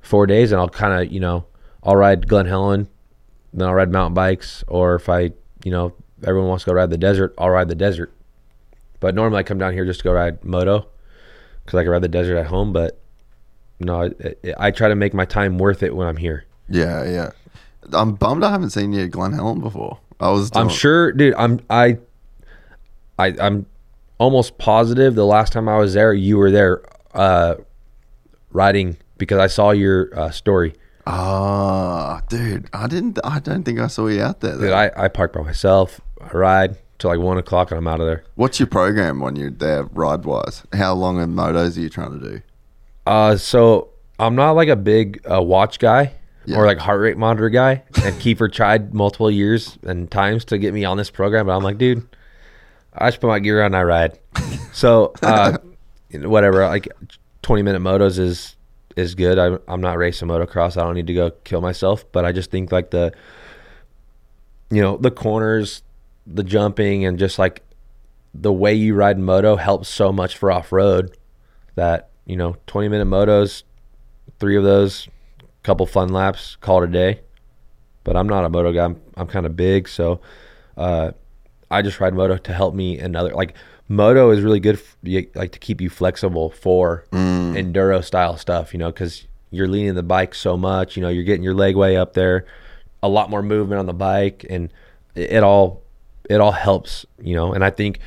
[0.00, 1.44] four days, and I'll kind of, you know,
[1.82, 2.88] I'll ride Glen Helen,
[3.52, 5.32] then I'll ride mountain bikes, or if I,
[5.64, 5.92] you know,
[6.24, 8.12] everyone wants to go ride the desert, I'll ride the desert.
[9.00, 10.86] But normally I come down here just to go ride moto,
[11.64, 12.72] because I can ride the desert at home.
[12.72, 13.00] But
[13.80, 16.44] no, I, I try to make my time worth it when I'm here.
[16.68, 17.30] Yeah, yeah.
[17.92, 19.98] I'm bummed I haven't seen you at Glen Helen before.
[20.20, 20.52] I was.
[20.54, 21.34] I'm sure, dude.
[21.34, 21.98] I'm I,
[23.18, 23.66] I I'm
[24.18, 26.82] almost positive the last time I was there, you were there,
[27.14, 27.56] uh,
[28.50, 30.74] riding because I saw your uh, story.
[31.06, 33.18] Ah, dude, I didn't.
[33.24, 34.56] I don't think I saw you out there.
[34.58, 34.70] Dude.
[34.72, 36.00] I I park by myself.
[36.20, 38.22] I ride till like one o'clock and I'm out of there.
[38.36, 40.62] What's your program when you're there, ride wise?
[40.72, 42.40] How long of motos are you trying to do?
[43.06, 46.12] Uh, so I'm not like a big uh, watch guy
[46.46, 46.58] Yeah.
[46.58, 47.82] or like heart rate monitor guy.
[48.04, 51.64] And Kiefer tried multiple years and times to get me on this program, but I'm
[51.64, 52.06] like, dude,
[52.94, 54.18] I just put my gear on and I ride.
[54.74, 55.58] So uh,
[56.14, 56.88] whatever, like
[57.42, 58.56] 20 minute motos is
[58.96, 59.38] is good.
[59.38, 60.78] I, I'm not racing motocross.
[60.78, 63.12] I don't need to go kill myself, but I just think like the,
[64.70, 65.82] you know, the corners,
[66.26, 67.62] the jumping, and just like
[68.34, 71.16] the way you ride moto helps so much for off road
[71.74, 73.62] that you know 20 minute motos
[74.38, 75.08] three of those
[75.62, 77.20] couple fun laps call it a day
[78.04, 80.20] but i'm not a moto guy i'm, I'm kind of big so
[80.76, 81.12] uh,
[81.72, 83.54] i just ride moto to help me another like
[83.88, 87.04] moto is really good f- y- like to keep you flexible for
[87.56, 91.24] enduro style stuff you know because you're leaning the bike so much you know you're
[91.24, 92.46] getting your leg way up there
[93.02, 94.72] a lot more movement on the bike and
[95.14, 95.82] it, it all
[96.30, 97.98] it all helps you know and i think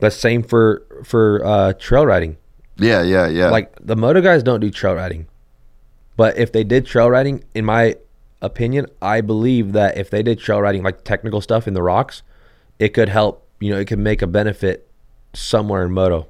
[0.00, 2.36] the same for for uh, trail riding
[2.78, 3.50] Yeah, yeah, yeah.
[3.50, 5.26] like the moto guys don't do trail riding
[6.16, 7.94] but if they did trail riding in my
[8.42, 12.22] opinion i believe that if they did trail riding like technical stuff in the rocks
[12.78, 14.88] it could help you know it could make a benefit
[15.34, 16.26] somewhere in moto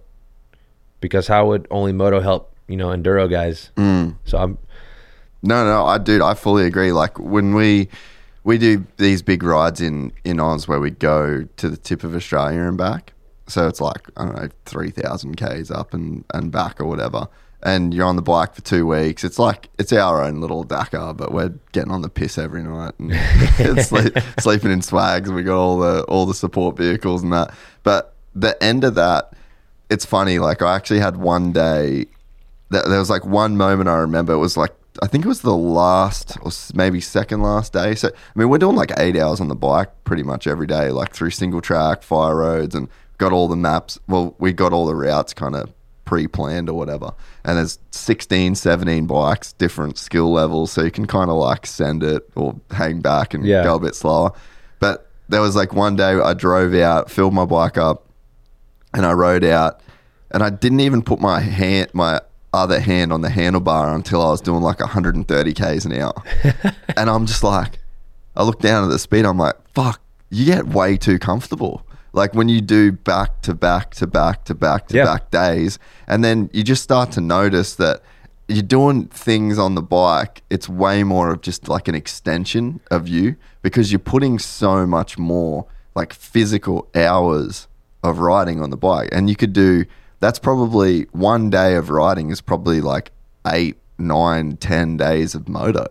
[1.00, 4.14] because how would only moto help you know enduro guys mm.
[4.24, 4.58] so i'm
[5.42, 6.92] No, no, I dude, I fully agree.
[6.92, 7.88] Like when we
[8.42, 12.14] we do these big rides in in Oz where we go to the tip of
[12.14, 13.12] Australia and back.
[13.46, 17.28] So it's like I don't know three thousand k's up and and back or whatever.
[17.66, 19.24] And you're on the bike for two weeks.
[19.24, 22.94] It's like it's our own little Dakar, but we're getting on the piss every night
[22.98, 25.28] and sleep, sleeping in swags.
[25.28, 27.52] And we got all the all the support vehicles and that.
[27.82, 29.32] But the end of that,
[29.90, 30.38] it's funny.
[30.38, 32.06] Like I actually had one day
[32.70, 34.32] th- there was like one moment I remember.
[34.32, 34.72] It was like
[35.02, 37.94] I think it was the last or maybe second last day.
[37.94, 40.90] So I mean, we're doing like eight hours on the bike pretty much every day,
[40.90, 42.88] like through single track, fire roads, and
[43.18, 43.98] got all the maps.
[44.06, 45.72] Well, we got all the routes kind of
[46.06, 47.12] pre-planned or whatever.
[47.44, 52.02] And there's 16, 17 bikes, different skill levels, so you can kind of like send
[52.02, 53.62] it or hang back and Yeah.
[53.64, 54.30] go a bit slower.
[54.80, 58.08] But there was like one day I drove out, filled my bike up,
[58.94, 59.80] and I rode out,
[60.30, 62.20] and I didn't even put my hand, my
[62.54, 66.14] other hand on the handlebar until I was doing like 130 k's an hour,
[66.96, 67.78] and I'm just like,
[68.34, 70.00] I look down at the speed, I'm like, fuck,
[70.30, 71.85] you get way too comfortable.
[72.16, 75.04] Like when you do back to back to back to back to Yeah.
[75.04, 75.78] back days,
[76.08, 78.02] and then you just start to notice that
[78.48, 83.06] you're doing things on the bike, it's way more of just like an extension of
[83.06, 87.68] you because you're putting so much more like physical hours
[88.02, 89.08] of riding on the bike.
[89.12, 89.84] And you could do
[90.20, 93.12] that's probably one day of riding is probably like
[93.46, 95.86] eight, nine, ten days of moto.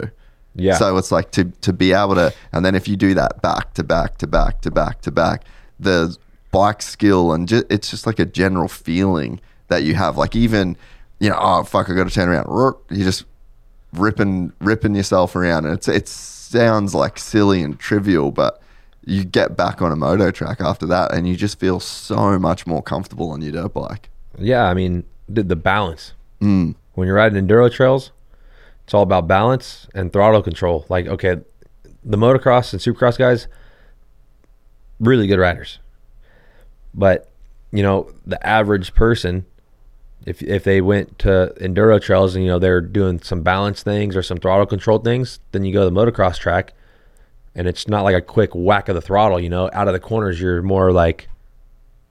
[0.55, 0.77] Yeah.
[0.77, 3.73] So it's like to to be able to, and then if you do that back
[3.75, 5.43] to back to back to back to back,
[5.79, 6.15] the
[6.51, 10.17] bike skill and ju- it's just like a general feeling that you have.
[10.17, 10.77] Like even,
[11.19, 12.47] you know, oh fuck, I got to turn around.
[12.47, 13.25] Roar, You just
[13.93, 18.61] ripping ripping yourself around, and it's it sounds like silly and trivial, but
[19.05, 22.65] you get back on a moto track after that, and you just feel so much
[22.65, 24.09] more comfortable on your dirt bike.
[24.37, 26.13] Yeah, I mean, the, the balance.
[26.41, 26.75] Mm.
[26.93, 28.11] When you're riding enduro trails,
[28.83, 30.85] it's all about balance and throttle control.
[30.89, 31.37] Like, okay,
[32.03, 33.47] the motocross and supercross guys,
[34.99, 35.79] really good riders.
[36.93, 37.29] But,
[37.71, 39.45] you know, the average person,
[40.25, 44.15] if if they went to enduro trails and, you know, they're doing some balance things
[44.15, 46.73] or some throttle control things, then you go to the motocross track
[47.53, 49.99] and it's not like a quick whack of the throttle, you know, out of the
[49.99, 51.27] corners, you're more like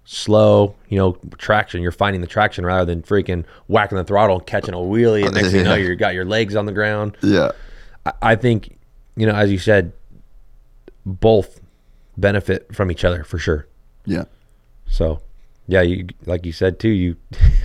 [0.07, 1.81] slow, you know, traction.
[1.83, 5.25] You're finding the traction rather than freaking whacking the throttle and catching a wheelie.
[5.25, 5.89] And next thing you know, Yeah.
[5.89, 7.17] you got your legs on the ground.
[7.23, 7.53] Yeah,
[8.05, 8.79] I, I think,
[9.17, 9.93] you know, as you said,
[11.07, 11.61] both
[12.17, 13.67] benefit from each other for sure.
[14.07, 14.25] yeah,
[14.89, 15.21] So,
[15.67, 16.89] yeah, you like you said too.
[16.89, 17.17] You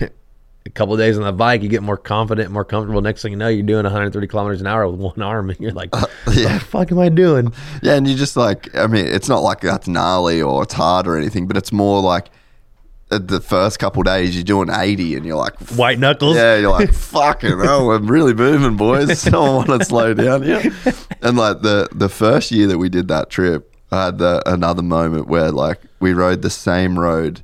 [0.66, 3.00] a couple days on the bike, you get more confident, more comfortable.
[3.00, 5.72] Next thing you know, you're doing 130 kilometers an hour with one arm, and you're
[5.72, 5.94] like,
[6.24, 6.58] "What yeah.
[6.58, 7.52] the fuck am I doing?"
[7.82, 11.06] Yeah, and you just like, I mean, it's not like that's gnarly or it's hard
[11.06, 12.30] or anything, but it's more like
[13.10, 16.36] uh, the first couple days you're doing 80 and you're like, White knuckles.
[16.36, 19.18] yeah, you're like, fucking hell, I'm really moving, boys.
[19.20, 20.62] Someone want to slow down here.
[21.20, 24.82] And like the, the first year that we did that trip, I had the, another
[24.82, 27.42] moment where like we rode the same road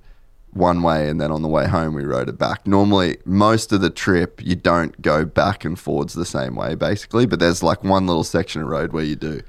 [0.52, 2.66] one way and then on the way home we rode it back.
[2.66, 7.26] Normally, most of the trip you don't go back and forwards the same way basically,
[7.26, 9.42] but there's like one little section of road where you do.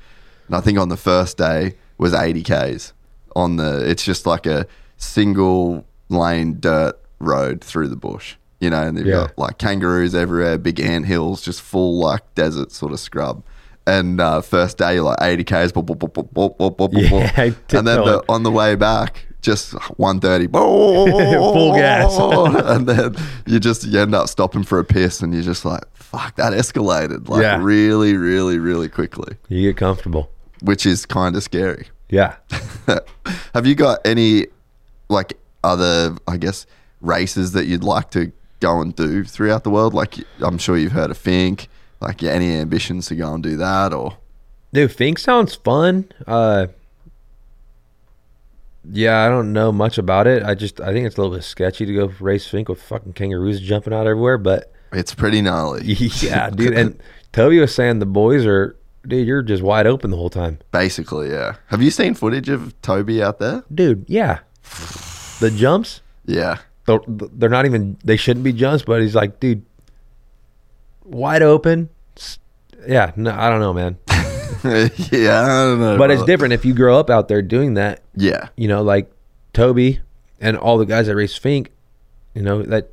[0.48, 2.94] And I think on the first day was 80 Ks
[3.36, 4.65] on the, it's just like a
[4.98, 9.28] single lane dirt road through the bush, you know, and they've Yeah.
[9.28, 13.44] got like kangaroos everywhere, big ant hills, just full like desert sort of scrub
[13.88, 16.91] and uh, first day, you're like 80 Ks, boop, boop, boop, boop, boop, boop, boop,
[17.38, 17.43] yeah,
[17.80, 22.18] and then the, on the way back, just 130, full gas.
[22.65, 23.15] and then
[23.45, 26.51] you just you end up stopping for a piss and you're just like, fuck, that
[26.51, 27.57] escalated like yeah.
[27.64, 29.38] really, really, really quickly.
[29.47, 30.30] You get comfortable,
[30.61, 31.88] which is kind of scary.
[32.09, 32.35] Yeah.
[33.53, 34.47] Have you got any
[35.09, 36.65] like other, I guess,
[36.99, 39.93] races that you'd like to go and do throughout the world?
[39.93, 41.68] Like, I'm sure you've heard of Finke.
[41.99, 44.18] Like, yeah, any ambitions to go and do that, or
[44.74, 46.11] Dude, Finke sounds fun.
[46.28, 46.68] Uh,
[48.90, 50.44] yeah, I don't know much about it.
[50.44, 53.14] I just I think it's a little bit sketchy to go race Finke with fucking
[53.14, 54.38] kangaroos jumping out everywhere.
[54.38, 55.84] But it's pretty gnarly.
[56.22, 56.74] yeah, dude.
[56.74, 57.02] And
[57.34, 58.76] Toby was saying the boys are,
[59.06, 61.56] dude, you're just wide open the whole time, Basically, yeah.
[61.68, 63.64] Have you seen footage of Toby out there?
[63.74, 64.06] dude.
[64.07, 64.40] Yeah,
[65.40, 66.02] the jumps.
[66.26, 67.98] Yeah, They're, they're not even.
[68.03, 69.65] They shouldn't be jumps, but he's like, dude,
[71.07, 71.89] wide open.
[72.88, 73.97] Yeah, no, I don't know, man.
[74.63, 75.41] yeah.
[75.41, 75.97] I don't know.
[75.97, 78.01] But it's different if you grow up out there doing that.
[78.15, 79.11] Yeah, you know, like
[79.53, 79.99] Toby
[80.39, 81.67] and all the guys that race Finke,
[82.34, 82.91] you know, that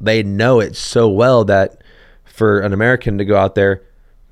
[0.00, 1.82] they know it so well that
[2.24, 3.82] for an American to go out there,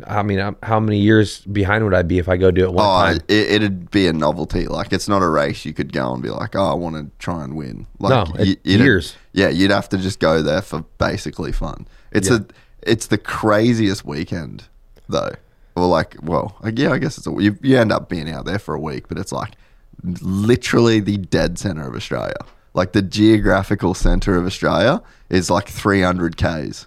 [0.07, 2.85] I mean, how many years behind would I be if I go do it one
[2.85, 3.17] Oh, time?
[3.29, 4.67] it, it'd be a novelty.
[4.67, 7.11] Like it's not a race you could go and be like, oh, I want to
[7.19, 7.87] try and win.
[7.99, 9.17] Like, No, years.
[9.33, 11.87] Yeah, you'd have to just go there for basically fun.
[12.11, 12.47] It's a,
[12.83, 14.65] it's the craziest weekend
[15.09, 15.33] though.
[15.77, 18.45] Or like, well, like, yeah, I guess it's a, you, you end up being out
[18.45, 19.53] there for a week, but it's like
[20.21, 22.37] literally the dead center of Australia.
[22.75, 26.87] Like the geographical center of Australia is like 300 k's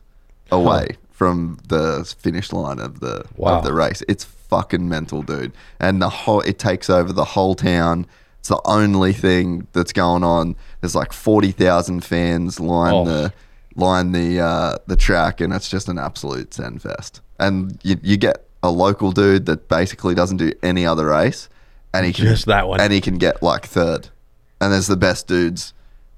[0.52, 3.58] away from the finish line of the Wow.
[3.60, 4.02] of the race.
[4.08, 5.52] It's fucking mental, dude.
[5.80, 8.06] And the whole it takes over the whole town.
[8.40, 10.56] It's the only thing that's going on.
[10.82, 13.06] There's like forty thousand fans line Oh.
[13.06, 13.34] the
[13.76, 17.22] line the uh, the track, and it's just an absolute zen fest.
[17.40, 21.50] And you you get a local dude that basically doesn't do any other race,
[21.94, 22.80] and he can Just that one.
[22.80, 24.10] and he can get like third.
[24.62, 25.74] And there's the best dudes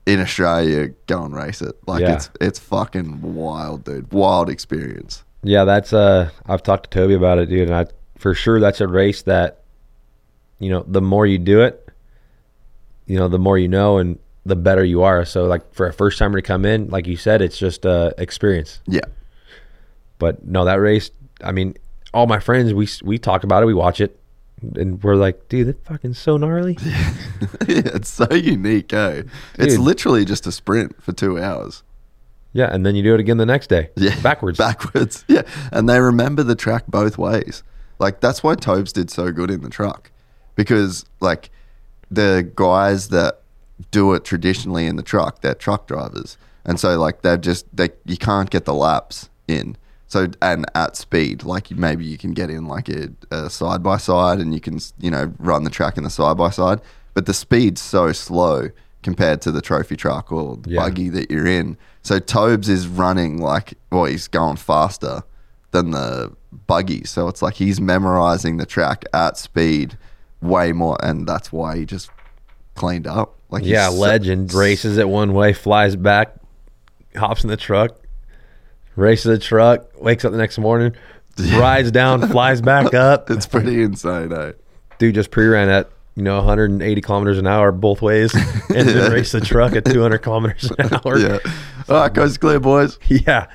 [0.05, 1.75] in Australia go and race it.
[1.87, 2.13] Like Yeah.
[2.15, 4.11] it's it's fucking wild, dude.
[4.13, 5.23] Wild experience.
[5.41, 7.85] yeah, that's uh, I've talked to Toby about it, dude, and I
[8.19, 9.61] for sure that's a race that,
[10.59, 11.89] you know, the more you do it,
[13.07, 15.25] you know, the more you know and the better you are.
[15.25, 18.11] So like for a first timer to come in, like you said, it's just uh
[18.17, 18.79] experience.
[18.87, 19.05] Yeah.
[20.19, 21.11] But no, that race.
[21.43, 21.75] I mean,
[22.13, 24.17] all my friends, we we talk about it, we watch it,
[24.75, 26.77] and we're like, dude, that fucking so gnarly.
[26.81, 27.13] yeah,
[27.67, 29.23] it's so unique, eh?
[29.57, 31.83] It's literally just a sprint for two hours.
[32.53, 33.89] yeah, and then you do it again the next day.
[33.97, 34.17] Yeah.
[34.21, 34.57] backwards.
[34.67, 35.25] Backwards.
[35.27, 35.41] Yeah.
[35.71, 37.63] And they remember the track both ways.
[37.99, 40.11] Like that's why Tobes did so good in the truck.
[40.55, 41.49] Because like
[42.09, 43.41] the guys that
[43.91, 46.37] do it traditionally in the truck, they're truck drivers.
[46.65, 49.77] and so like they've just they you can't get the laps in.
[50.07, 54.39] So and at speed, like maybe you can get in like a side by side,
[54.39, 56.79] and you can you know run the track in the side by side,
[57.13, 58.69] but the speed's so slow
[59.03, 60.81] compared to the trophy truck or Yeah.
[60.81, 61.77] buggy that you're in.
[62.01, 65.23] So Tobes is running like well, he's going faster
[65.71, 66.31] than the
[66.67, 67.03] buggy.
[67.03, 69.97] So it's like he's memorizing the track at speed
[70.41, 72.09] way more, and that's why he just
[72.75, 73.35] cleaned up.
[73.55, 76.35] Like Yeah, so- legend races it one way, flies back,
[77.15, 77.91] hops in the truck,
[78.95, 80.93] races the truck, wakes up the next morning,
[81.53, 83.29] rides down, flies back up.
[83.31, 84.51] It's pretty insane, eh?
[84.97, 88.33] Dude just pre-ran at you know 180 kilometers an hour both ways,
[88.69, 91.17] and then raced the truck at 200 kilometers an hour.
[91.17, 91.39] Yeah.
[91.89, 92.97] All right, coast clear, boys.
[93.07, 93.47] yeah,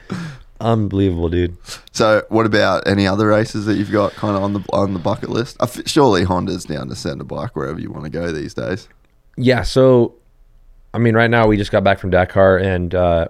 [0.60, 1.56] unbelievable, dude.
[1.92, 4.98] So, what about any other races that you've got kind of on the on the
[4.98, 5.56] bucket list?
[5.60, 8.88] I surely Honda's down to send a bike wherever you want to go these days.
[9.40, 10.16] Yeah, so
[10.92, 13.28] I mean, right now we just got back from Dakar, and uh,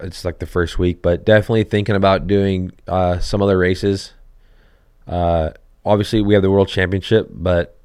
[0.00, 4.12] it's like the first week, but definitely thinking about doing uh, some other races.
[5.06, 5.50] Uh,
[5.84, 7.76] obviously, we have the World Championship, but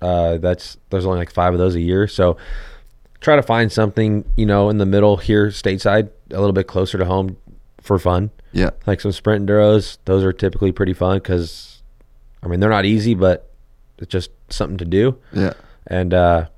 [0.00, 2.36] uh, that's there's only like five of those a year, so
[3.20, 6.98] try to find something you know in the middle here, stateside, a little bit closer
[6.98, 7.36] to home
[7.80, 8.30] for fun.
[8.52, 11.82] Yeah, Like some sprint enduros, those are typically pretty fun because,
[12.42, 13.50] I mean, they're not easy, but
[13.96, 15.54] it's just something to do yeah,
[15.86, 16.48] and uh,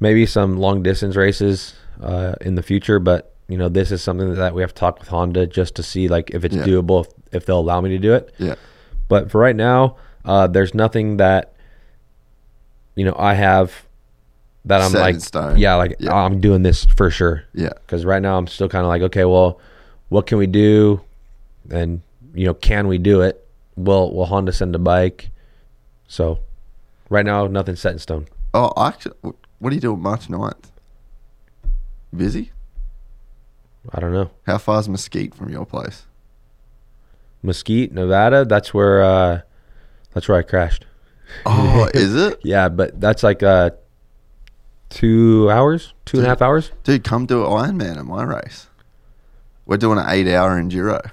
[0.00, 2.98] maybe some long distance races uh, in the future.
[2.98, 5.82] But you know, this is something that we have to talk with Honda just to
[5.82, 6.64] see like if it's Yeah.
[6.64, 8.32] doable, if, if they'll allow me to do it.
[8.38, 8.54] yeah,
[9.08, 11.54] But for right now, uh, there's nothing that
[12.94, 13.84] you know I have
[14.64, 15.56] that I'm Set like, stone.
[15.58, 16.12] yeah, like Yeah.
[16.12, 17.44] I'm doing this for sure.
[17.54, 17.70] yeah.
[17.86, 19.60] Because right now I'm still kind of like, okay, well,
[20.10, 21.00] what can we do?
[21.70, 22.02] And
[22.34, 23.46] you know, can we do it?
[23.76, 25.30] Will Will Honda send a bike?
[26.08, 26.40] So
[27.08, 28.26] right now, nothing's set in stone.
[28.52, 29.14] Oh, actually,
[29.58, 30.70] what are you do doing March 9th?
[32.14, 32.52] Busy?
[33.92, 34.30] I don't know.
[34.46, 36.06] How far is Mesquite from your place?
[37.42, 38.44] Mesquite, Nevada.
[38.44, 39.40] That's where uh,
[40.12, 40.84] that's where I crashed.
[41.46, 42.40] Oh, is it?
[42.42, 43.70] Yeah, but that's like uh,
[44.88, 46.72] two hours, two and a half hours.
[46.84, 48.66] Dude, come do an Ironman at my race.
[49.66, 51.10] We're doing an eight hour enduro.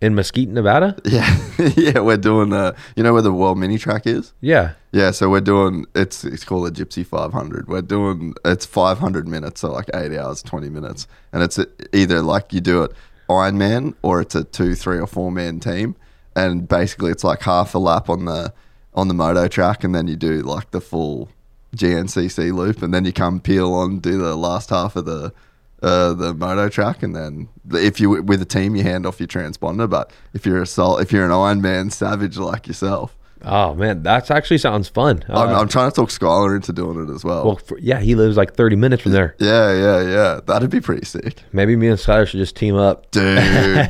[0.00, 0.96] In Mesquite, Nevada?
[1.04, 1.38] Yeah,
[1.76, 4.32] yeah, we're doing uh you know where the world mini track is?
[4.40, 4.72] Yeah.
[4.90, 7.68] Yeah, so we're doing it's it's called the Gypsy 500.
[7.68, 11.58] We're doing it's 500 minutes, so like eight hours, 20 minutes, and it's
[11.92, 12.92] either like you do it
[13.28, 15.94] Iron Man or it's a two, three, or four man team,
[16.34, 18.52] and basically it's like half a lap on the
[18.94, 21.28] on the moto track, and then you do like the full
[21.76, 25.34] GNCC loop, and then you come peel on do the last half of the
[25.82, 29.26] uh, the moto track, and then if you with a team you hand off your
[29.26, 33.17] transponder, but if you're a sol- if you're an Iron Man savage like yourself.
[33.44, 35.22] Oh man, that actually sounds fun.
[35.28, 37.44] Uh, I'm, I'm trying to talk Skyler into doing it as well.
[37.44, 39.36] well, for, yeah, he lives like 30 minutes from there.
[39.38, 40.40] yeah, yeah, yeah.
[40.44, 41.42] That'd be pretty sick.
[41.52, 43.10] Maybe me and Skyler should just team up.
[43.12, 43.36] Dude,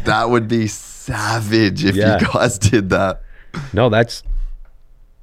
[0.04, 2.18] that would be savage if Yeah.
[2.20, 3.22] you guys did that.
[3.72, 4.22] No, that's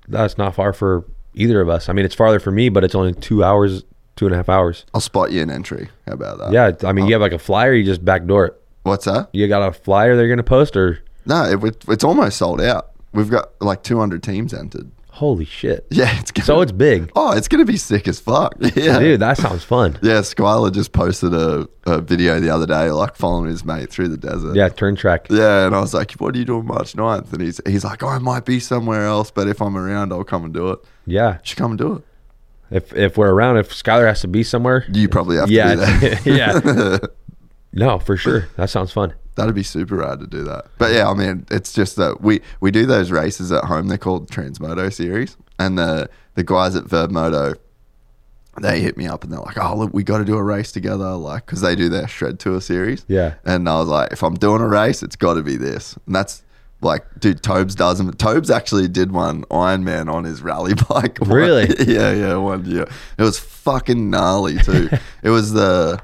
[0.07, 1.89] that's not far for either of us.
[1.89, 3.84] I mean, it's farther for me, but it's only two hours,
[4.15, 4.85] two and a half hours.
[4.93, 5.89] I'll spot you an entry.
[6.07, 6.52] How about that?
[6.52, 8.61] Yeah, I mean, you have like a flyer, you just backdoor it.
[8.84, 9.30] What's that?
[9.34, 12.91] You got a flyer they're gonna post, or No, it, it's almost sold out.
[13.15, 14.91] We've got like 200 teams entered.
[15.09, 15.87] holy shit!
[15.91, 18.53] Yeah, it's gonna, So it's big, oh, it's gonna be sick as fuck.
[18.75, 19.21] Yeah, dude.
[19.21, 19.97] That sounds fun.
[20.01, 24.09] Yeah, Skyler just posted a, a video the other day, like following his mate through
[24.09, 24.55] the desert.
[24.55, 25.27] Yeah, turn track.
[25.29, 27.31] Yeah, and I was like, "What are you doing March 9th?
[27.33, 30.23] And he's he's like, "Oh, I might be somewhere else, but if I'm around, I'll
[30.25, 32.03] come and do it." Yeah, You should come and do it.
[32.71, 35.99] if if we're around, if Skyler has to be somewhere, You probably have yeah, to
[36.01, 36.19] be there.
[36.37, 36.97] yeah.
[37.71, 38.47] No, for sure.
[38.57, 39.13] That sounds fun.
[39.35, 40.65] That'd be super rad to do that.
[40.77, 43.87] But yeah, I mean, it's just that we we do those races at home.
[43.89, 47.53] They're called Transmoto Series, and the the guys at Vurb Moto,
[48.61, 50.71] they hit me up and they're like, "Oh, look, we got to do a race
[50.71, 53.03] together," like because they do their Shred Tour series.
[53.09, 53.33] Yeah.
[53.43, 56.15] And I was like, if I'm doing a race, it's got to be this, and
[56.15, 56.41] that's.
[56.81, 58.19] Like, dude, Tobes doesn't.
[58.19, 61.17] Tobes actually did one Ironman on his rally bike.
[61.19, 61.73] one- Really?
[61.87, 62.85] yeah, yeah, one year.
[63.17, 64.89] It was fucking gnarly too.
[65.23, 65.99] it was the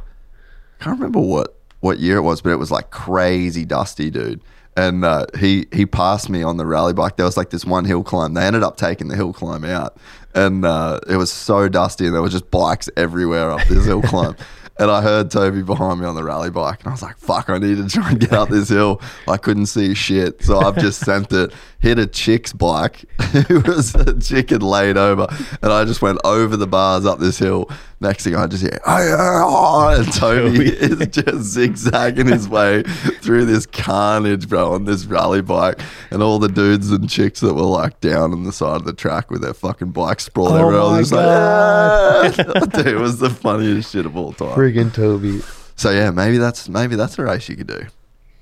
[0.79, 4.41] I can't remember what what year it was, but it was like crazy dusty, dude.
[4.77, 7.17] And uh, he he passed me on the rally bike.
[7.17, 8.33] There was like this one hill climb.
[8.33, 9.97] They ended up taking the hill climb out,
[10.33, 14.01] and uh, it was so dusty, and there were just bikes everywhere up this hill
[14.01, 14.37] climb.
[14.81, 17.51] And I heard Toby behind me on the rally bike, and I was like, "Fuck!
[17.51, 20.77] I need to try and get up this hill." I couldn't see shit, so I've
[20.77, 21.53] just sent it.
[21.79, 23.05] Hit a chick's bike.
[23.19, 25.27] it was a chick had laid over,
[25.61, 27.69] and I just went over the bars up this hill.
[28.01, 32.81] Next thing I just hear, "Oh!" and Toby is just zigzagging his way
[33.21, 35.79] through this carnage, bro, on this rally bike,
[36.09, 38.93] and all the dudes and chicks that were like down on the side of the
[38.93, 40.81] track with their fucking bikes sprawled Oh everywhere.
[40.81, 44.57] I was just like, "Ah." Dude, it was the funniest shit of all time.
[44.57, 45.41] Friggin' Toby.
[45.75, 47.85] So yeah, maybe that's maybe that's a race you could do.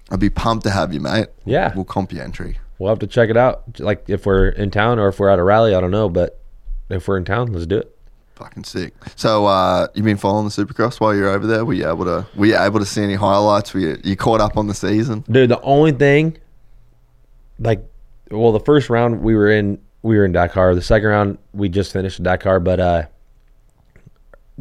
[0.09, 1.27] I'd be pumped to have you, mate.
[1.45, 1.73] Yeah.
[1.75, 2.59] we'll comp you entry.
[2.79, 3.79] We'll have to check it out.
[3.79, 6.07] Like if we're in town or if we're at a rally, I don't know.
[6.07, 6.39] But
[6.89, 7.95] if we're in town, let's do it.
[8.39, 8.93] Fucking sick.
[9.17, 11.65] So uh, you been following the Supercross while you're over there?
[11.65, 12.25] Were you able to?
[12.35, 13.73] Were you able to see any highlights?
[13.73, 15.25] Were you, you caught up on the season?
[15.29, 16.37] Dude, the only thing,
[17.59, 17.83] like,
[18.31, 20.73] well, the first round we were in, we were in Dakar.
[20.73, 23.03] The second round we just finished Dakar, but uh,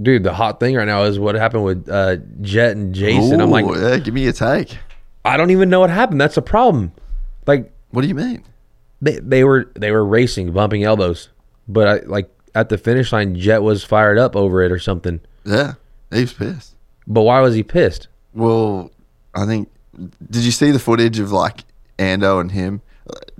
[0.02, 3.40] dude, the hot thing right now is what happened with uh, Jet and Jason.
[3.40, 4.76] I'm like, yeah, give me a take.
[5.24, 6.20] I don't even know what happened.
[6.20, 6.92] That's a problem.
[7.46, 8.42] Like, What do you mean?
[9.00, 11.28] they they were they were racing, bumping elbows,
[11.68, 12.28] but I like
[12.58, 15.20] at the finish line, Jet was fired up over it or something.
[15.44, 15.74] Yeah,
[16.10, 16.74] he was pissed.
[17.06, 18.08] But why was he pissed?
[18.34, 18.90] Well,
[19.34, 19.70] I think.
[19.96, 21.64] Did you see the footage of like
[21.98, 22.82] Ando and him?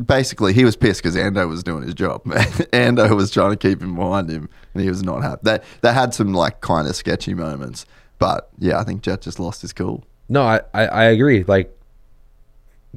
[0.02, 2.24] Basically, he was pissed because Ando was doing his job.
[2.24, 5.40] Ando was trying to keep him behind him, and he was not happy.
[5.42, 7.86] They they had some like kind of sketchy moments,
[8.18, 10.04] but yeah, I think Jet just lost his cool.
[10.28, 11.42] No, I, I, I agree.
[11.42, 11.76] Like,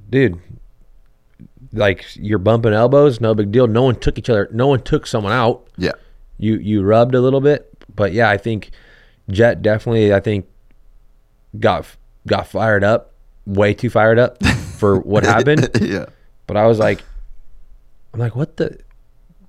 [0.10, 0.40] dude,
[1.74, 3.68] like you're bumping elbows, no big deal.
[3.68, 4.50] No one took each other.
[4.52, 5.68] No one took someone out.
[5.78, 5.94] Yeah,
[6.42, 8.72] You you rubbed a little bit, but yeah, I think
[9.30, 10.12] Jet definitely.
[10.12, 10.48] I think
[11.60, 11.86] got
[12.28, 13.14] got fired up,
[13.46, 14.44] way too fired up
[14.78, 15.70] for what happened.
[15.82, 16.06] yeah,
[16.48, 17.04] But I was like,
[18.14, 18.80] I'm like, what the?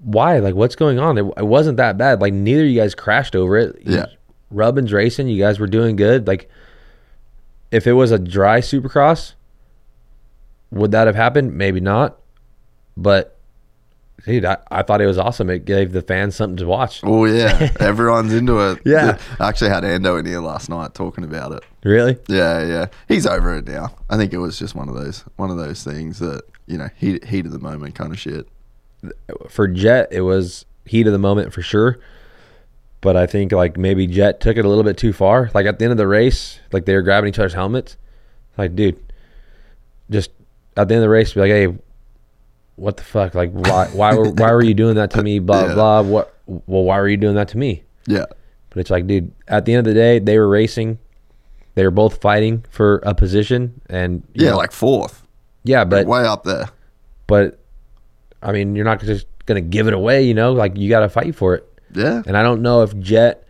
[0.01, 0.39] Why?
[0.41, 1.17] Like, what's going on?
[1.17, 2.21] It, it wasn't that bad.
[2.21, 3.81] Like, neither of you guys crashed over it.
[3.87, 4.07] Yeah.
[4.51, 5.29] Rubbin's racing.
[5.29, 6.27] You guys were doing good.
[6.27, 6.51] Like,
[7.71, 9.33] if it was a dry supercross,
[10.71, 11.57] would that have happened?
[11.57, 12.19] Maybe not.
[12.97, 13.39] But,
[14.25, 15.51] dude, I, I thought it was awesome.
[15.51, 17.01] It gave the fans something to watch.
[17.05, 18.81] Oh yeah, everyone's into it.
[18.85, 19.19] Yeah.
[19.41, 21.65] I actually had Ando in here last night talking about it.
[21.85, 22.19] Really?
[22.29, 23.95] Yeah, yeah, he's over it now.
[24.09, 26.89] I think it was just one of those one of those things that you know
[26.97, 28.49] heat heat of the moment kind of shit.
[29.49, 31.99] For Jet, it was heat of the moment for sure.
[33.01, 35.51] But I think like maybe Jet took it a little bit too far.
[35.55, 37.97] Like at the end of the race, like they were grabbing each other's helmets.
[38.57, 39.03] Like, dude,
[40.09, 40.31] just
[40.77, 41.67] at the end of the race, be like, hey,
[42.77, 43.35] what the fuck?
[43.35, 45.39] Like, why, why were, why were you doing that to me?
[45.39, 45.75] Blah Yeah.
[45.75, 46.03] blah.
[46.03, 46.35] What?
[46.47, 47.85] Well, why were you doing that to me?
[48.07, 48.25] Yeah,
[48.71, 50.99] But it's like, dude, at the end of the day, they were racing.
[51.75, 55.23] They were both fighting for a position, and you yeah, know, like fourth,
[55.65, 56.69] yeah, but way up there.
[57.27, 57.61] but
[58.43, 60.53] I mean, you're not just gonna give it away, you know?
[60.53, 61.69] Like you got to fight for it.
[61.95, 63.47] Yeah, And I don't know if Jet,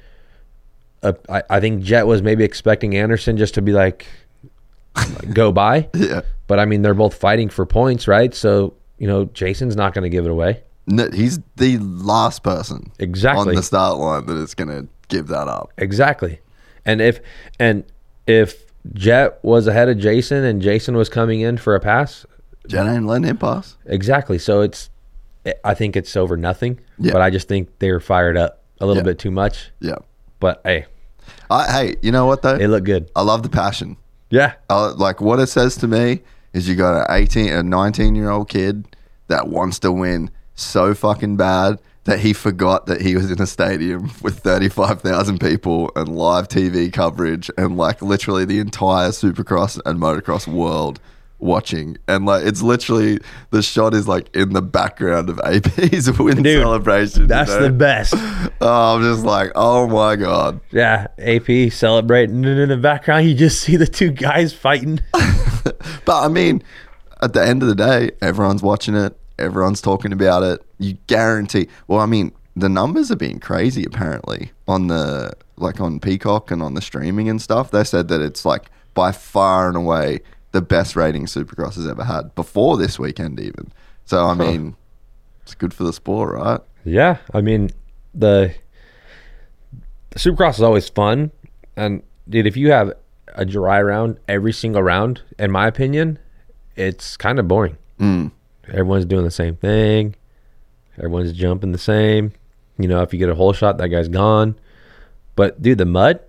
[1.02, 4.06] uh, I, I think Jet was maybe expecting Anderson just to be like,
[5.32, 5.88] go by.
[5.94, 6.20] yeah.
[6.46, 8.34] But I mean, they're both fighting for points, right?
[8.34, 10.62] So, you know, Jason's not going to give it away.
[10.86, 13.48] No, he's the last person Exactly.
[13.50, 15.72] on the start line that is going to give that up.
[15.76, 16.38] Exactly.
[16.84, 17.18] And if,
[17.58, 17.82] and
[18.28, 18.62] if
[18.94, 22.24] Jet was ahead of Jason and Jason was coming in for a pass,
[22.68, 23.76] Jet ain't letting him pass.
[23.86, 24.38] exactly.
[24.38, 24.88] So it's,
[25.64, 26.78] I think it's over nothing.
[26.98, 27.12] Yeah.
[27.12, 29.10] But I just think they're fired up a little Yeah.
[29.10, 29.72] bit too much.
[29.80, 29.96] Yeah.
[30.38, 30.86] But hey,
[31.50, 32.56] I, hey, you know what though?
[32.56, 33.10] they look good.
[33.16, 33.96] I love the passion.
[34.30, 34.54] Yeah.
[34.70, 36.20] Uh, like what it says to me
[36.52, 38.91] is you got an 18 a 19 year old kid
[39.32, 43.46] that wants to win so fucking bad that he forgot that he was in a
[43.46, 49.98] stadium with 35,000 people and live TV coverage and like literally the entire supercross and
[49.98, 51.00] motocross world
[51.38, 53.18] watching and like it's literally
[53.50, 57.62] the shot is like in the background of AP's win Dude, celebration you That's know?
[57.62, 58.12] the best.
[58.60, 63.34] oh, I'm just like oh my god Yeah, AP celebrating, and in the background you
[63.34, 65.00] just see the two guys fighting.
[66.04, 66.64] But I mean,
[67.22, 69.16] at the end of the day, everyone's watching it.
[69.38, 70.62] Everyone's talking about it.
[70.78, 71.68] You guarantee.
[71.88, 76.62] Well, I mean, the numbers are being crazy apparently on the like on Peacock and
[76.62, 77.70] on the streaming and stuff.
[77.70, 80.20] They said that it's like by far and away
[80.52, 83.72] the best rating Supercross has ever had before this weekend, even.
[84.04, 84.76] So I mean,
[85.42, 86.60] it's good for the sport, right?
[86.84, 87.70] Yeah, I mean
[88.14, 88.54] the
[90.10, 91.30] the Supercross is always fun,
[91.76, 92.92] and dude, if you have
[93.34, 96.18] a dry round every single round, in my opinion,
[96.76, 97.78] it's kind of boring.
[97.98, 98.32] Mm.
[98.72, 100.16] Everyone's doing the same thing.
[100.96, 102.32] Everyone's jumping the same.
[102.78, 104.58] You know, if you get a hole shot, that guy's gone.
[105.36, 106.20] But dude, the mud,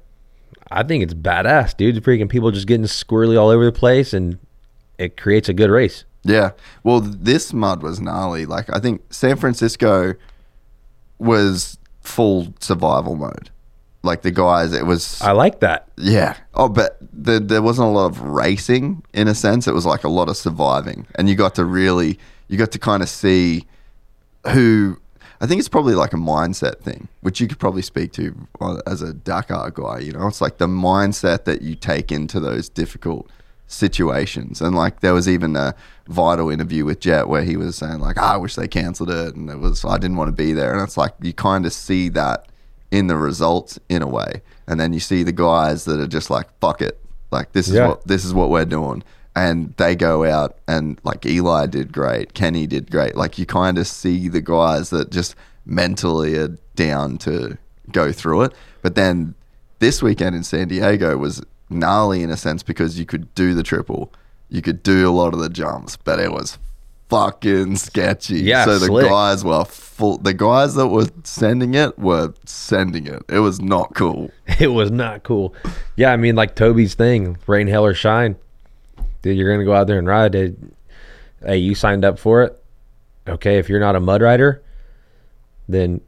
[0.69, 1.95] I think it's badass, dude.
[1.95, 4.37] The freaking people just getting squirrely all over the place, and
[4.97, 6.05] it creates a good race.
[6.23, 6.51] Yeah.
[6.83, 8.45] Well, this mud was gnarly.
[8.45, 10.15] Like I think San Francisco
[11.19, 13.49] was full survival mode.
[14.05, 15.87] Like the guys, it was I like that.
[15.97, 16.35] yeah.
[16.53, 19.65] Oh, but the, there wasn't a lot of racing in a sense.
[19.65, 22.79] It was like a lot of surviving, and you got to really, you got to
[22.79, 23.65] kind of see
[24.51, 24.97] who.
[25.41, 28.77] I think it's probably like a mindset thing, which you could probably speak to uh,
[28.87, 29.99] as a Dakar guy.
[29.99, 33.29] You know, it's like the mindset that you take into those difficult
[33.67, 34.61] situations.
[34.61, 35.75] And like there was even a
[36.07, 39.35] vital interview with Jet where he was saying like, "Ah, I wish they cancelled it,
[39.35, 40.73] and it was I didn't want to be there.
[40.73, 42.47] And it's like you kind of see that
[42.91, 44.41] in the results in a way.
[44.65, 46.97] and then you see the guys that are just like, fuck it,
[47.31, 47.89] like this is Yeah.
[47.89, 49.03] what this is what we're doing,
[49.35, 53.15] and they go out and like Eli did great, Kenny did great.
[53.15, 55.35] Like you kind of see the guys that just
[55.65, 57.57] mentally are down to
[57.91, 59.35] go through it, but then
[59.79, 63.63] this weekend in San Diego was gnarly in a sense because you could do the
[63.63, 64.11] triple,
[64.49, 66.57] you could do a lot of the jumps, but it was
[67.09, 68.41] fucking sketchy.
[68.41, 69.07] Yeah, so the slick.
[69.07, 70.17] guys were full.
[70.17, 73.21] The guys that were sending it were sending it.
[73.29, 74.31] It was not cool.
[74.59, 75.53] it was not cool.
[75.95, 78.35] Yeah, I mean, like Toby's thing, rain, hell, or shine.
[79.23, 80.55] Dude, you're gonna go out there and ride it.
[81.43, 82.63] Hey, you signed up for it.
[83.27, 84.61] Okay, if you're not a mud rider,
[85.67, 86.01] then,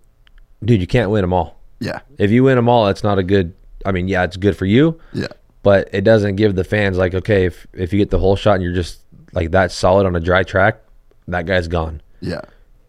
[0.63, 1.59] dude, you can't win them all.
[1.79, 3.53] Yeah, If you win them all, that's not a good.
[3.85, 5.27] I mean, yeah, it's good for you, yeah,
[5.63, 8.55] but it doesn't give the fans like, okay, if if you get the whole shot
[8.55, 9.01] and you're just
[9.33, 10.79] like that solid on a dry track,
[11.27, 12.01] that guy's gone.
[12.21, 12.41] yeah.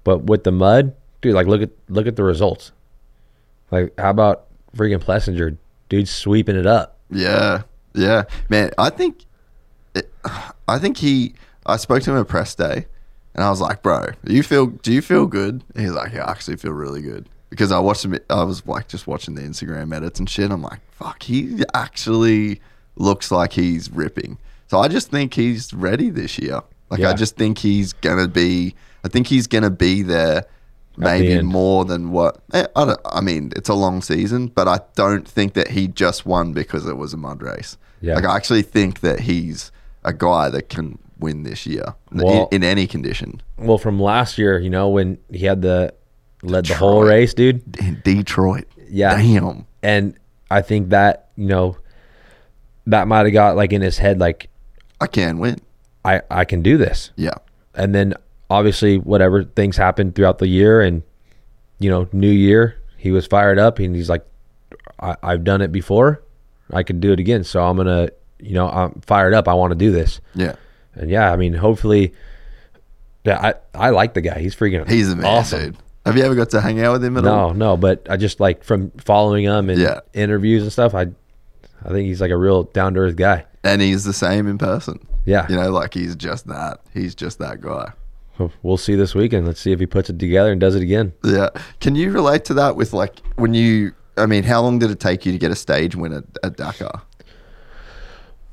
[0.05, 2.71] But with the mud, dude, like look at look at the results.
[3.73, 4.47] Like, how about
[4.77, 5.57] freaking Plessinger,
[5.89, 6.99] dude, sweeping it up?
[7.11, 7.63] Yeah,
[7.93, 8.71] yeah, man.
[8.79, 9.25] I think,
[9.97, 10.13] it,
[10.69, 11.35] I think he.
[11.65, 12.87] I spoke to him at press day,
[13.35, 14.67] and I was like, "Bro, do you feel?
[14.67, 17.79] Do you feel good?" And he's like, "Yeah, I actually feel really good." Because I
[17.79, 18.19] watched him.
[18.31, 20.51] I was like just watching the Instagram edits and shit.
[20.51, 22.61] I'm like, "Fuck, he actually
[22.97, 26.61] looks like he's ripping." So I just think he's ready this year.
[26.91, 28.75] Like I just think he's gonna be.
[29.05, 30.47] I think he's gonna be there.
[30.99, 31.47] Maybe end.
[31.47, 33.53] more than what eh, I, don't, I mean.
[33.55, 37.13] It's a long season, but I don't think that he just won because it was
[37.13, 37.77] a mud race.
[38.01, 38.15] Yeah.
[38.15, 39.73] Like I actually think that he's
[40.07, 43.43] a guy that can win this year in- Well- in, any condition.
[43.59, 45.93] Well, from last year, you know, when he had the
[46.43, 47.63] led the whole race, dude.
[47.79, 49.17] In Detroit, Yeah.
[49.17, 50.15] damn, And
[50.51, 51.77] I think that, you know,
[52.87, 54.49] that might have got like in his head, like,
[55.01, 55.59] I can win.
[56.05, 57.11] I, I can do this.
[57.17, 57.35] Yeah,
[57.75, 58.15] And then
[58.49, 61.03] obviously, whatever things happened throughout the year and,
[61.81, 64.25] you know, new year, he was fired up and he's like,
[65.01, 66.23] I, I've done it before.
[66.73, 67.43] I could do it again.
[67.45, 69.49] So I'm going to, you know, I'm fired up.
[69.49, 70.21] I want to do this.
[70.35, 70.57] yeah.
[70.95, 72.15] And yeah, I mean, hopefully,
[73.25, 74.39] yeah, I, I like the guy.
[74.39, 75.61] He's freaking He's the man, awesome.
[75.61, 75.77] dude.
[76.07, 77.53] Have you ever got to hang out with him at all?
[77.53, 80.01] No, no, but I just like from following him and Yeah.
[80.15, 80.95] interviews and stuff.
[80.95, 81.03] I,
[81.85, 83.45] I think he's like a real down to earth guy.
[83.65, 85.05] And he's the same in person.
[85.25, 85.47] Yeah.
[85.51, 86.81] You know, like he's just that.
[86.95, 87.93] He's just that guy.
[88.63, 89.47] We'll see this weekend.
[89.47, 91.13] Let's see if he puts it together and does it again.
[91.25, 91.49] Yeah.
[91.81, 93.93] Can you relate to that with like when you?
[94.17, 96.57] I mean, how long did it take you to get a stage win at, at
[96.57, 97.03] Dakar?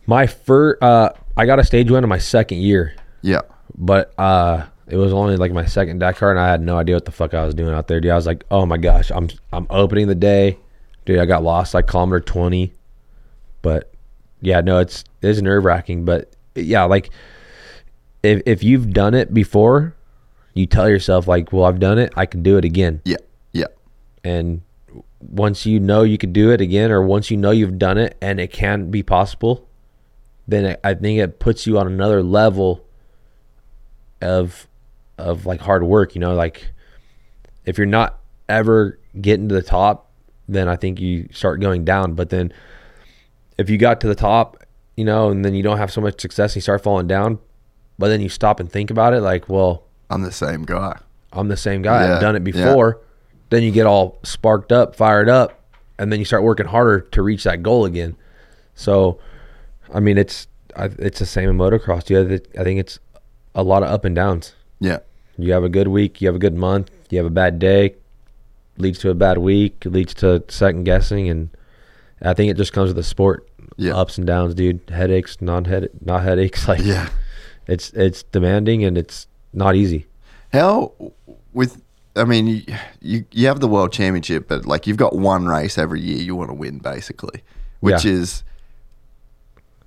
[0.06, 3.42] My first, uh, I got a stage win in my second year, Yeah.
[3.76, 7.06] but uh, it was only like my second Dakar, and I had no idea what
[7.06, 8.12] the fuck I was doing out there, dude.
[8.12, 10.58] I was like, oh my gosh, I'm I'm opening the day,
[11.06, 11.20] dude.
[11.20, 12.74] I got lost like kilometer twenty,
[13.62, 13.92] but
[14.42, 17.10] yeah, no, it's it's nerve wracking, but yeah, like
[18.24, 19.96] if if you've done it before,
[20.54, 23.18] you tell yourself like, well, I've done it, I can do it again, Yeah.
[23.54, 23.68] Yeah.
[24.24, 24.62] and
[25.22, 28.18] once you know you could do it again, or once you know you've done it
[28.22, 29.66] and it can be possible,
[30.48, 32.86] then it, I think it puts you on another level
[34.22, 34.68] of
[35.18, 36.16] of like hard work.
[36.16, 36.72] You know, like
[37.66, 40.12] if you're not ever getting to the top,
[40.48, 42.14] then I think you start going down.
[42.14, 42.54] But then
[43.58, 44.64] if you got to the top,
[44.96, 47.40] you know, and then you don't have so much success, and you start falling down.
[48.00, 51.00] But then you stop and think about it, like, well, I'm the same guy.
[51.32, 52.06] I'm the same guy.
[52.06, 52.52] Yeah, I've done it yeah.
[52.52, 53.02] before.
[53.50, 55.64] Then you get all sparked up, fired up,
[56.00, 58.16] and then you start working harder to reach that goal again.
[58.76, 59.20] So,
[59.94, 62.10] I mean, it's I, it's the same in motocross.
[62.10, 63.00] You have I think it's
[63.56, 64.54] a lot of up and downs.
[64.80, 65.00] Yeah.
[65.38, 67.96] You have a good week, you have a good month, you have a bad day,
[68.78, 71.50] leads to a bad week, leads to second guessing, and
[72.22, 73.48] I think it just comes with the sport.
[73.78, 73.96] Yeah.
[73.96, 74.82] Ups and downs, dude.
[74.90, 76.68] Headaches, non head, not headaches.
[76.68, 77.10] Like Yeah.
[77.68, 80.06] it's it's demanding and it's not easy.
[80.52, 80.92] How
[81.54, 81.82] with
[82.16, 82.62] I mean you,
[83.02, 86.36] you you have the world championship, but like you've got one race every year you
[86.36, 87.42] want to win basically,
[87.80, 88.12] which Yeah.
[88.12, 88.44] is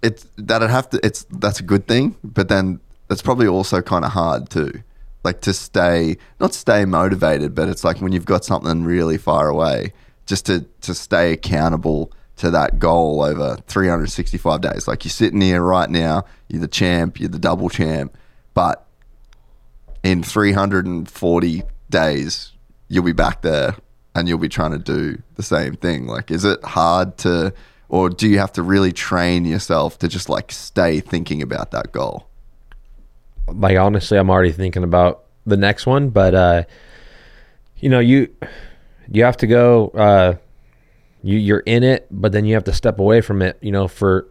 [0.02, 4.04] it's that'd have to it's that's a good thing, but then that's probably also kind
[4.04, 4.82] of hard too.
[5.24, 9.48] Like to stay not stay motivated, but it's like when you've got something really far
[9.48, 9.92] away,
[10.26, 14.86] just to to stay accountable to that goal over 365 days.
[14.86, 18.14] Like you're sitting here right now, you're the champ, you're the double champ,
[18.52, 18.86] but
[20.02, 22.52] in 340 days,
[22.88, 23.76] you'll be back there
[24.14, 26.06] and you'll be trying to do the same thing.
[26.06, 27.52] Like, is it hard to,
[27.88, 31.92] or do you have to really train yourself to just like stay thinking about that
[31.92, 32.28] goal?
[33.48, 36.64] like honestly i'm already thinking about the next one but uh
[37.78, 38.28] you know you
[39.08, 40.34] you have to go uh
[41.22, 43.86] you you're in it but then you have to step away from it you know
[43.86, 44.26] for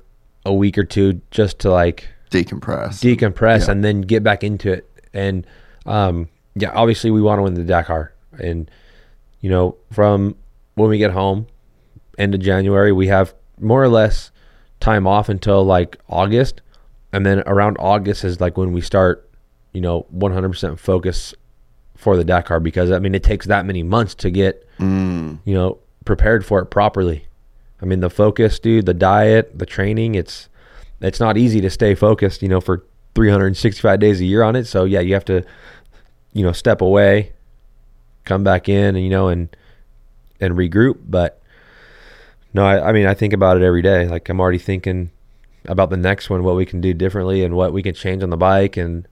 [0.46, 3.00] a week or two just to like Decompress.
[3.00, 3.72] decompress Yeah.
[3.72, 5.48] and then get back into it and
[5.86, 8.70] um yeah obviously we want to win the dakar and
[9.40, 10.36] you know from
[10.74, 11.48] when we get home
[12.18, 12.92] end of January.
[12.92, 14.32] We have more or less
[14.80, 16.62] time off until like August,
[17.12, 19.30] and then around August is like when we start,
[19.74, 21.34] you know, 100% focus
[21.96, 25.40] for the Dakar because I mean it takes that many months to get, mm.
[25.46, 27.26] you know, prepared for it properly.
[27.82, 30.50] I mean the focus, dude, the diet, the training, it's
[31.02, 32.84] it's not easy to stay focused, you know, for
[33.16, 34.66] 365 days a year on it.
[34.66, 35.44] So yeah, you have to,
[36.34, 37.34] you know, step away,
[38.26, 39.56] come back in, and you know, and
[40.40, 40.98] and regroup.
[41.08, 41.42] But
[42.56, 44.08] no, I, I mean, I think about it every day.
[44.08, 45.12] Like I'm already thinking
[45.66, 48.30] about the next one, what we can do differently, and what we can change on
[48.30, 49.06] the bike, and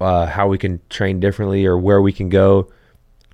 [0.00, 2.68] uh, how we can train differently, or where we can go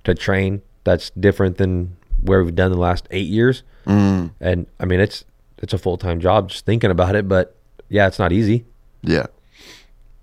[0.03, 3.63] to train that's different than where we've done the last eight years.
[3.87, 4.33] Mm.
[4.39, 5.25] And I mean, it's
[5.57, 7.55] it's a full time job just thinking about it, but
[7.89, 8.65] yeah, it's not easy.
[9.01, 9.25] Yeah.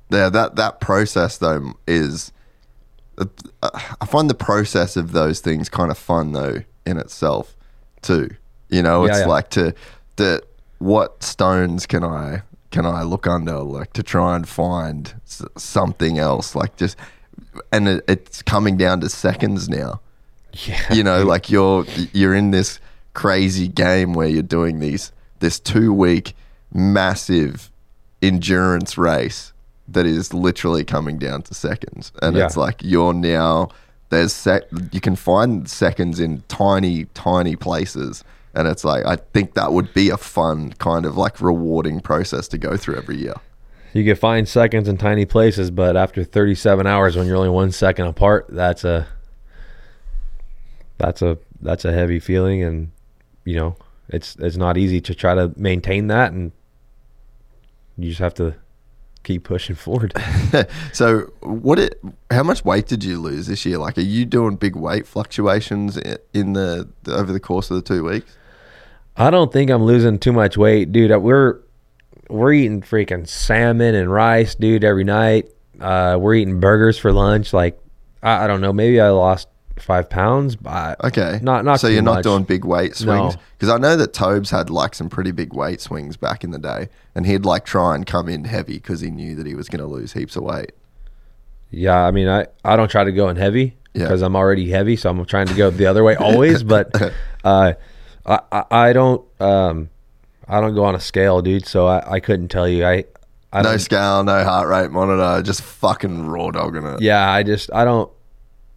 [0.09, 2.31] Yeah, that that process though is
[3.19, 3.24] uh,
[4.01, 7.56] I find the process of those things kind of fun though in itself
[8.02, 8.36] too.
[8.73, 9.27] You know, it's yeah.
[9.27, 9.74] like to
[10.16, 10.43] the
[10.78, 16.19] what stones can I can I look under like to try and find s- something
[16.19, 16.97] else like just
[17.70, 20.01] and it, it's coming down to seconds now.
[20.66, 20.93] Yeah.
[20.93, 22.78] you know like you're you're in this
[23.15, 26.35] crazy game where you're doing these this two week
[26.74, 27.70] massive
[28.20, 29.53] endurance race
[29.89, 32.47] that is literally coming down to seconds and Yeah.
[32.47, 33.69] it's like you're now
[34.11, 38.23] there's sec- you can find seconds in tiny tiny places
[38.55, 42.49] and it's like i think that would be a fun kind of like rewarding process
[42.49, 43.35] to go through every year.
[43.93, 47.73] You can find seconds in tiny places, but after 37 hours, when you're only one
[47.73, 49.07] second apart, that's a
[50.97, 52.91] that's a that's a heavy feeling, and
[53.45, 53.77] you know
[54.09, 56.53] it's it's not easy to try to maintain that, and
[57.99, 58.55] you just have to
[59.24, 60.15] keep pushing forward.
[60.95, 62.01] so what it
[62.31, 63.77] how much weight did you lose this year?
[63.77, 65.99] Like are you doing big weight fluctuations
[66.33, 68.39] in the over the course of the two weeks
[69.16, 71.12] I don't think I'm losing too much weight, dude.
[71.12, 71.60] Uh, We're
[72.28, 75.48] we're eating freaking salmon and rice, dude, every night.
[75.80, 77.52] Uh, we're eating burgers for lunch.
[77.52, 77.78] Like
[78.22, 79.48] I, I don't know, maybe I lost
[79.78, 81.40] five pounds, but Okay.
[81.43, 82.22] not not so you're not much.
[82.24, 83.40] doing big weight swings No.
[83.59, 86.59] because I know that Tobes had like some pretty big weight swings back in the
[86.59, 89.68] day, and he'd like try and come in heavy because he knew that he was
[89.68, 90.72] going to lose heaps of weight.
[91.70, 94.05] Yeah, I mean, I, I don't try to go in heavy Yeah.
[94.05, 96.62] because I'm already heavy, so I'm trying to go the other way always.
[96.62, 96.90] But
[97.44, 97.72] uh,
[98.27, 99.90] I, I I don't um
[100.49, 101.66] I don't go on a scale, dude.
[101.66, 102.85] So I, I couldn't tell you.
[102.85, 103.05] I
[103.53, 107.01] I No scale, no heart rate monitor, just fucking raw dogging it.
[107.01, 108.11] yeah, I just I don't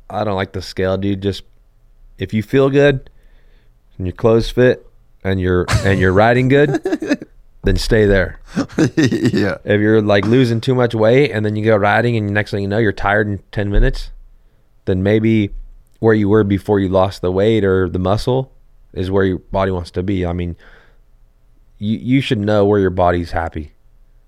[0.09, 1.21] I don't like the scale, dude.
[1.21, 1.43] Just
[2.17, 3.09] if you feel good
[3.97, 4.85] and your clothes fit
[5.23, 7.27] and you're and you're riding good,
[7.63, 8.39] then stay there.
[8.87, 9.57] yeah.
[9.63, 12.61] If you're like losing too much weight and then you go riding and next thing
[12.61, 14.11] you know you're tired in 10 minutes,
[14.85, 15.51] then maybe
[15.99, 18.51] where you were before you lost the weight or the muscle
[18.95, 20.25] is where your body wants to be.
[20.25, 20.55] I mean,
[21.77, 23.73] you you should know where your body's happy.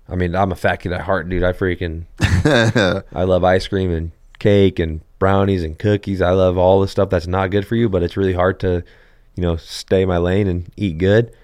[0.08, 1.42] I mean, I'm a fat kid at heart, dude.
[1.42, 2.04] I freaking
[3.12, 6.22] I love ice cream and cake and brownies and cookies.
[6.22, 8.84] I love all the stuff that's not good for you, but it's really hard to,
[9.34, 11.34] you know, stay my lane and eat good.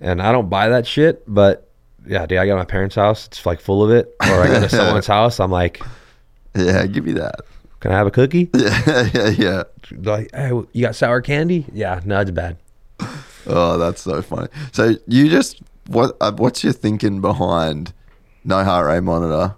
[0.00, 1.68] And I don't buy that shit, but
[2.06, 4.14] yeah, dude, I got my parents' house, it's like full of it.
[4.22, 5.82] Or I go to someone's house, I'm like,
[6.54, 7.40] Yeah, give me that.
[7.80, 8.50] Can I have a cookie?
[8.54, 9.62] Yeah, yeah, yeah.
[9.92, 11.66] Like, hey, you got sour candy?
[11.72, 12.56] Yeah, no, it's bad.
[13.52, 14.48] Oh, that's so funny.
[14.72, 16.16] So you just what?
[16.20, 17.92] Uh, what's your thinking behind
[18.44, 19.56] no heart rate monitor,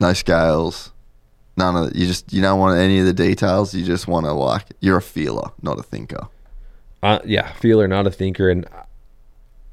[0.00, 0.92] no scales,
[1.56, 1.96] none of?
[1.96, 3.74] You just you don't want any of the details.
[3.74, 6.28] You just want to like you're a feeler, not a thinker.
[7.02, 8.50] Uh, yeah, feeler, not a thinker.
[8.50, 8.66] And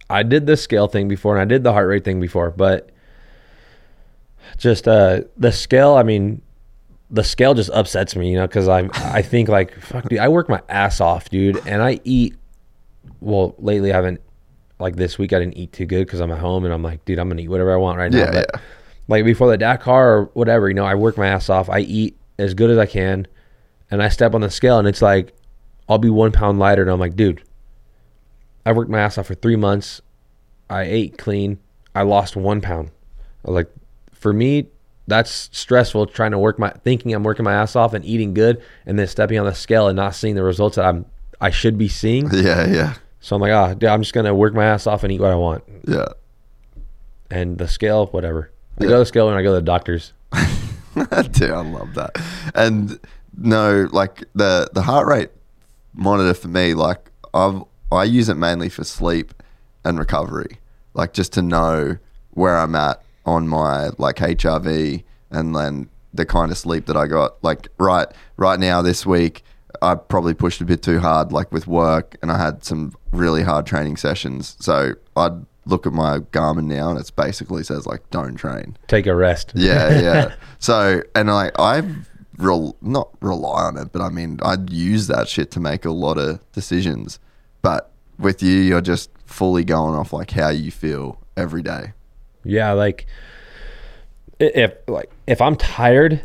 [0.09, 2.89] I did the scale thing before, and I did the heart rate thing before, but
[4.57, 5.95] just uh, the scale.
[5.95, 6.41] I mean,
[7.09, 10.27] the scale just upsets me, you know, because I'm I think like fuck, dude, I
[10.27, 12.35] work my ass off, dude, and I eat.
[13.25, 14.21] Well, lately I haven't.
[14.77, 17.05] Like this week, I didn't eat too good because I'm at home, and I'm like,
[17.05, 18.19] dude, I'm gonna eat whatever I want right now.
[18.19, 18.59] Yeah, but yeah.
[19.07, 21.69] like before the Dakar or whatever, you know, I work my ass off.
[21.69, 23.25] I eat as good as I can,
[23.89, 25.33] and I step on the scale, and it's like
[25.87, 27.41] I'll be one pound lighter, and I'm like, dude,
[28.65, 30.01] I worked my ass off for three months.
[30.69, 31.59] I ate clean.
[31.93, 32.91] I lost one pound.
[33.43, 33.71] Like,
[34.11, 34.67] for me,
[35.07, 36.07] that's stressful.
[36.07, 39.07] Trying to work my thinking I'm working my ass off and eating good, and then
[39.07, 41.05] stepping on the scale and not seeing the results that I'm
[41.39, 42.29] I should be seeing.
[42.33, 42.95] Yeah, yeah,
[43.25, 45.31] So I'm like, ah, dude, I'm just gonna work my ass off and eat what
[45.31, 45.63] I want.
[45.87, 46.05] yeah.
[47.31, 48.51] And the scale, whatever.
[48.79, 48.89] I Yeah.
[48.89, 50.13] go to the scale when I go to the doctors.
[51.31, 52.15] Dude, I love that.
[52.53, 52.99] And
[53.35, 55.31] no, like the the heart rate
[55.95, 59.33] monitor for me, like I've I use it mainly for sleep
[59.83, 60.59] and recovery,
[60.93, 61.97] like just to know
[62.31, 67.07] where I'm at on my like HRV and then the kind of sleep that I
[67.07, 67.43] got.
[67.43, 68.07] Like right
[68.37, 69.43] right now this week,
[69.81, 73.43] I probably pushed a bit too hard, like with work, and I had some really
[73.43, 74.57] hard training sessions.
[74.59, 79.07] So I'd look at my Garmin now, and it's basically says like, "Don't train." Take
[79.07, 79.51] a rest.
[79.55, 80.35] Yeah, yeah.
[80.59, 81.83] so and I I
[82.37, 85.91] rel- not rely on it, but I mean I'd use that shit to make a
[85.91, 87.19] lot of decisions.
[87.61, 91.93] But with you, you're just fully going off like how you feel every day.
[92.43, 93.07] Yeah, like
[94.39, 96.21] if like if I'm tired,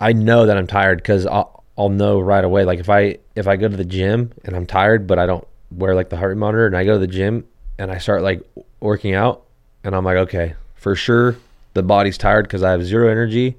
[0.00, 2.64] I know that I'm tired because I'll I'll know right away.
[2.64, 5.46] Like if I if I go to the gym and I'm tired, but I don't
[5.70, 7.46] wear like the heart rate monitor, and I go to the gym
[7.78, 8.42] and I start like
[8.80, 9.44] working out,
[9.84, 11.36] and I'm like, okay, for sure
[11.74, 13.56] the body's tired because I have zero energy,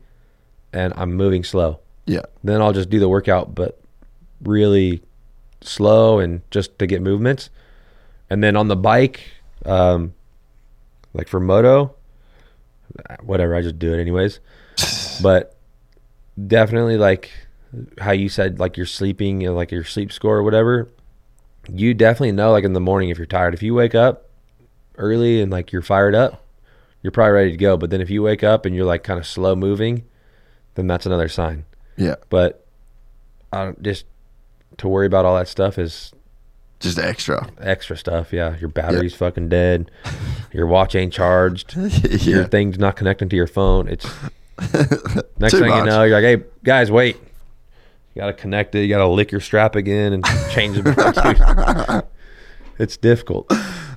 [0.74, 1.80] and I'm moving slow.
[2.08, 3.80] Yeah, Then I'll just do the workout, but
[4.42, 5.04] really
[5.62, 7.50] slow and just to get movements.
[8.30, 9.30] And then on the bike,
[9.66, 10.14] um,
[11.14, 11.94] like for moto,
[13.22, 14.40] whatever, I just do it anyways.
[15.22, 15.58] but
[16.48, 17.30] definitely like
[18.00, 20.90] how you said, like you're sleeping, you know, like your sleep score or whatever.
[21.70, 23.54] You definitely know, like in the morning, if you're tired.
[23.54, 24.30] If you wake up
[24.98, 26.46] early and like you're fired up,
[27.02, 27.78] you're probably ready to go.
[27.78, 30.06] But then if you wake up and you're like kind of slow moving,
[30.76, 31.66] then that's another sign
[31.98, 32.16] yeah.
[32.30, 32.66] but
[33.52, 34.06] I don't just
[34.78, 36.14] to worry about all that stuff is
[36.80, 37.50] Just extra.
[37.60, 38.32] extra stuff.
[38.32, 39.92] Yeah, your battery's fucking dead.
[40.54, 41.76] Your watch ain't charged.
[42.26, 43.88] Your thing's not connecting to your phone.
[43.90, 44.06] It's
[45.38, 45.80] next thing much.
[45.80, 47.18] you know, you're like, hey guys, wait.
[48.18, 48.82] You gotta connect it.
[48.82, 50.84] You gotta lick your strap again and change it.
[52.80, 53.46] it's difficult.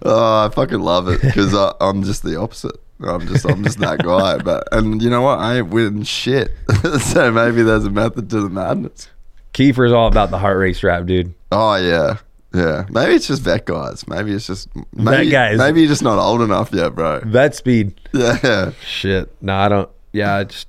[0.03, 2.77] Oh, I fucking love it because uh, I'm just the opposite.
[3.03, 4.37] I'm just I'm just that guy.
[4.37, 5.39] But and you know what?
[5.39, 6.51] I ain't winning shit.
[7.01, 9.09] so maybe there's a method to the madness.
[9.55, 11.33] Kiefer's all about the heart rate strap, dude.
[11.51, 12.19] Oh yeah,
[12.53, 12.85] yeah.
[12.91, 14.07] Maybe it's just vet guys.
[14.07, 15.57] Maybe it's just maybe, guys.
[15.57, 17.23] Maybe you're just not old enough yet, bro.
[17.25, 17.99] Vet speed.
[18.13, 19.35] Yeah, Shit.
[19.41, 19.91] No, I don't.
[20.13, 20.69] Yeah, I just.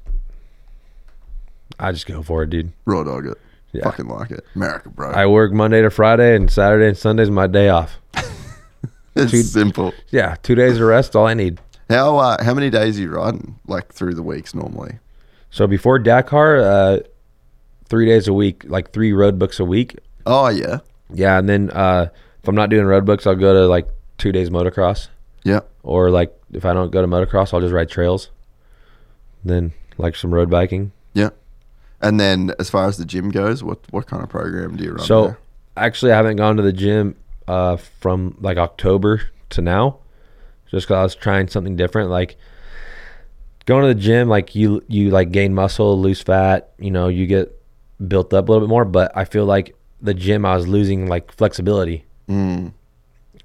[1.81, 2.71] I just go for it, dude.
[2.85, 3.37] raw dog it.
[3.73, 3.83] Yeah.
[3.85, 5.11] Fucking like it, America, bro.
[5.11, 7.99] I work Monday to Friday, and Saturday and Sunday's my day off.
[9.15, 9.45] it's dude.
[9.45, 9.93] simple.
[10.09, 11.59] Yeah, two days of rest, all I need.
[11.89, 14.99] How uh, how many days are you riding like through the weeks normally?
[15.49, 16.99] So before Dakar, uh,
[17.85, 19.97] three days a week, like three road books a week.
[20.25, 20.79] Oh yeah,
[21.13, 22.09] Yeah, and then uh,
[22.41, 23.87] if I'm not doing road books, I'll go to like
[24.17, 25.07] two days motocross,
[25.43, 25.61] yeah.
[25.83, 28.29] or like if I don't go to motocross, I'll just ride trails.
[29.43, 30.91] Then like some road biking.
[31.13, 31.29] Yeah.
[32.01, 34.91] And then as far as the gym goes, what what kind of program do you
[34.93, 35.39] run So there?
[35.77, 37.15] actually, I haven't gone to the gym
[37.47, 39.21] uh, from like October
[39.51, 39.99] to now,
[40.69, 42.09] just because I was trying something different.
[42.09, 42.37] Like
[43.65, 46.71] going to the gym, like you you like gain muscle, lose fat.
[46.79, 47.55] You know, you get
[48.07, 48.85] built up a little bit more.
[48.85, 52.05] But I feel like the gym, I was losing like flexibility.
[52.27, 52.73] Mm.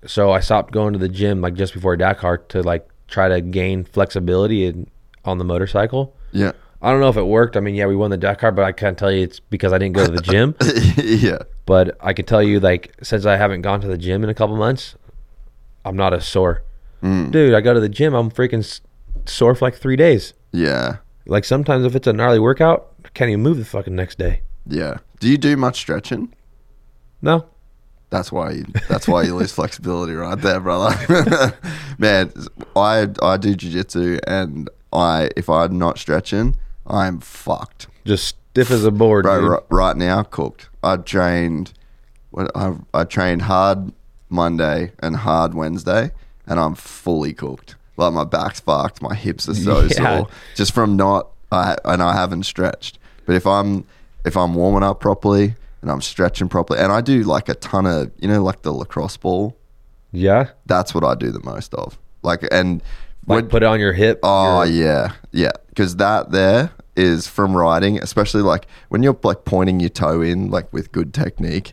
[0.07, 3.41] So I stopped going to the gym like just before Dakar to like try to
[3.41, 4.89] gain flexibility in,
[5.25, 6.15] on the motorcycle.
[6.33, 6.53] Yeah.
[6.83, 7.57] I don't know if it worked.
[7.57, 9.79] I mean, yeah, we won the Dakar, but I can't tell you it's because I
[9.79, 10.55] didn't go to the gym.
[10.97, 11.39] yeah.
[11.65, 14.35] But I can tell you, like, since I haven't gone to the gym in a
[14.35, 14.95] couple months,
[15.85, 16.63] I'm not as sore.
[17.03, 17.31] Mm.
[17.31, 18.81] Dude, I go to the gym, I'm freaking
[19.25, 20.35] sore for like three days.
[20.53, 20.99] Yeah.
[21.27, 24.43] Like, sometimes if it's a gnarly workout, I can't even move the fucking next day.
[24.67, 24.99] Yeah.
[25.19, 26.35] Do you do much stretching?
[27.23, 27.47] No.
[28.11, 31.55] That's why you, that's why you lose flexibility right there, brother.
[31.99, 32.33] Man,
[32.77, 36.57] I I do jiu-jitsu and I if I'm not stretching,
[36.89, 37.89] I'm fucked.
[38.05, 39.25] Just stiff as a board.
[39.25, 39.51] Bro, dude.
[39.51, 40.69] right, right now cooked.
[40.83, 41.73] I trained
[42.31, 43.93] what I I trained hard
[44.29, 46.11] Monday and hard Wednesday
[46.47, 47.77] and I'm fully cooked.
[47.97, 50.19] Like my back's fucked, my hips are so Yeah.
[50.19, 52.99] sore just from not I and I haven't stretched.
[53.25, 53.85] But if I'm
[54.25, 57.87] if I'm warming up properly and I'm stretching properly and I do like a ton
[57.87, 59.57] of you know like the lacrosse ball,
[60.13, 60.51] Yeah.
[60.67, 61.99] that's what I do the most of.
[62.23, 62.83] Like and
[63.27, 64.21] Like, when- put it on your hip.
[64.23, 65.53] Oh your- yeah, yeah.
[65.69, 70.51] Because that there is from riding, especially like when you're like pointing your toe in
[70.51, 71.73] like with good technique,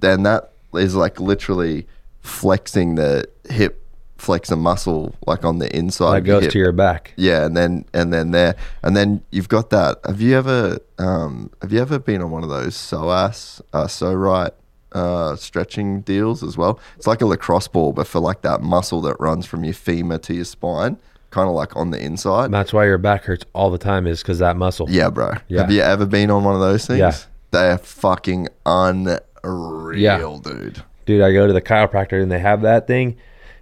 [0.00, 1.86] then that is like literally
[2.20, 3.80] flexing the hip
[4.16, 6.12] flexor muscle like on the inside.
[6.12, 6.52] that of your goes hip.
[6.52, 7.12] to your back.
[7.16, 9.98] Yeah, and then and then there, and then you've got that.
[10.04, 14.12] Have you ever um have you ever been on one of those psoas uh, so
[14.12, 14.52] right
[14.92, 16.80] uh stretching deals as well?
[16.96, 20.18] It's like a lacrosse ball, but for like that muscle that runs from your femur
[20.18, 20.98] to your spine,
[21.34, 22.50] kind of like on the inside.
[22.52, 24.86] That's why your back hurts all the time, is because that muscle.
[24.88, 25.32] Yeah, bro.
[25.48, 25.62] Yeah.
[25.62, 26.98] Have you ever been on one of those things?
[27.00, 27.14] Yeah.
[27.50, 30.18] They're fucking unreal, Yeah.
[30.42, 30.82] dude.
[31.06, 33.16] dude, I go to the chiropractor and they have that thing,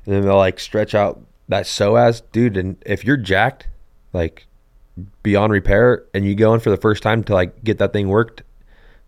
[0.07, 2.57] and then they'll like stretch out that psoas, dude.
[2.57, 3.69] And if you're jacked,
[4.13, 4.47] like
[5.23, 8.09] beyond repair, and you go in for the first time to like get that thing
[8.09, 8.43] worked,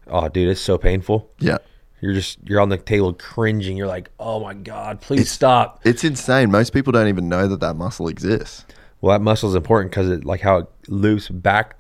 [0.09, 1.31] oh, dude, it's so painful.
[1.39, 1.59] Yeah.
[2.05, 3.79] You're just you're on the table cringing.
[3.79, 5.81] You're like, oh my god, please stop.
[5.87, 6.51] It's insane.
[6.51, 8.67] Most people don't even know that that muscle exists.
[9.01, 11.77] Well, that muscle is important because it like how it loops back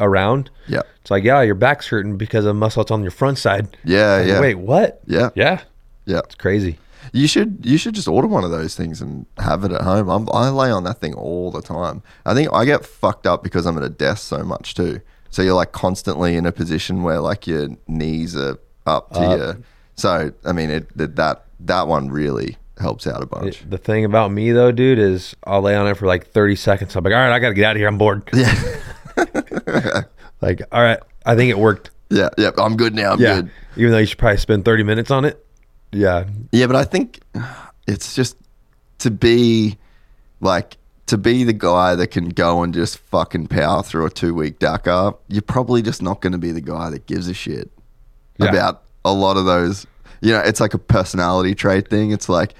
[0.00, 0.48] around.
[0.66, 0.80] Yeah.
[1.02, 3.76] It's like, yeah, your back's hurting because of muscle that's on your front side.
[3.84, 4.40] Yeah, Like, yeah.
[4.40, 5.02] Wait, what?
[5.06, 5.28] Yeah.
[5.34, 5.60] Yeah.
[6.06, 6.20] Yeah.
[6.20, 6.78] It's crazy.
[7.12, 10.08] You should you should just order one of those things and have it at home.
[10.08, 12.02] I'm, I lay on that thing all the time.
[12.24, 15.02] I think I get fucked up because I'm at a desk so much too.
[15.28, 19.36] So you're like constantly in a position where like your knees are up to uh,
[19.36, 19.58] your.
[19.96, 23.62] So I mean, it, it that that one really helps out a bunch.
[23.62, 26.56] It- the thing about me though, dude, is I'll lay on it for like 30
[26.56, 26.94] seconds.
[26.94, 27.88] I'm like, all right, I got to get out of here.
[27.88, 28.28] I'm bored.
[28.34, 28.52] Yeah,
[30.42, 31.90] Like, all right, I think it worked.
[32.10, 32.50] yeah, yeah.
[32.58, 33.12] I'm good now.
[33.12, 33.36] I'm yeah.
[33.36, 33.50] good.
[33.76, 35.44] Even though you should probably spend 30 minutes on it.
[35.92, 36.24] Yeah.
[36.52, 37.20] Yeah, but I think
[37.86, 38.36] it's just
[38.98, 39.78] to be
[40.40, 40.76] like
[41.06, 44.58] to be the guy that can go and just fucking power through a two week
[44.58, 45.16] Dakar.
[45.28, 47.70] You're probably just not going to be the guy that gives a shit
[48.44, 48.50] Yeah.
[48.50, 49.86] about a lot of those.
[50.20, 52.10] You know, it's like a personality trait thing.
[52.10, 52.54] It's like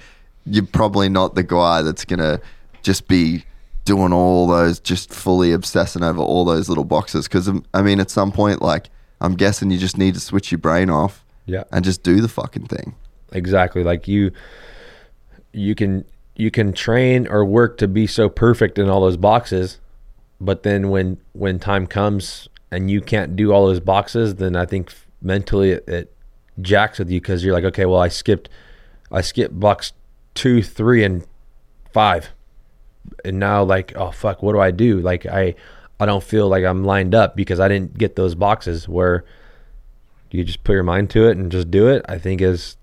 [0.45, 2.39] you're probably not the guy that's going to
[2.83, 3.43] just be
[3.85, 7.27] doing all those, just fully obsessing over all those little boxes.
[7.27, 8.89] Because um, I mean, at some point, like
[9.21, 11.63] I'm guessing you just need to switch your brain off Yeah.
[11.71, 12.95] and just do the fucking thing.
[13.33, 14.31] exactly like you
[15.53, 16.05] you can
[16.35, 19.79] you can train or work to be so perfect in all those boxes
[20.39, 24.65] but then when when time comes and you can't do all those boxes then i
[24.65, 26.13] think mentally it, it
[26.61, 28.49] jacks with you because you're like okay well i skipped
[29.11, 29.93] i skipped box
[30.33, 31.25] two three and
[31.91, 32.29] five.
[33.25, 34.99] And now like oh fuck what do i do?
[34.99, 35.55] Like i
[35.99, 39.25] i don't feel like i'm lined up because i didn't get those boxes where
[40.29, 42.05] you just put your mind to it and just do it.
[42.07, 42.77] I think is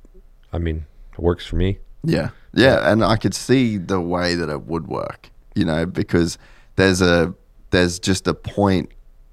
[0.52, 1.78] i mean it works for me.
[2.02, 2.31] Yeah.
[2.56, 6.39] Yeah, and I could see the way that it would work, you know, because
[6.77, 7.35] there's a
[7.70, 8.90] there's just a point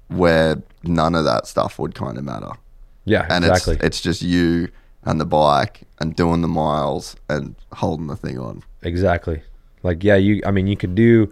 [0.07, 2.52] where none of that stuff would kind of matter.
[3.06, 3.76] Yeah And exactly.
[3.76, 4.69] it's it's just you
[5.03, 8.64] and the bike and doing the miles and holding the thing on.
[8.84, 9.41] exactly.
[9.84, 11.32] Like yeah you i mean you could do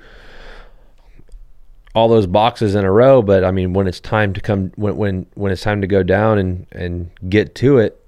[1.95, 4.95] all those boxes in a row but i mean when it's time to come when
[4.95, 8.03] when when it's time to go down and and get to it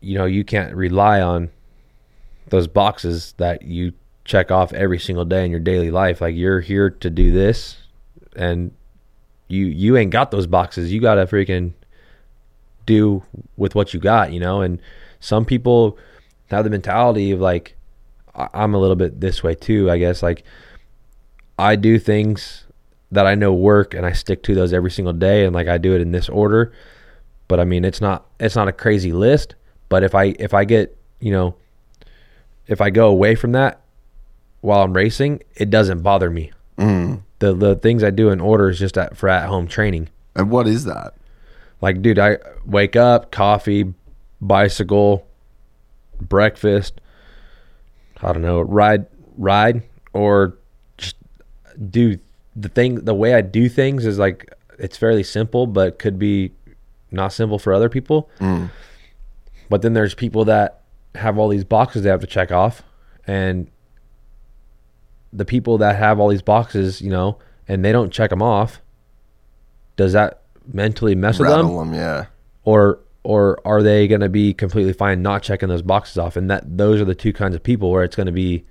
[0.00, 1.50] you know you can't rely on
[2.48, 3.92] those boxes that you
[4.24, 6.20] check off every single day in your daily life.
[6.20, 7.76] Like you're here to do this
[8.36, 8.72] and
[9.48, 10.92] you you ain't got those boxes.
[10.92, 11.72] You gotta freaking
[12.86, 13.22] do
[13.56, 14.80] with what you got you know and
[15.20, 15.98] some people
[16.50, 17.76] have the mentality of like
[18.34, 20.42] i'm a little bit this way too i guess like
[21.58, 22.64] i do things
[23.10, 25.78] that i know work and i stick to those every single day and like i
[25.78, 26.72] do it in this order
[27.48, 29.54] but i mean it's not it's not a crazy list
[29.88, 31.54] but if i if i get you know
[32.66, 33.80] if I go away from that
[34.60, 36.52] while I'm racing, it doesn't bother me.
[36.78, 37.22] Mm.
[37.38, 40.08] The the things I do in order is just at, for at home training.
[40.34, 41.14] And what is that?
[41.82, 43.92] Like, dude, I wake up, coffee,
[44.40, 45.26] bicycle,
[46.20, 47.00] breakfast.
[48.22, 49.06] I don't know, ride,
[49.36, 49.82] ride,
[50.12, 50.56] or
[50.96, 51.16] just
[51.90, 52.18] do
[52.54, 53.04] the thing.
[53.04, 56.52] The way I do things is like it's fairly simple, but could be
[57.10, 58.30] not simple for other people.
[58.38, 58.70] Mm.
[59.68, 60.82] But then there's people that
[61.16, 62.84] have all these boxes they have to check off,
[63.26, 63.68] and
[65.32, 68.80] the people that have all these boxes, you know, and they don't check them off.
[69.96, 70.41] Does that
[70.72, 71.74] mentally mess with them?
[71.74, 72.26] Them, yeah.
[72.64, 76.50] or or are they going to be completely fine not checking those boxes off and
[76.50, 78.64] that those are the two kinds of people where it's going to be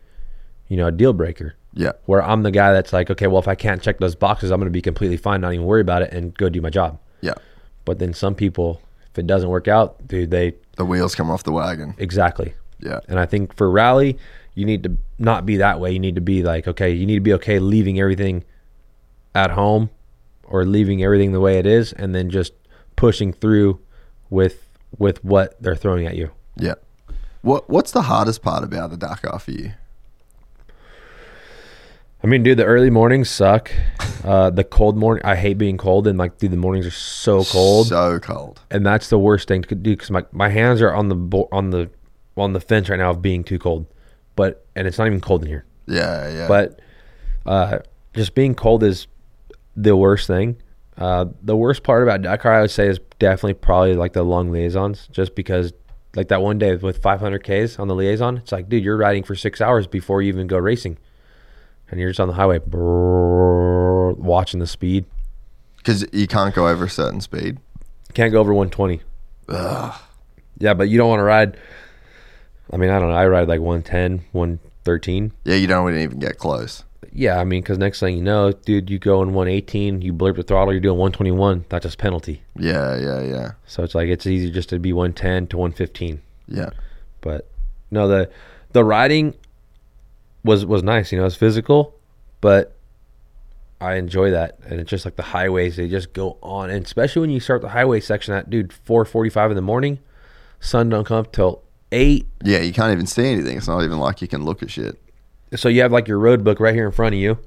[0.68, 1.94] you know a deal breaker Yeah.
[2.06, 4.60] where i'm the guy that's like okay well if i can't check those boxes i'm
[4.60, 7.00] going to be completely fine not even worry about it and go do my job
[7.22, 7.36] Yeah.
[7.86, 8.82] but then some people
[9.12, 11.96] if it doesn't work out dude they The wheels come off the wagon.
[11.98, 13.00] exactly Yeah.
[13.08, 14.18] and i think for rally
[14.54, 17.16] you need to not be that way you need to be like okay you need
[17.16, 18.44] to be okay leaving everything
[19.34, 19.90] at home
[20.52, 22.54] or leaving everything the way it is and then just
[22.96, 23.80] pushing through
[24.30, 24.68] with
[24.98, 26.76] with what they're throwing at you Yeah.
[27.42, 29.72] What what's the hardest part about the Dakar for you?
[32.24, 33.72] I mean, dude, the early mornings suck.
[34.24, 37.44] Uh, the cold morning, I hate being cold, and like, dude, the mornings are so
[37.44, 38.62] cold, So cold.
[38.70, 41.50] and that's the worst thing to do because my, my hands are on the bo-
[41.52, 41.90] on the
[42.38, 43.88] on the fence right now of being too cold,
[44.36, 45.66] but and it's not even cold in here.
[45.88, 46.48] Yeah, yeah.
[46.48, 46.80] But
[47.48, 47.80] uh,
[48.14, 49.08] just being cold is
[49.76, 50.58] the worst thing.
[50.98, 54.52] Uh, the worst part about Dakar, I would say, is definitely probably like the long
[54.52, 55.74] liaisons, just because
[56.16, 59.24] like that one day with 500 Ks on the liaison, it's like, dude, you're riding
[59.24, 60.98] for six hours before you even go racing,
[61.90, 65.06] and you're just on the highway brrrr, watching the speed.
[65.78, 67.58] because you can't go over a certain speed.
[68.14, 69.02] Can't go over 120.
[70.60, 71.58] Yeah, but you don't want to ride.
[72.72, 73.16] I mean, I don't know.
[73.16, 75.32] I ride like 110, 113.
[75.46, 76.84] Yeah, you don't even get close.
[77.12, 80.36] Yeah, I mean, because next thing you know, dude, you go in 118, you blurb
[80.36, 81.66] the throttle, you're doing 121.
[81.70, 82.44] That's just penalty.
[82.56, 86.22] Yeah, yeah, yeah, So it's like it's easy just to be 110 to 115.
[86.48, 86.70] yeah.
[87.22, 87.50] But
[87.92, 88.30] no, the
[88.72, 89.36] the riding
[90.44, 91.12] was was nice.
[91.12, 91.94] You know, it's physical,
[92.40, 92.76] but
[93.80, 97.20] I enjoy that, and it's just like the highways they just go on, and especially
[97.22, 100.00] when you start the highway section at dude four forty five in the morning,
[100.60, 101.62] sun don't come up till
[101.92, 103.58] eight, Yeah, you can't even see anything.
[103.58, 104.98] It's not even like you can look at shit.
[105.56, 107.38] So you have like your road book right here in front of you,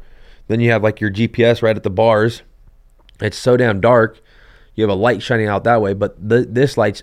[0.48, 2.43] then you have like your GPS right at the bars.
[3.20, 4.20] It's so damn dark,
[4.74, 7.02] you have a light shining out that way, but the, this light's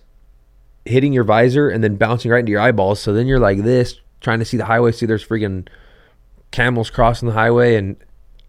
[0.86, 3.00] hitting your visor and then bouncing right into your eyeballs.
[3.00, 4.92] So then you're like this, trying to see the highway.
[4.92, 5.68] See, there's freaking
[6.52, 7.96] camels crossing the highway, and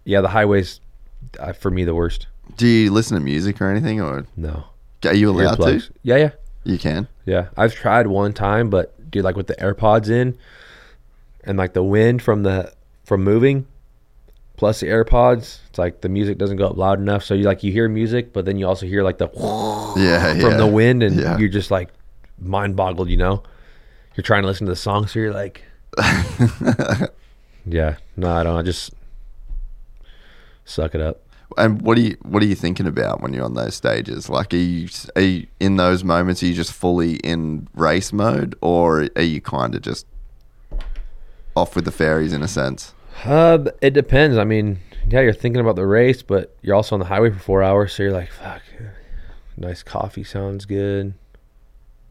[0.05, 0.81] yeah, the highway's
[1.39, 2.27] uh, for me the worst.
[2.57, 4.65] Do you listen to music or anything, or No,
[5.05, 5.87] are you allowed Earplugs.
[5.89, 5.93] to?
[6.03, 6.31] Yeah, yeah,
[6.65, 7.07] You can.
[7.25, 7.49] yeah.
[7.57, 10.37] I've tried one time, but dude, like with the AirPods in,
[11.45, 12.73] and like the wind from the
[13.05, 13.67] from moving,
[14.57, 17.25] plus the AirPods, it's like the music doesn't go up loud enough.
[17.25, 19.29] So you like you hear music, but then you also hear like the
[19.97, 20.57] Yeah, from yeah.
[20.57, 21.39] the wind, and Yeah.
[21.39, 21.89] you're just like
[22.39, 23.09] mind boggled.
[23.09, 23.43] You know,
[24.17, 25.65] you're trying to listen to the song, so you're like,
[27.67, 28.57] yeah, no, I don't.
[28.57, 28.93] I just
[30.65, 31.21] suck it up.
[31.59, 34.31] And what are you what are you thinking about when you're on those stages?
[34.31, 36.43] Like, are you, are you in those moments?
[36.43, 40.07] Are you just fully in race mode, or are you kind of just
[41.55, 42.95] off with the fairies in a sense?
[43.25, 44.37] Uh, it depends.
[44.39, 47.39] I mean, yeah, you're thinking about the race, but you're also on the highway for
[47.39, 48.63] four hours, so you're like, fuck.
[49.57, 51.15] Nice coffee sounds good.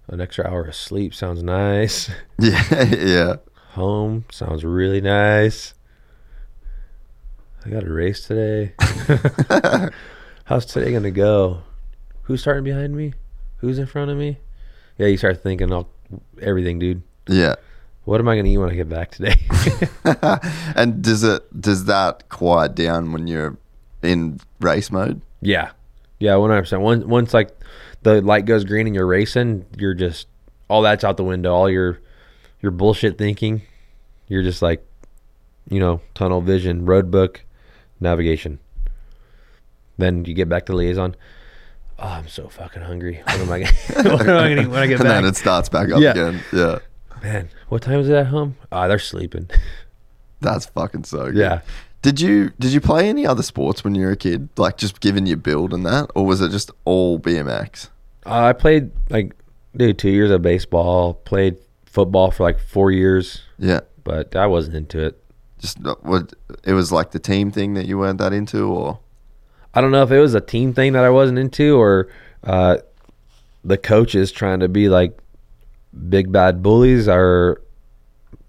[0.07, 2.09] An extra hour of sleep sounds nice.
[2.39, 3.35] Yeah, yeah.
[3.73, 5.73] Home sounds really nice.
[7.65, 8.73] I got a race today.
[10.45, 11.61] How's today gonna go?
[12.23, 13.13] Who's starting behind me?
[13.57, 14.39] Who's in front of me?
[14.97, 15.87] Yeah, you start thinking all
[16.41, 17.03] everything, dude.
[17.29, 17.55] Yeah.
[18.05, 19.35] What am I gonna eat when I get back today?
[20.75, 23.57] And does it does that quiet down when you're
[24.01, 25.21] in race mode?
[25.41, 25.71] Yeah,
[26.19, 26.81] yeah, one hundred percent.
[26.81, 27.49] Once once like
[28.03, 30.27] the light goes green and you're racing, you're just
[30.67, 31.53] all that's out the window.
[31.53, 31.99] All your
[32.61, 33.61] your bullshit thinking,
[34.27, 34.85] you're just like,
[35.69, 37.43] you know, tunnel vision, road book,
[37.99, 38.59] navigation.
[39.97, 41.15] Then you get back to liaison.
[41.99, 43.21] Oh, I'm so fucking hungry.
[43.25, 43.71] What am I gonna?
[44.15, 45.21] what am I gonna eat when I get and back?
[45.21, 46.11] then it starts back up Yeah.
[46.11, 46.41] again.
[46.51, 46.79] Yeah.
[47.21, 48.57] Man, what time is it at home?
[48.71, 49.49] Ah, they're sleeping.
[50.41, 51.35] That's fucking so good.
[51.37, 51.61] Yeah.
[52.01, 54.49] Did you did you play any other sports when you were a kid?
[54.57, 57.89] Like just given your build and that, or was it just all BMX?
[58.25, 59.35] Uh, I played like,
[59.75, 61.13] dude, two years of baseball.
[61.13, 63.81] Played football for like four years, Yeah.
[64.03, 65.23] but I wasn't into it.
[65.59, 66.33] Just uh, what
[66.63, 68.99] it was like the team thing that you weren't that into, or
[69.75, 72.09] I don't know if it was a team thing that I wasn't into or
[72.43, 72.77] uh,
[73.63, 75.15] the coaches trying to be like
[76.09, 77.61] big bad bullies or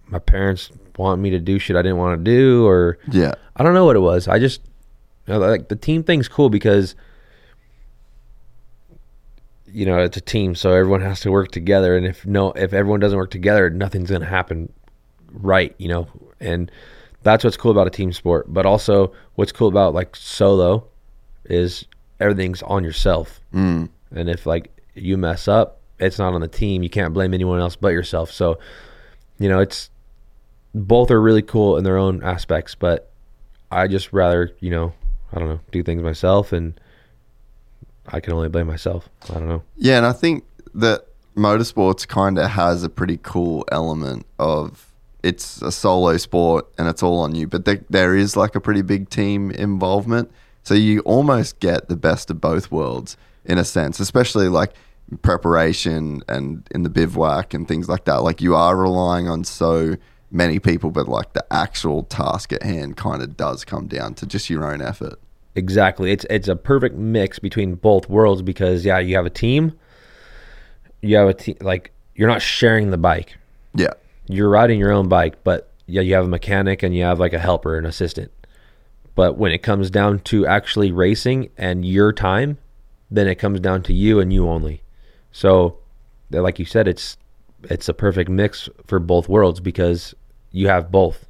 [0.07, 3.63] my parents want me to do shit I didn't want to do or yeah, I
[3.63, 4.29] don't know what it was.
[4.29, 4.61] I just
[5.27, 6.95] you know, like the team thing's cool because
[9.67, 11.97] you know it's a team, so everyone has to work together.
[11.97, 14.73] And if no, if everyone doesn't work together, nothing's gonna happen
[15.33, 15.75] right.
[15.79, 16.09] You know,
[16.41, 16.71] and
[17.23, 18.53] that's what's cool about a team sport.
[18.53, 20.87] But also, what's cool about like solo
[21.45, 21.87] is
[22.21, 23.41] everything's on yourself.
[23.55, 23.89] Mm.
[24.15, 26.83] And if like you mess up, it's not on the team.
[26.83, 28.31] You can't blame anyone else but yourself.
[28.31, 28.59] So,
[29.39, 29.91] you know, it's
[30.75, 33.11] both are really cool in their own aspects, but
[33.71, 34.93] I just rather, you know,
[35.33, 36.79] I don't know, do things myself and
[38.07, 39.09] I can only blame myself.
[39.31, 39.63] I don't know.
[39.77, 39.97] yeah.
[39.97, 41.07] And I think that
[41.37, 44.93] motorsports kind of has a pretty cool element of
[45.23, 48.61] it's a solo sport and it's all on you, but there, there is like a
[48.61, 50.31] pretty big team involvement.
[50.65, 54.73] So you almost get the best of both worlds in a sense, especially like
[55.23, 58.23] preparation and in the bivouac and things like that.
[58.23, 59.97] Like you are relying on so
[60.31, 64.27] many people, but like the actual task at hand kind of does come down to
[64.27, 65.19] just your own effort.
[65.55, 66.13] Exactly.
[66.13, 69.73] It's it's a perfect mix between both worlds because yeah, you have a team.
[71.03, 73.37] You have a team like you're not sharing the bike.
[73.75, 73.93] Yeah.
[74.29, 77.35] You're riding your own bike, but yeah, you have a mechanic and you have like
[77.35, 78.31] a helper, an assistant.
[79.15, 82.57] But when it comes down to actually racing and your time,
[83.11, 84.82] then it comes down to you and you only.
[85.33, 85.79] So,
[86.31, 87.17] like you said, it's
[87.65, 90.15] it's a perfect mix for both worlds because
[90.51, 91.27] you have both.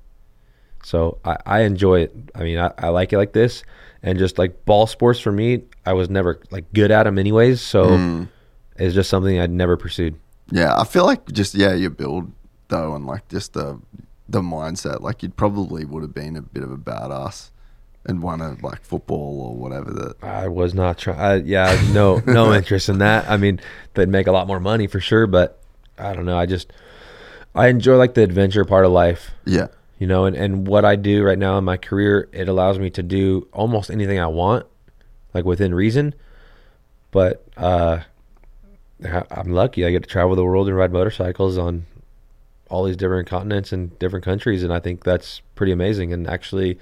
[0.84, 2.14] So I, I enjoy it.
[2.34, 3.62] I mean, I, I like it like this,
[4.02, 7.60] and just like ball sports for me, I was never like good at them anyways.
[7.60, 8.28] So mm.
[8.76, 10.16] it's just something I'd never pursued.
[10.50, 12.32] Yeah, I feel like just yeah, your build
[12.68, 13.80] though, and like just the
[14.28, 17.51] the mindset, like you'd probably would have been a bit of a badass
[18.04, 19.92] and won a like football or whatever.
[19.92, 21.46] That I was not trying.
[21.46, 23.28] Yeah, no, no interest in that.
[23.28, 23.60] I mean,
[23.94, 25.60] they'd make a lot more money for sure, but
[25.98, 26.36] I don't know.
[26.38, 26.72] I just
[27.54, 29.30] I enjoy like the adventure part of life.
[29.44, 29.68] yeah,
[30.02, 32.90] you know and, and what i do right now in my career it allows me
[32.90, 34.66] to do almost anything i want
[35.32, 36.12] like within reason
[37.12, 38.00] but uh
[39.30, 41.86] i'm lucky i get to travel the world and ride motorcycles on
[42.68, 46.76] all these different continents and different countries and i think that's pretty amazing and actually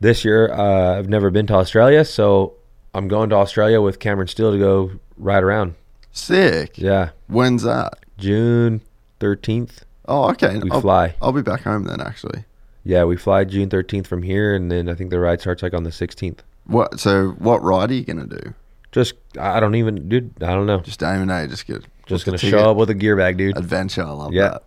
[0.00, 2.54] This year, uh, I've never been to Australia, so
[2.94, 5.74] I'm going to Australia with Cameron Steele to go ride around.
[6.12, 6.78] Sick.
[6.78, 7.94] Yeah, When's that?
[8.18, 8.82] June
[9.20, 9.82] 13th.
[10.08, 10.58] Oh, okay.
[10.58, 11.14] We I'll, fly.
[11.20, 12.00] I'll be back home then.
[12.00, 12.44] Actually.
[12.84, 15.74] Yeah, we fly June 13th from here, and then I think the ride starts like
[15.74, 16.38] on the 16th.
[16.66, 17.00] What?
[17.00, 18.54] So what ride are you gonna do?
[18.92, 20.80] Just, I don't even, dude, I don't know.
[20.80, 21.46] Just aim and A.
[21.48, 21.84] Just get.
[22.06, 23.56] Just gonna show up with a gear bag, dude.
[23.58, 24.04] Adventure.
[24.04, 24.48] I love Yeah.
[24.50, 24.62] that.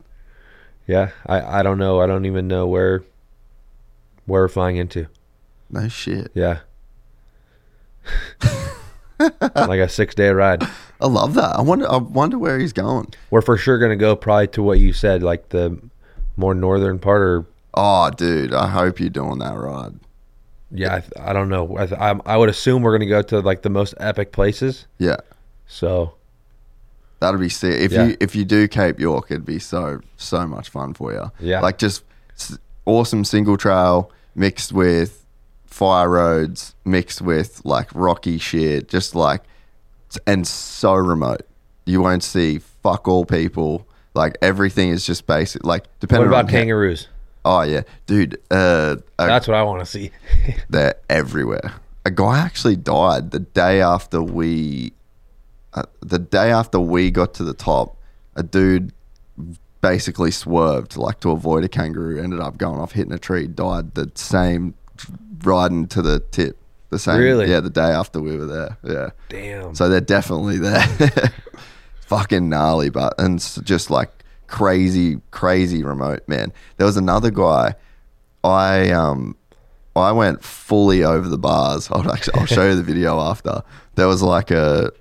[0.88, 2.00] Yeah, I, I don't know.
[2.02, 3.04] I don't even know where
[4.26, 5.08] where we're flying into.
[5.70, 6.32] No shit.
[6.34, 6.60] Yeah.
[9.20, 10.64] like a six day ride.
[11.02, 11.56] I love that.
[11.58, 11.90] I wonder.
[11.92, 13.14] I wonder where he's going.
[13.30, 15.78] We're for sure gonna go probably to what you said, like the
[16.38, 18.54] more northern part, or Oh, dude.
[18.54, 19.94] I hope you're doing that ride.
[20.72, 21.78] yeah, I, th- I don't know.
[21.78, 24.88] I, th- I I would assume we're gonna go to like the most epic places.
[24.98, 25.18] Yeah.
[25.68, 26.14] So
[27.20, 27.80] That'd be sick.
[27.82, 28.06] If Yeah.
[28.08, 31.32] you if you do Cape York, it'd be so so much fun for you.
[31.42, 31.60] Yeah.
[31.60, 32.04] like just
[32.86, 35.19] awesome single trail mixed with
[35.70, 39.44] fire roads, mixed with like rocky shit, just like
[40.26, 41.42] and so remote.
[41.86, 43.88] You won't see fuck all people.
[44.14, 45.64] Like everything is just basic.
[45.64, 47.08] Like what about on kangaroos?
[47.46, 48.38] Oh yeah, dude.
[48.52, 50.12] Uh, a That's what I want to see.
[50.70, 51.74] they're everywhere.
[52.06, 54.94] A guy actually died the day after we,
[55.74, 57.98] uh, the day after we got to the top.
[58.36, 58.94] A dude
[59.82, 62.22] basically swerved like to avoid a kangaroo.
[62.22, 63.48] Ended up going off hitting a tree.
[63.48, 64.74] Died the same
[65.44, 66.58] riding to the tip.
[66.90, 67.20] The same.
[67.20, 67.50] Really?
[67.50, 68.78] Yeah, the day after we were there.
[68.84, 69.10] Yeah.
[69.30, 69.76] Damn.
[69.76, 70.84] So they're definitely there.
[72.02, 74.10] Fucking gnarly, but and it's just like
[74.48, 76.52] crazy, crazy remote, man.
[76.78, 77.76] There was another guy.
[78.44, 79.38] I um,
[79.96, 81.90] I went fully over the bars.
[81.92, 83.62] I'll actually I'll show you the video after.
[83.94, 84.92] There was like a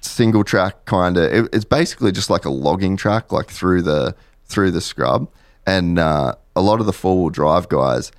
[0.00, 1.24] single track kind of.
[1.32, 4.14] It, it's basically just like a logging track, like through the
[4.46, 5.28] through the scrub,
[5.66, 8.10] and uh, a lot of the four wheel drive guys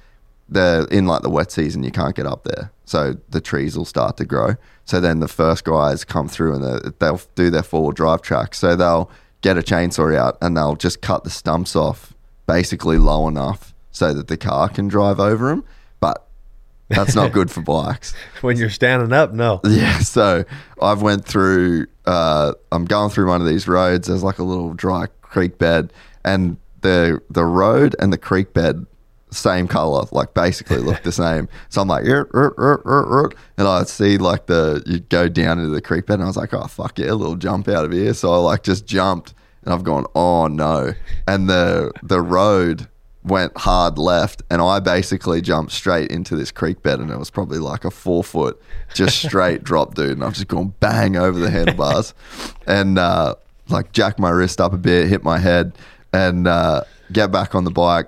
[0.50, 2.72] they're in like the wet season, you can't get up there.
[2.86, 4.56] So the trees will start to grow.
[4.86, 8.22] So then the first guys come through and they- they'll do their four wheel drive
[8.22, 8.56] track.
[8.56, 9.10] So they'll
[9.42, 12.14] get a chainsaw out and they'll just cut the stumps off
[12.48, 15.66] basically low enough so that the car can drive over them.
[16.00, 16.26] But
[16.90, 18.14] that's not good for bikes.
[18.42, 19.60] when you're standing up, no.
[19.66, 20.46] Yeah, so
[20.82, 21.88] I've went through.
[22.06, 24.08] Uh, I'm going through one of these roads.
[24.08, 25.92] There's like a little dry creek bed,
[26.24, 28.86] and the the road and the creek bed
[29.32, 31.50] same color, like basically look the same.
[31.70, 35.28] So I'm like, "Er, er, er, er, er," and I see like the you go
[35.28, 37.68] down into the creek bed, and I was like, oh fuck yeah, a little jump
[37.68, 38.14] out of here.
[38.14, 39.34] So I like just jumped,
[39.64, 40.94] and I've gone, oh no,
[41.28, 42.88] and the the road
[43.24, 47.30] went hard left and I basically jumped straight into this creek bed and it was
[47.30, 48.62] probably like a four foot
[48.94, 52.14] just straight drop dude and I've just gone bang over the handlebars
[52.66, 53.36] and uh,
[53.68, 55.74] like jack my wrist up a bit hit my head
[56.14, 58.08] and uh, get back on the bike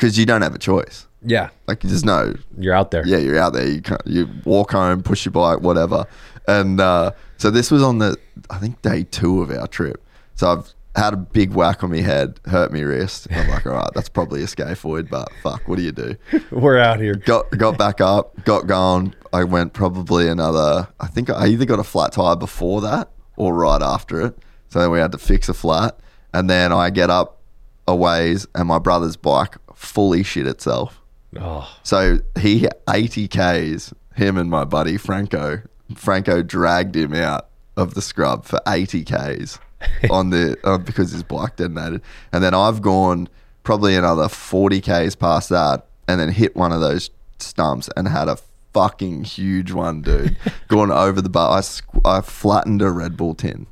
[0.00, 3.06] because you don't have a choice Yeah, like there's no you're out there.
[3.06, 3.68] yeah, you're out there.
[3.68, 6.06] You can't, you walk home, push your bike, whatever.
[6.48, 8.16] And uh, so this was on the
[8.48, 10.02] I think day two of our trip.
[10.34, 13.28] So I've had a big whack on my head, hurt my wrist.
[13.30, 16.16] I'm like, all right, that's probably a scaphoid, but fuck, what do you do?
[16.50, 17.14] We're out here.
[17.14, 19.14] Got got back up, got going.
[19.32, 20.88] I went probably another.
[20.98, 24.38] I think I either got a flat tire before that or right after it.
[24.70, 26.00] So then we had to fix a flat,
[26.32, 27.36] and then I get up
[27.86, 31.00] a ways, and my brother's bike fully shit itself.
[31.40, 35.62] Oh, So he 80 Ks, him and my buddy Franco.
[35.94, 39.58] Franco dragged him out of the scrub for 80 Ks
[40.10, 42.02] on the uh, because his bike detonated.
[42.32, 43.28] And then I've gone
[43.62, 48.28] probably another 40 Ks past that and then hit one of those stumps and had
[48.28, 48.36] a
[48.74, 50.36] fucking huge one, dude.
[50.68, 51.56] Going over the bar.
[51.56, 53.66] I, squ- I flattened a Red Bull tin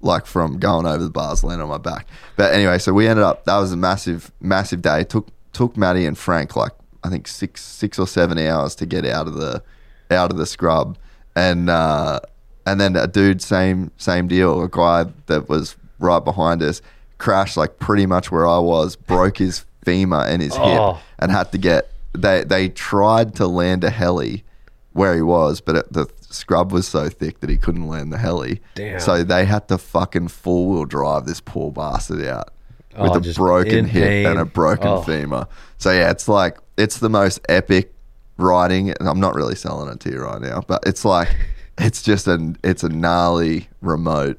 [0.00, 2.06] like from going over the bars, landing on my back.
[2.36, 3.44] But anyway, so we ended up.
[3.46, 5.00] That was a massive, massive day.
[5.00, 5.26] It took
[5.58, 6.72] took Maddie and Frank like
[7.04, 9.62] I think six six or seven hours to get out of the
[10.10, 10.96] out of the scrub,
[11.36, 12.20] and uh,
[12.64, 14.62] and then a dude same same deal.
[14.62, 16.80] A guy that was right behind us
[17.18, 20.92] crashed like pretty much where I was, broke his femur and his Oh.
[20.94, 21.90] hip, and had to get.
[22.12, 24.44] They they tried to land a heli
[24.92, 28.18] where he was, but it, the scrub was so thick that he couldn't land the
[28.18, 28.60] heli.
[28.74, 29.00] Damn.
[29.00, 32.50] So they had to fucking four wheel drive this poor bastard out
[32.98, 35.02] Oh, with Oh, a broken hip and a broken Oh.
[35.02, 35.46] femur.
[35.78, 37.92] So yeah, it's like it's the most epic
[38.36, 41.28] riding, and I'm not really selling it to you right now, but it's like
[41.78, 44.38] it's just an it's a gnarly remote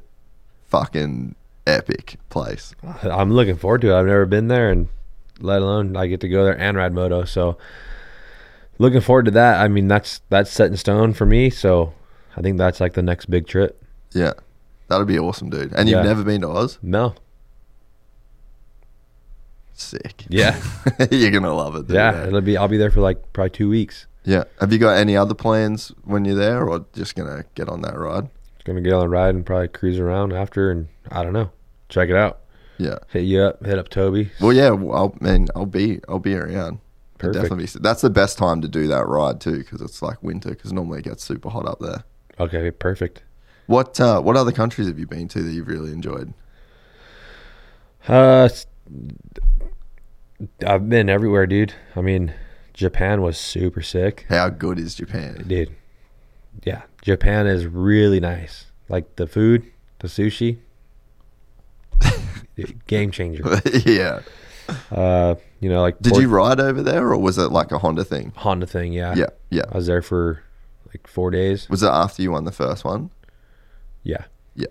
[0.68, 1.36] fucking
[1.68, 2.74] epic place.
[3.04, 4.00] I'm looking forward to it.
[4.00, 4.88] I've never been there, and
[5.40, 7.24] let alone I get to go there and ride moto.
[7.26, 7.58] So
[8.78, 9.60] looking forward to that.
[9.62, 11.50] I mean, that's that's set in stone for me.
[11.50, 11.94] So
[12.36, 13.84] I think that's like the next big trip.
[14.14, 14.34] Yeah,
[14.88, 15.74] that'd be awesome, dude.
[15.74, 16.80] And you've never been to Oz?
[16.82, 17.14] No,
[19.80, 20.26] Sick.
[20.30, 20.62] Yeah,
[21.12, 21.90] You're gonna love it.
[21.90, 22.12] yeah.
[22.24, 22.28] eh?
[22.28, 22.58] It'll be.
[22.58, 24.08] I'll be there for like probably two weeks.
[24.26, 24.44] Yeah.
[24.60, 27.98] Have you got any other plans when you're there, or just gonna get on that
[27.98, 28.30] ride?
[28.66, 31.50] Gonna get on the ride and probably cruise around after, and I don't know.
[31.88, 32.40] Check it out.
[32.78, 33.00] Yeah.
[33.10, 33.66] Hit you up.
[33.66, 34.32] Hit up Toby.
[34.40, 34.68] Well, yeah.
[34.68, 36.80] I'll, man, I'll be, I'll be around.
[37.18, 37.42] Perfect.
[37.44, 37.66] Definitely.
[37.66, 40.50] be- That's the best time to do that ride too, because it's like winter.
[40.50, 42.04] Because normally it gets super hot up there.
[42.40, 43.24] Okay, perfect.
[43.68, 46.34] What, uh, what other countries have you been to that you've really enjoyed?
[48.08, 48.48] Uh,
[50.66, 51.74] I've been everywhere, dude.
[51.96, 52.34] I mean,
[52.74, 55.44] Japan was super sick, How good is Japan?
[55.48, 55.76] dude.
[56.64, 58.66] Yeah, Japan is really nice.
[58.90, 59.66] Like the food,
[60.00, 60.58] the sushi,
[62.56, 63.62] dude, game changer.
[63.86, 64.22] yeah.
[64.92, 67.80] Uh, you know, like Did Port- you ride over there, or was it like a
[67.80, 68.34] Honda thing?
[68.36, 68.94] Honda thing?
[68.94, 69.28] Yeah, Yeah.
[69.50, 69.64] Yeah.
[69.72, 70.44] I was there for
[70.88, 71.70] like four days.
[71.70, 73.10] Was it after you won the first one?
[74.04, 74.26] Yeah,
[74.56, 74.68] Yeah.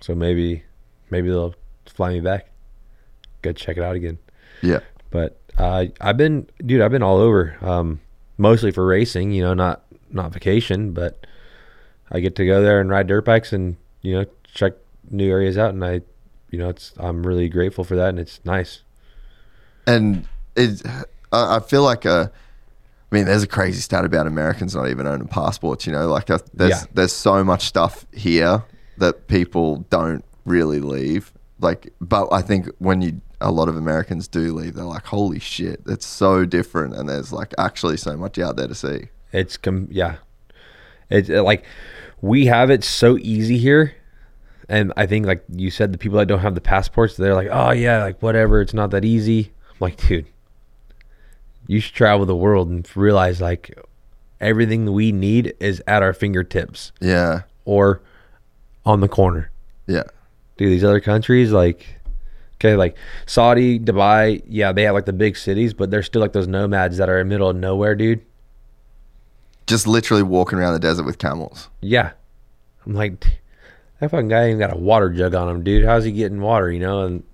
[0.00, 0.64] so maybe,
[1.10, 1.54] maybe they'll
[1.86, 2.48] fly me back.
[3.46, 4.18] Go check it out again.
[4.62, 4.80] Yeah.
[5.10, 7.56] but uh, I've been, dude, I've been all over.
[7.62, 8.00] Um,
[8.38, 11.26] mostly for racing, you know, not not vacation, but
[12.10, 14.72] I get to go there and ride dirt bikes and you know check
[15.10, 16.00] new areas out, and I,
[16.50, 18.82] you know, it's I'm really grateful for that, and it's nice.
[19.86, 20.82] And it,
[21.32, 22.28] I feel like uh,
[23.10, 25.86] I mean, there's a crazy stat about Americans not even owning passports.
[25.86, 26.84] You know, like uh, there's Yeah.
[26.94, 28.64] there's so much stuff here
[28.98, 31.32] that people don't really leave.
[31.60, 35.38] Like, but I think when you a lot of Americans do leave, they're like, "Holy
[35.38, 39.08] shit, it's so different," and there's like actually so much out there to see.
[39.32, 40.16] It's com- yeah,
[41.10, 41.64] it's uh, like
[42.20, 43.94] we have it so easy here.
[44.68, 47.48] And I think, like you said, the people that don't have the passports, they're like,
[47.50, 50.26] "Oh yeah, like whatever, it's not that easy." I'm like, dude,
[51.66, 53.78] you should travel the world and realize like
[54.40, 58.00] everything we need is at our fingertips Yeah, or
[58.84, 59.50] on the corner.
[59.86, 60.04] yeah,
[60.56, 61.95] Dude, these other countries, like,
[62.58, 62.96] okay, like
[63.26, 66.96] Saudi, Dubai, yeah, they have like the big cities, but they're still like those nomads
[66.98, 68.22] that are in the middle of nowhere, dude.
[69.66, 71.68] just literally walking around the desert with camels.
[71.80, 72.12] Yeah.
[72.84, 73.40] I'm like,
[74.00, 75.84] that fucking guy ain't got a water jug on him, dude.
[75.84, 77.02] How's he getting water, you know?
[77.02, 77.24] And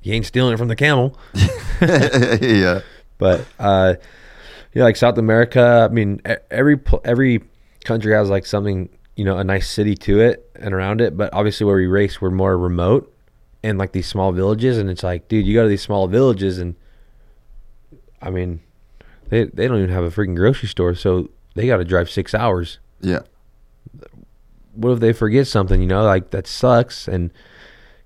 [0.00, 1.18] he ain't stealing it from the camel.
[1.82, 2.80] yeah,
[3.18, 3.94] But uh,
[4.74, 5.88] yeah, like South America.
[5.90, 7.42] I mean, every every
[7.84, 11.16] country has like something, you know, a nice city to it and around it.
[11.16, 13.12] But obviously, where we race, we're more remote
[13.62, 14.78] and like these small villages.
[14.78, 16.74] And it's like, dude, you go to these small villages, and
[18.20, 18.60] I mean,
[19.28, 22.34] they they don't even have a freaking grocery store, so they got to drive six
[22.34, 22.78] hours.
[23.00, 23.20] yeah,
[24.74, 25.80] What if they forget something?
[25.80, 27.08] You know, like that sucks.
[27.08, 27.30] And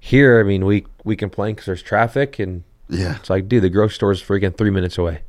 [0.01, 3.17] here, I mean, we we complain because there's traffic and yeah.
[3.17, 5.23] it's like, dude, the grocery store is freaking three minutes away.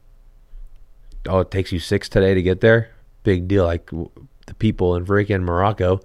[1.28, 2.92] Oh, it takes you six today to get there.
[3.24, 3.66] Big deal.
[3.66, 6.00] Like the people in freaking Morocco,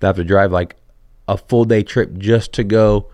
[0.00, 0.76] they have to drive like
[1.28, 3.08] a full day trip just to go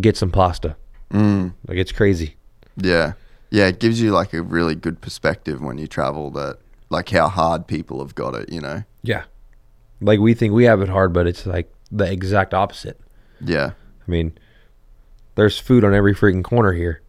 [0.00, 0.76] get some pasta.
[1.10, 1.54] Mm.
[1.66, 2.36] Like it's crazy.
[2.76, 3.12] Yeah.
[3.50, 6.58] Yeah, it gives you like a really good perspective when you travel that
[6.90, 8.82] like how hard people have got it, you know.
[9.02, 9.24] Yeah.
[10.00, 13.00] Like we think we have it hard, but it's like the exact opposite.
[13.40, 13.72] Yeah.
[14.06, 14.36] I mean,
[15.36, 17.00] there's food on every freaking corner here.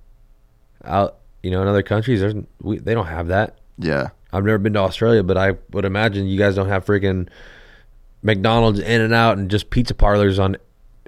[0.84, 3.58] Out, you know, in other countries, there's we, they don't have that.
[3.78, 4.10] Yeah.
[4.32, 7.30] I've never been to Australia, but I would imagine you guys don't have freaking
[8.22, 10.58] McDonald's, In-N-Out, and just pizza parlors on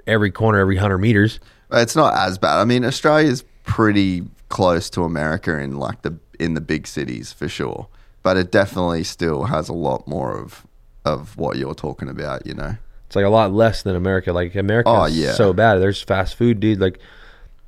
[0.06, 1.40] every corner, every hundred meters.
[1.72, 2.58] It's not as bad.
[2.58, 7.48] I mean, Australia's pretty close to America in like the in the big cities for
[7.48, 7.88] sure.
[8.22, 10.66] But it definitely still has a lot more of
[11.04, 12.76] of what you're talking about, you know.
[13.06, 14.32] It's like a lot less than America.
[14.32, 15.32] Like America, Oh, yeah.
[15.32, 15.76] so bad.
[15.76, 16.80] There's fast food, dude.
[16.80, 16.98] Like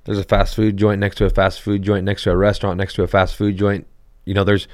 [0.05, 2.79] there's a fast food joint next to a fast food joint next to a restaurant
[2.79, 3.87] next to a fast food joint.
[4.25, 4.67] You know, there's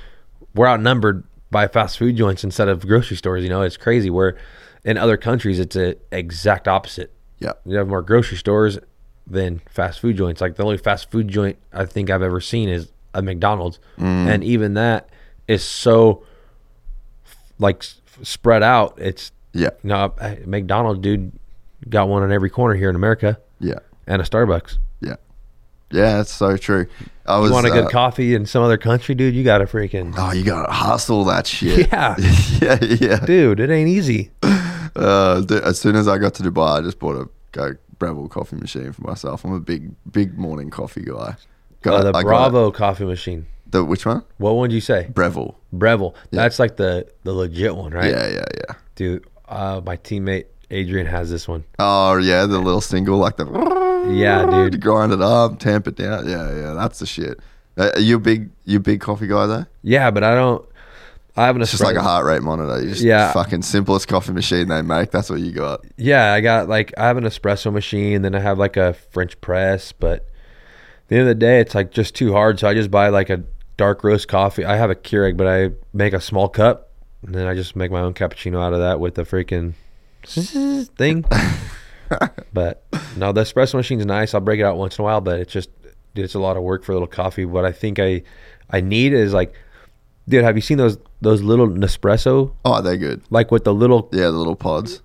[0.54, 3.42] we're outnumbered by fast food joints instead of grocery stores.
[3.44, 4.10] You know, it's crazy.
[4.10, 4.36] Where
[4.84, 7.12] in other countries, it's a exact opposite.
[7.38, 7.52] Yeah.
[7.64, 8.78] You have more grocery stores
[9.26, 10.40] than fast food joints.
[10.40, 14.44] Like the only fast food joint I think I've ever seen is a McDonald's, and
[14.44, 15.08] even that
[15.48, 16.22] is so
[17.58, 17.84] like
[18.22, 18.94] spread out.
[19.00, 19.70] It's Yeah.
[19.82, 20.12] no
[20.44, 21.32] McDonald's, dude,
[21.88, 23.78] got one on every corner here in America, Yeah.
[24.06, 24.78] and a Starbucks.
[25.00, 25.16] Yeah.
[25.90, 26.86] Yeah, that's so true.
[27.26, 29.34] I was You want a good uh, coffee in some other country, dude?
[29.34, 31.88] You got to freaking Oh, you gotta hustle that shit.
[31.92, 32.14] yeah,
[32.60, 33.24] yeah, yeah.
[33.24, 33.60] dude.
[33.60, 34.30] It ain't easy.
[34.94, 38.56] Uh, as soon as I got to Dubai, I just bought a go Breville coffee
[38.56, 39.44] machine for myself.
[39.44, 41.36] I'm a big, big morning coffee guy.
[41.82, 43.46] Got- Uh, the I got Bravo coffee machine.
[43.68, 44.22] The which one?
[44.38, 45.08] What one did you say?
[45.12, 45.56] Breville.
[45.72, 46.14] Breville.
[46.30, 48.10] That's like the the legit one, right?
[48.10, 48.74] Yeah, yeah, yeah.
[48.94, 51.64] Dude, uh, my teammate Adrian has this one.
[51.78, 53.46] Oh yeah, the little single like the
[54.08, 54.80] Yeah, dude.
[54.86, 56.28] grind it up, tamp it down.
[56.28, 57.40] Yeah, yeah, that's the shit.
[57.76, 59.66] Uh, are you a big, you a big coffee guy though?
[59.82, 60.64] Yeah, but I don't.
[61.36, 62.82] I have an It's just like a heart rate monitor.
[62.82, 63.32] You just Yeah.
[63.32, 65.10] fucking simplest coffee machine they make.
[65.10, 65.84] That's what you got.
[65.96, 69.38] Yeah, I got like I have an espresso machine, then I have like a French
[69.40, 70.26] press, but
[71.08, 72.58] the end of the day, it's like just too hard.
[72.58, 73.42] So I just buy like a
[73.76, 74.64] dark roast coffee.
[74.64, 76.90] I have a Keurig, but I make a small cup,
[77.24, 79.74] and then I just make my own cappuccino out of that with the freaking
[80.96, 81.24] thing.
[82.52, 82.84] but
[83.16, 84.34] no, the espresso machine's nice.
[84.34, 85.70] I'll break it out once in a while, but it's just
[86.14, 87.44] dude, it's a lot of work for a little coffee.
[87.44, 88.22] What I think I
[88.70, 89.54] I need is like,
[90.28, 93.22] dude, have you seen those those little Nespresso Oh, they're good.
[93.30, 95.02] like with the little Yeah, the little pods.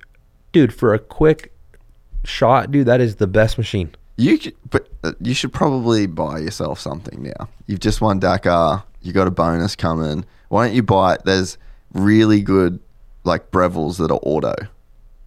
[0.52, 1.54] dude for a quick
[2.24, 2.86] shot, dude?
[2.88, 3.92] That is the best machine.
[4.18, 7.50] You could, but uh, you should probably buy yourself something now.
[7.66, 8.84] You've just won Dakar.
[9.02, 10.26] You got a bonus coming.
[10.50, 11.22] Why don't you buy it?
[11.26, 11.58] There's
[11.94, 12.80] really good
[13.24, 14.54] like Breville's that are auto,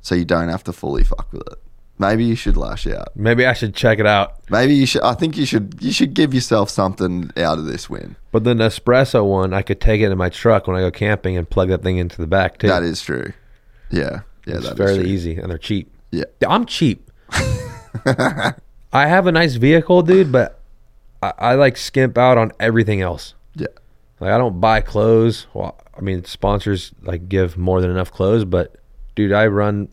[0.00, 1.58] so you don't have to fully fuck with it.
[1.98, 3.14] Maybe you should lash out.
[3.14, 4.34] Maybe I should check it out.
[4.50, 5.02] Maybe you should.
[5.02, 5.76] I think you should.
[5.80, 8.16] You should give yourself something out of this win.
[8.32, 11.36] But the Nespresso one, I could take it in my truck when I go camping
[11.36, 12.66] and plug that thing into the back too.
[12.66, 13.32] That is true.
[13.90, 15.92] Yeah, yeah, it's that is fairly easy and they're cheap.
[16.10, 17.10] Yeah, I'm cheap.
[18.06, 18.54] I
[18.92, 20.60] have a nice vehicle, dude, but
[21.22, 23.34] I, I like skimp out on everything else.
[23.54, 23.68] yeah,
[24.20, 25.46] Like I don't buy clothes.
[25.54, 28.76] Well, I mean sponsors like give more than enough clothes, but
[29.14, 29.88] dude, I run,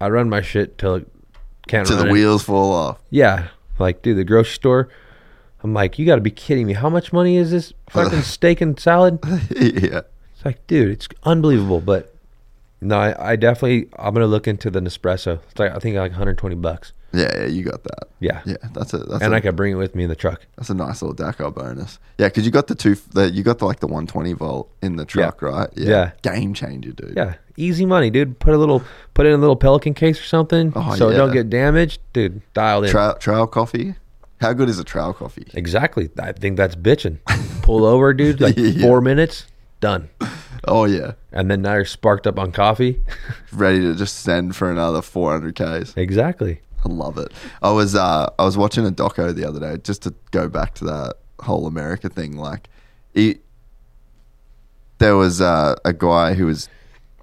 [0.00, 1.08] I run my shit till it
[1.68, 2.12] can't to the it.
[2.12, 2.98] wheels fall off.
[3.10, 4.88] Yeah, like dude, the grocery store.
[5.62, 6.72] I'm like, you got to be kidding me!
[6.72, 9.18] How much money is this fucking steak and salad?
[9.50, 10.02] yeah,
[10.34, 11.80] It's like, dude, it's unbelievable.
[11.80, 12.14] But
[12.80, 15.40] no, I, I definitely I'm gonna look into the Nespresso.
[15.50, 16.92] It's like I think like 120 bucks.
[17.12, 17.46] Yeah, yeah.
[17.46, 18.08] You got that.
[18.20, 19.08] Yeah, Yeah, that's it.
[19.08, 20.44] that's and a, I can bring it with me in the truck.
[20.56, 21.98] That's a nice little Dakar bonus.
[22.18, 24.96] Yeah, because you got the two, the, you got the like the 120 volt in
[24.96, 25.68] the truck, right?
[25.74, 26.10] Yeah.
[26.22, 27.14] game changer, dude.
[27.16, 28.38] Yeah, easy money, dude.
[28.40, 28.82] Put a little,
[29.14, 32.00] put it in a little Pelican case or something, Oh, so it don't get damaged,
[32.12, 32.40] dude.
[32.54, 32.90] Dialed in.
[32.90, 33.94] Trail, trail coffee.
[34.40, 35.46] How good is a trail coffee?
[35.54, 36.10] exactly.
[36.20, 37.18] I think that's bitching.
[37.62, 38.40] Pull over, dude.
[38.40, 38.82] Like Yeah.
[38.82, 39.46] four minutes,
[39.80, 40.08] done.
[40.66, 43.00] Oh yeah, And then now you're sparked up on coffee.
[43.52, 45.92] ready to just send for another 400 k's.
[45.96, 46.60] exactly.
[46.84, 47.32] I love it.
[47.62, 50.74] I was uh I was watching a doco the other day just to go back
[50.76, 52.36] to that whole America thing.
[52.36, 52.68] Like,
[53.14, 53.40] it,
[54.98, 56.68] there was uh, a guy who was.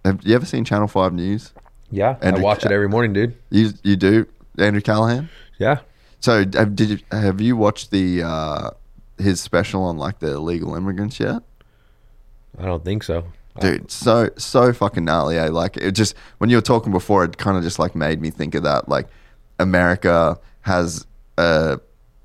[0.04, 1.54] Have you ever seen Channel Five News?
[1.92, 3.36] Yeah, Andrew I watch Ca- it every morning, dude.
[3.50, 4.28] You you do
[4.58, 5.30] Andrew Callaghan.
[5.58, 5.80] Yeah.
[6.20, 8.70] So have, did you have you watched the uh,
[9.18, 11.44] his special on like the illegal immigrants yet?
[12.58, 13.26] I don't think so.
[13.60, 15.38] Dude, so so fucking gnarly.
[15.38, 15.48] Eh?
[15.48, 18.30] Like it just when you were talking before, it kind of just like made me
[18.30, 18.90] think of that.
[18.90, 19.08] Like
[19.60, 21.06] America has
[21.38, 21.78] uh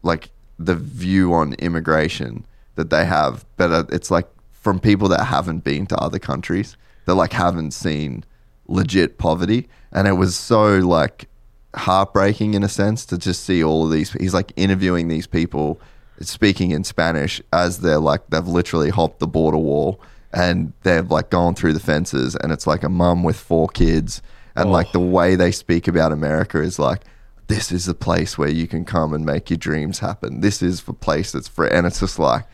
[0.02, 2.44] like the view on immigration
[2.74, 6.76] that they have, but uh, it's like from people that haven't been to other countries
[7.06, 8.24] that like haven't seen
[8.66, 11.28] legit poverty, and it was so like
[11.74, 14.12] heartbreaking in a sense to just see all of these.
[14.12, 15.80] He's like interviewing these people
[16.20, 20.00] speaking in Spanish as they're like they've literally hopped the border wall
[20.32, 22.36] and they've like gone through the fences.
[22.36, 24.22] And it's like a mum with four kids.
[24.56, 27.02] And like the way they speak about America is like
[27.50, 30.40] this is the place where you can come and make your dreams happen.
[30.40, 32.44] This is the place that's for and it's just like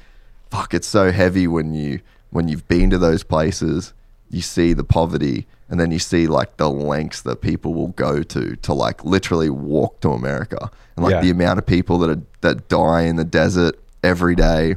[0.50, 2.00] fuck it's so heavy when you
[2.30, 3.92] when you've been to those places
[4.30, 8.22] you see the poverty and then you see like the lengths that people will go
[8.22, 11.20] to to like literally walk to America and like Yeah.
[11.20, 14.76] the amount of people that are, that die in the desert every day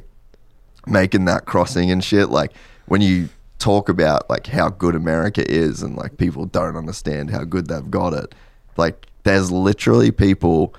[0.87, 2.51] making that crossing and shit like
[2.87, 7.43] when you talk about like how good America is and like people don't understand how
[7.43, 8.33] good they've got it
[8.77, 10.73] like there's literally people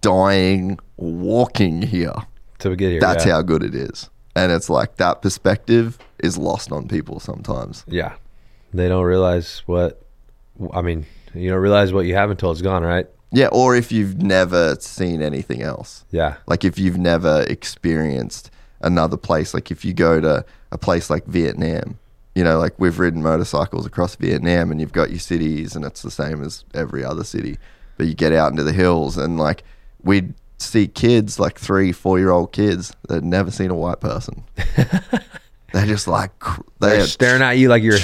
[0.00, 2.14] dying walking here
[2.58, 3.00] To get here.
[3.00, 3.34] that's yeah.
[3.34, 4.10] how good it is.
[4.34, 7.84] And it's like that perspective is lost on people sometimes.
[7.88, 8.14] Yeah.
[8.74, 10.02] They don't realize what.
[10.72, 13.06] I mean, you don't realize what you have until it's gone, right?
[13.30, 16.04] Yeah, or if you've never seen anything else.
[16.10, 16.36] Yeah.
[16.46, 18.50] Like if you've never experienced
[18.80, 21.98] another place, like if you go to a place like Vietnam,
[22.34, 26.02] you know, like we've ridden motorcycles across Vietnam and you've got your cities and it's
[26.02, 27.56] the same as every other city.
[27.96, 29.64] But you get out into the hills and like
[30.02, 34.00] we'd see kids, like three, four year old kids that had never seen a white
[34.00, 34.44] person.
[35.72, 36.30] They're just like,
[36.78, 37.98] They're they're staring at you like you're.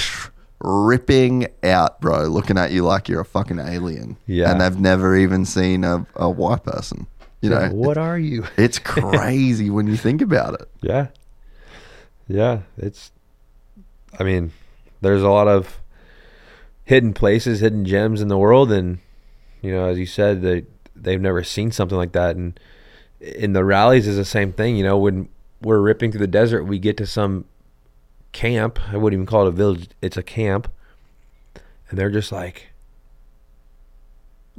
[0.60, 4.16] ripping out, bro, looking at you like you're a fucking alien.
[4.26, 4.50] Yeah.
[4.50, 7.06] And they've never even seen a, a white person.
[7.40, 8.44] You know, what are you?
[8.56, 10.68] it's crazy when you think about it.
[10.80, 11.08] Yeah.
[12.28, 12.60] Yeah.
[12.76, 13.10] It's,
[14.18, 14.52] I mean,
[15.00, 15.80] there's a lot of
[16.84, 18.70] hidden places, hidden gems in the world.
[18.70, 18.98] And,
[19.62, 22.36] you know, as you said, they, they've never seen something like that.
[22.36, 22.58] And
[23.20, 24.76] in the rallies is the same thing.
[24.76, 25.28] You know, when
[25.62, 27.44] we're ripping through the desert, we get to some
[28.32, 28.78] camp.
[28.90, 30.70] I wouldn't even call it a village, it's a camp.
[31.88, 32.68] And they're just like,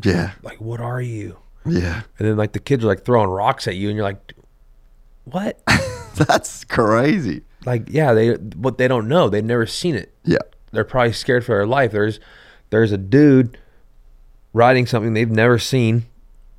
[0.02, 0.32] Yeah.
[0.42, 1.38] like, what are you?
[1.66, 2.04] Yeah.
[2.20, 4.34] And then like the kids are like throwing rocks at you, and you're like,
[5.26, 5.62] what?
[6.16, 7.42] That's crazy.
[7.66, 10.14] like, yeah, they what they don't know, they've never seen it.
[10.24, 10.40] Yeah.
[10.72, 11.92] They're probably scared for their life.
[11.92, 12.20] There's
[12.70, 13.58] there's a dude
[14.54, 16.06] riding something they've never seen,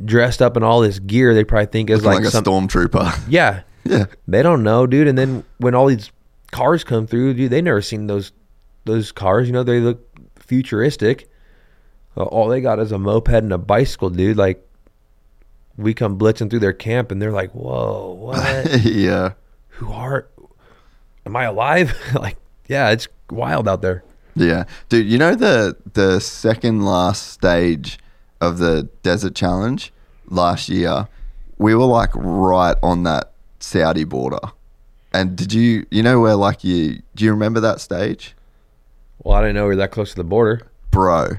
[0.04, 1.34] dressed up in all this gear.
[1.34, 3.24] They probably think is Looking like, like, a some stormtrooper.
[3.28, 3.62] yeah.
[3.84, 4.06] yeah.
[4.28, 5.08] They don't know, dude.
[5.08, 6.10] And then when all these
[6.50, 8.32] cars come through, dude, they never seen those
[8.84, 9.46] those cars.
[9.46, 10.06] You know, they look
[10.36, 11.28] futuristic.
[12.16, 14.36] Uh, all they got is a moped and a bicycle, dude.
[14.36, 14.66] Like
[15.76, 18.84] we come blitzing through their camp, and they're like, "Whoa, what?
[18.84, 19.32] yeah.
[19.70, 20.28] Who are?
[21.26, 21.96] Am I alive?
[22.14, 22.36] like,
[22.68, 24.04] yeah, it's wild out there."
[24.36, 24.64] Yeah.
[24.88, 27.98] Dude, you know the the second last stage
[28.40, 29.92] of the desert challenge
[30.28, 31.08] last year,
[31.58, 34.40] we were like right on that Saudi border.
[35.12, 38.34] And did you you know where like you do you remember that stage?
[39.22, 40.62] Well, I didn't know we were that close to the border.
[40.90, 41.38] Bro,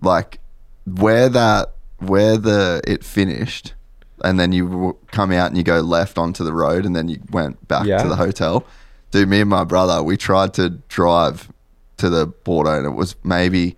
[0.00, 0.38] like
[0.86, 3.74] where that where the it finished
[4.24, 7.08] and then you w- come out and you go left onto the road and then
[7.08, 8.02] you went back Yeah.
[8.02, 8.64] to the hotel.
[9.10, 11.50] Dude, me and my brother, we tried to drive
[12.00, 13.76] to the border and it was maybe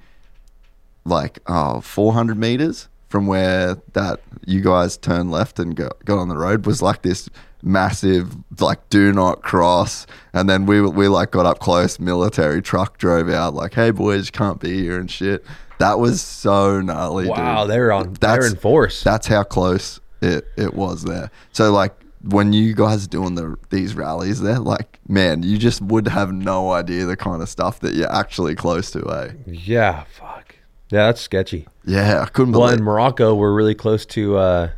[1.04, 6.28] like oh 400 meters from where that you guys turned left and got, got on
[6.28, 7.28] the road was like this
[7.62, 12.98] massive like do not cross and then we we like got up close military truck
[12.98, 15.44] drove out like hey boys can't be here and shit
[15.78, 17.70] that was so gnarly Wow, dude.
[17.72, 18.12] they're on.
[18.14, 19.02] That's- they're in force.
[19.02, 21.94] that's how close it, it was there so like
[22.24, 26.70] when you guys doing the these rallies there like man you just would have no
[26.72, 30.54] idea the kind of stuff that you're actually close to eh yeah, fuck.
[30.90, 31.66] Yeah, that's sketchy.
[31.84, 34.68] yeah i couldn't Well, believe in Morocco, we're really close to uh,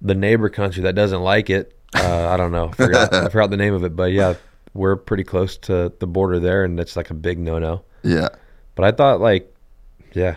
[0.00, 1.76] the neighbor country that doesn't like it.
[1.94, 2.68] Uh, I don't know.
[2.68, 4.34] I forgot, I forgot the name of it, but yeah,
[4.74, 7.84] we're pretty close to the border there, and it's like a big no-no.
[8.02, 8.28] yeah
[8.74, 9.54] But I thought, like,
[10.14, 10.36] yeah,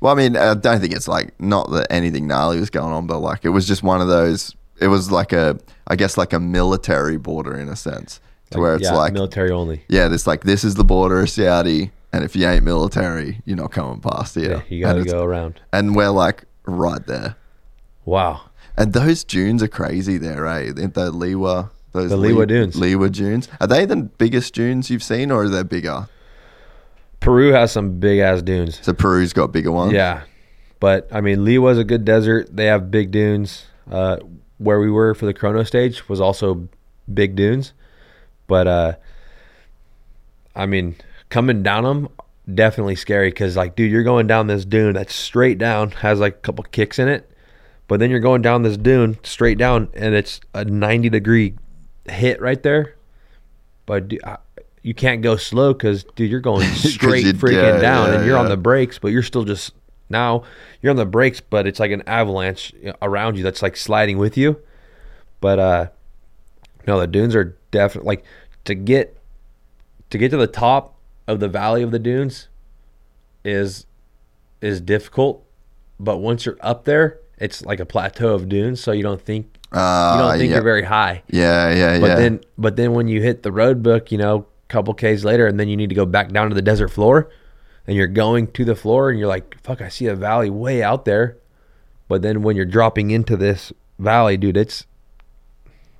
[0.00, 3.06] Well, I mean, I don't think it's like not that anything gnarly was going on,
[3.06, 4.54] but like it was just one of those.
[4.80, 8.18] It was like a, I guess, like a military border in a sense,
[8.50, 9.82] to where it's yeah, like, military only.
[9.88, 13.58] yeah, this like this is the border of Saudi, and if you ain't military, you're
[13.58, 14.64] not coming past here.
[14.68, 15.60] Yeah, you got to and it's- go around.
[15.72, 17.36] And we're like right there,
[18.06, 18.40] Wow.
[18.78, 20.74] and those dunes are crazy there, right?
[20.74, 22.74] The the Liwa, those The Liwa dunes.
[22.76, 23.48] Liwa dunes.
[23.60, 26.08] Are they the biggest dunes you've seen, or are they bigger?
[27.20, 28.80] Peru has some big ass dunes.
[28.82, 29.92] So Peru's got bigger ones.
[29.92, 30.22] Yeah,
[30.80, 32.54] but I mean, Liwa's a good desert.
[32.54, 33.66] They have big dunes.
[33.90, 34.18] Uh,
[34.60, 36.68] where we were for the chrono stage was also
[37.12, 37.72] big dunes,
[38.46, 38.92] but uh,
[40.54, 40.96] I mean,
[41.30, 42.08] coming down them
[42.54, 46.34] definitely scary because like, dude, you're going down this dune that's straight down, has like
[46.34, 47.30] a couple kicks in it,
[47.88, 51.54] but then you're going down this dune straight down, and it's a 90 degree
[52.04, 52.96] hit right there.
[53.86, 54.36] But dude, I,
[54.82, 58.26] you can't go slow because dude, you're going straight you- freaking yeah, down, yeah, and
[58.26, 59.72] you're on the brakes, but you're still just
[60.08, 60.42] now
[60.82, 64.36] you're on the brakes, but it's like an avalanche around you that's like sliding with
[64.36, 64.60] you.
[65.40, 65.86] But uh
[66.86, 68.24] no, the dunes are definitely like
[68.64, 69.16] to get
[70.10, 70.96] to get to the top
[71.28, 72.48] of the valley of the dunes
[73.44, 73.86] is
[74.60, 75.44] is difficult,
[75.98, 79.46] but once you're up there, it's like a plateau of dunes, so you don't think
[79.72, 80.56] Uh, you don't think yeah.
[80.56, 81.22] you're very high.
[81.30, 82.14] Yeah, yeah, But yeah.
[82.16, 85.58] then but then when you hit the road book, you know, couple Ks later and
[85.60, 87.30] then you need to go back down to the desert floor
[87.86, 90.82] and you're going to the floor and you're like, fuck, I see a valley way
[90.82, 91.36] out there.
[92.08, 94.86] But then when you're dropping into this valley, dude, it's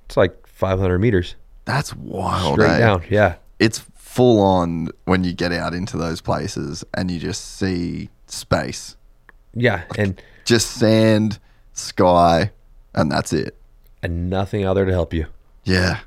[0.05, 1.35] it's like 500 meters
[1.65, 2.53] That's wild.
[2.59, 2.79] straight eh?
[2.79, 3.03] down.
[3.09, 3.35] Yeah.
[3.59, 8.97] It's full on when you get out into those places and you just see space,
[9.53, 9.83] Yeah.
[9.97, 11.39] And just sand,
[11.73, 12.51] sky,
[12.93, 13.55] and that's it.
[14.03, 15.27] and nothing out there to help you.
[15.63, 15.99] Yeah,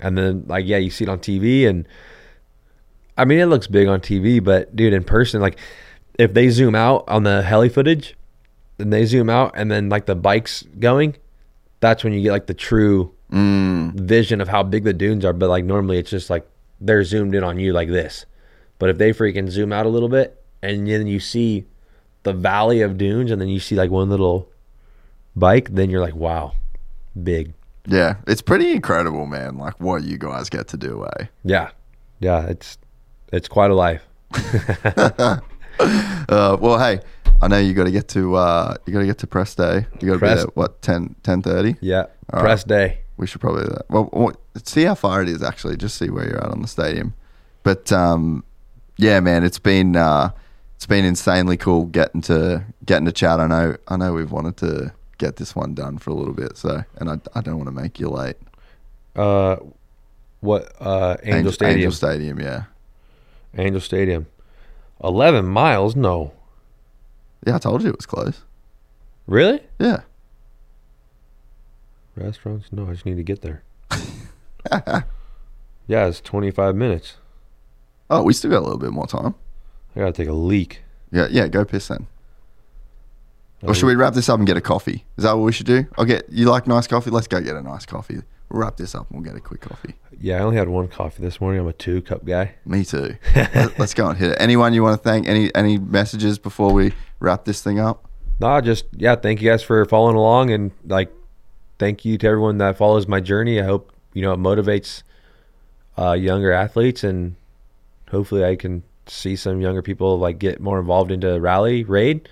[0.00, 1.86] And then like yeah, you see it on TV and
[3.16, 5.58] I mean it looks big on TV, but dude, in person, like
[6.18, 8.16] if they zoom out on the heli footage,
[8.78, 11.16] then they zoom out and then like the bikes going,
[11.80, 13.92] that's when you get like the true mm.
[13.94, 15.32] vision of how big the dunes are.
[15.32, 16.46] But like normally it's just like
[16.80, 18.26] they're zoomed in on you like this.
[18.78, 21.66] But if they freaking zoom out a little bit and then you see
[22.22, 24.50] the valley of dunes and then you see like one little
[25.36, 26.54] bike, then you're like, wow,
[27.22, 27.52] big.
[27.90, 28.16] Yeah.
[28.26, 29.58] It's pretty incredible, man.
[29.58, 31.26] Like what you guys get to do, eh?
[31.44, 31.70] Yeah.
[32.18, 32.78] Yeah, it's
[33.32, 34.02] it's quite a life.
[36.28, 37.00] Uh, well, hey,
[37.40, 39.86] I know you got to get to uh, you got to get to press day.
[40.00, 41.78] You got to be there what 10, 10.30?
[41.80, 42.06] Yeah.
[42.32, 43.00] All press day.
[43.16, 43.90] We should probably do that.
[43.90, 45.76] Well, well, see how far it is actually.
[45.76, 47.14] Just see where you're at on the stadium.
[47.62, 48.44] But um,
[48.96, 50.30] yeah, man, it's been uh,
[50.76, 53.40] it's been insanely cool getting to getting to chat.
[53.40, 56.56] I know I know we've wanted to get this one done for a little bit.
[56.56, 58.36] So, and I, I don't want to make you late.
[59.14, 59.56] Uh
[60.40, 61.76] what uh Angel, Stadium.
[61.76, 62.64] Angel Angel, Stadium, yeah,
[63.56, 64.26] Angel Stadium.
[65.02, 65.96] 11 miles?
[65.96, 66.32] No.
[67.46, 67.56] yeah.
[67.56, 68.42] I told you it was close.
[69.26, 69.60] Really?
[69.78, 70.02] Yeah,
[72.16, 72.66] Restaurants?
[72.72, 73.62] No, I just need to get there.
[75.86, 77.16] yeah, it's 25 minutes.
[78.10, 79.34] Oh, we still got a little bit more time.
[79.94, 80.82] I got to take a leak.
[81.12, 81.48] Yeah, yeah.
[81.48, 82.06] Go piss then.
[83.62, 85.04] Or should we wrap this up and get a coffee?
[85.18, 85.86] Is that what we should do?
[85.98, 87.10] I'll get you like nice coffee?
[87.10, 88.22] Let's go get a nice coffee.
[88.48, 89.94] We'll wrap this up and we'll get a quick coffee.
[90.18, 91.60] Yeah, I only had one coffee this morning.
[91.60, 92.54] I'm a two cup guy.
[92.64, 93.16] Me too.
[93.36, 94.36] Let- Let's go and hit it.
[94.40, 95.28] Anyone you want to thank?
[95.28, 98.08] Any any messages before we wrap this thing up?
[98.40, 101.12] No, just yeah, thank you guys for following along and like
[101.78, 103.60] thank you to everyone that follows my journey.
[103.60, 105.02] I hope you know it motivates
[105.98, 107.36] uh, younger athletes and
[108.10, 112.28] hopefully I can see some younger people like get more involved into rally raid.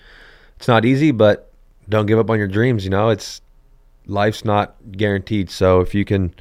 [0.58, 1.52] It's not easy, but
[1.88, 2.82] don't give up on your dreams.
[2.82, 3.40] You know, it's
[4.06, 5.50] life's not guaranteed.
[5.50, 6.34] So if you can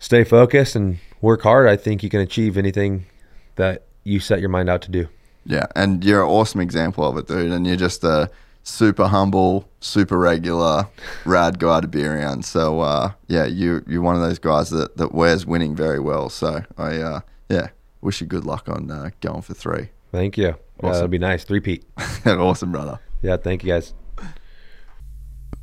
[0.00, 3.06] stay focused and work hard, I think you can achieve anything
[3.54, 5.08] that you set your mind out to do.
[5.46, 7.52] Yeah, and you're an awesome example of it, dude.
[7.52, 8.28] And you're just a
[8.64, 10.88] super humble, super regular,
[11.24, 12.44] rad guy to be around.
[12.44, 16.28] So uh, yeah, you you're one of those guys that, that wears winning very well.
[16.28, 17.68] So I uh, yeah,
[18.00, 19.90] wish you good luck on uh, going for three.
[20.10, 20.56] Thank you.
[20.82, 20.98] Yeah, Awesome.
[20.98, 21.44] that'd be nice.
[21.44, 21.84] Three-peat.
[22.26, 23.00] awesome, brother.
[23.22, 23.94] Yeah, thank you guys.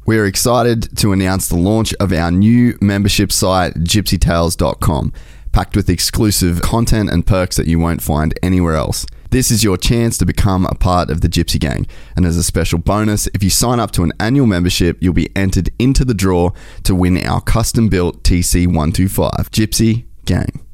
[0.05, 5.13] We are excited to announce the launch of our new membership site, gypsytales.com,
[5.51, 9.05] packed with exclusive content and perks that you won't find anywhere else.
[9.31, 11.87] This is your chance to become a part of the Gypsy Gang.
[12.15, 15.35] And as a special bonus, if you sign up to an annual membership, you'll be
[15.35, 16.51] entered into the draw
[16.83, 20.64] to win our custom built TC125 Gypsy Gang.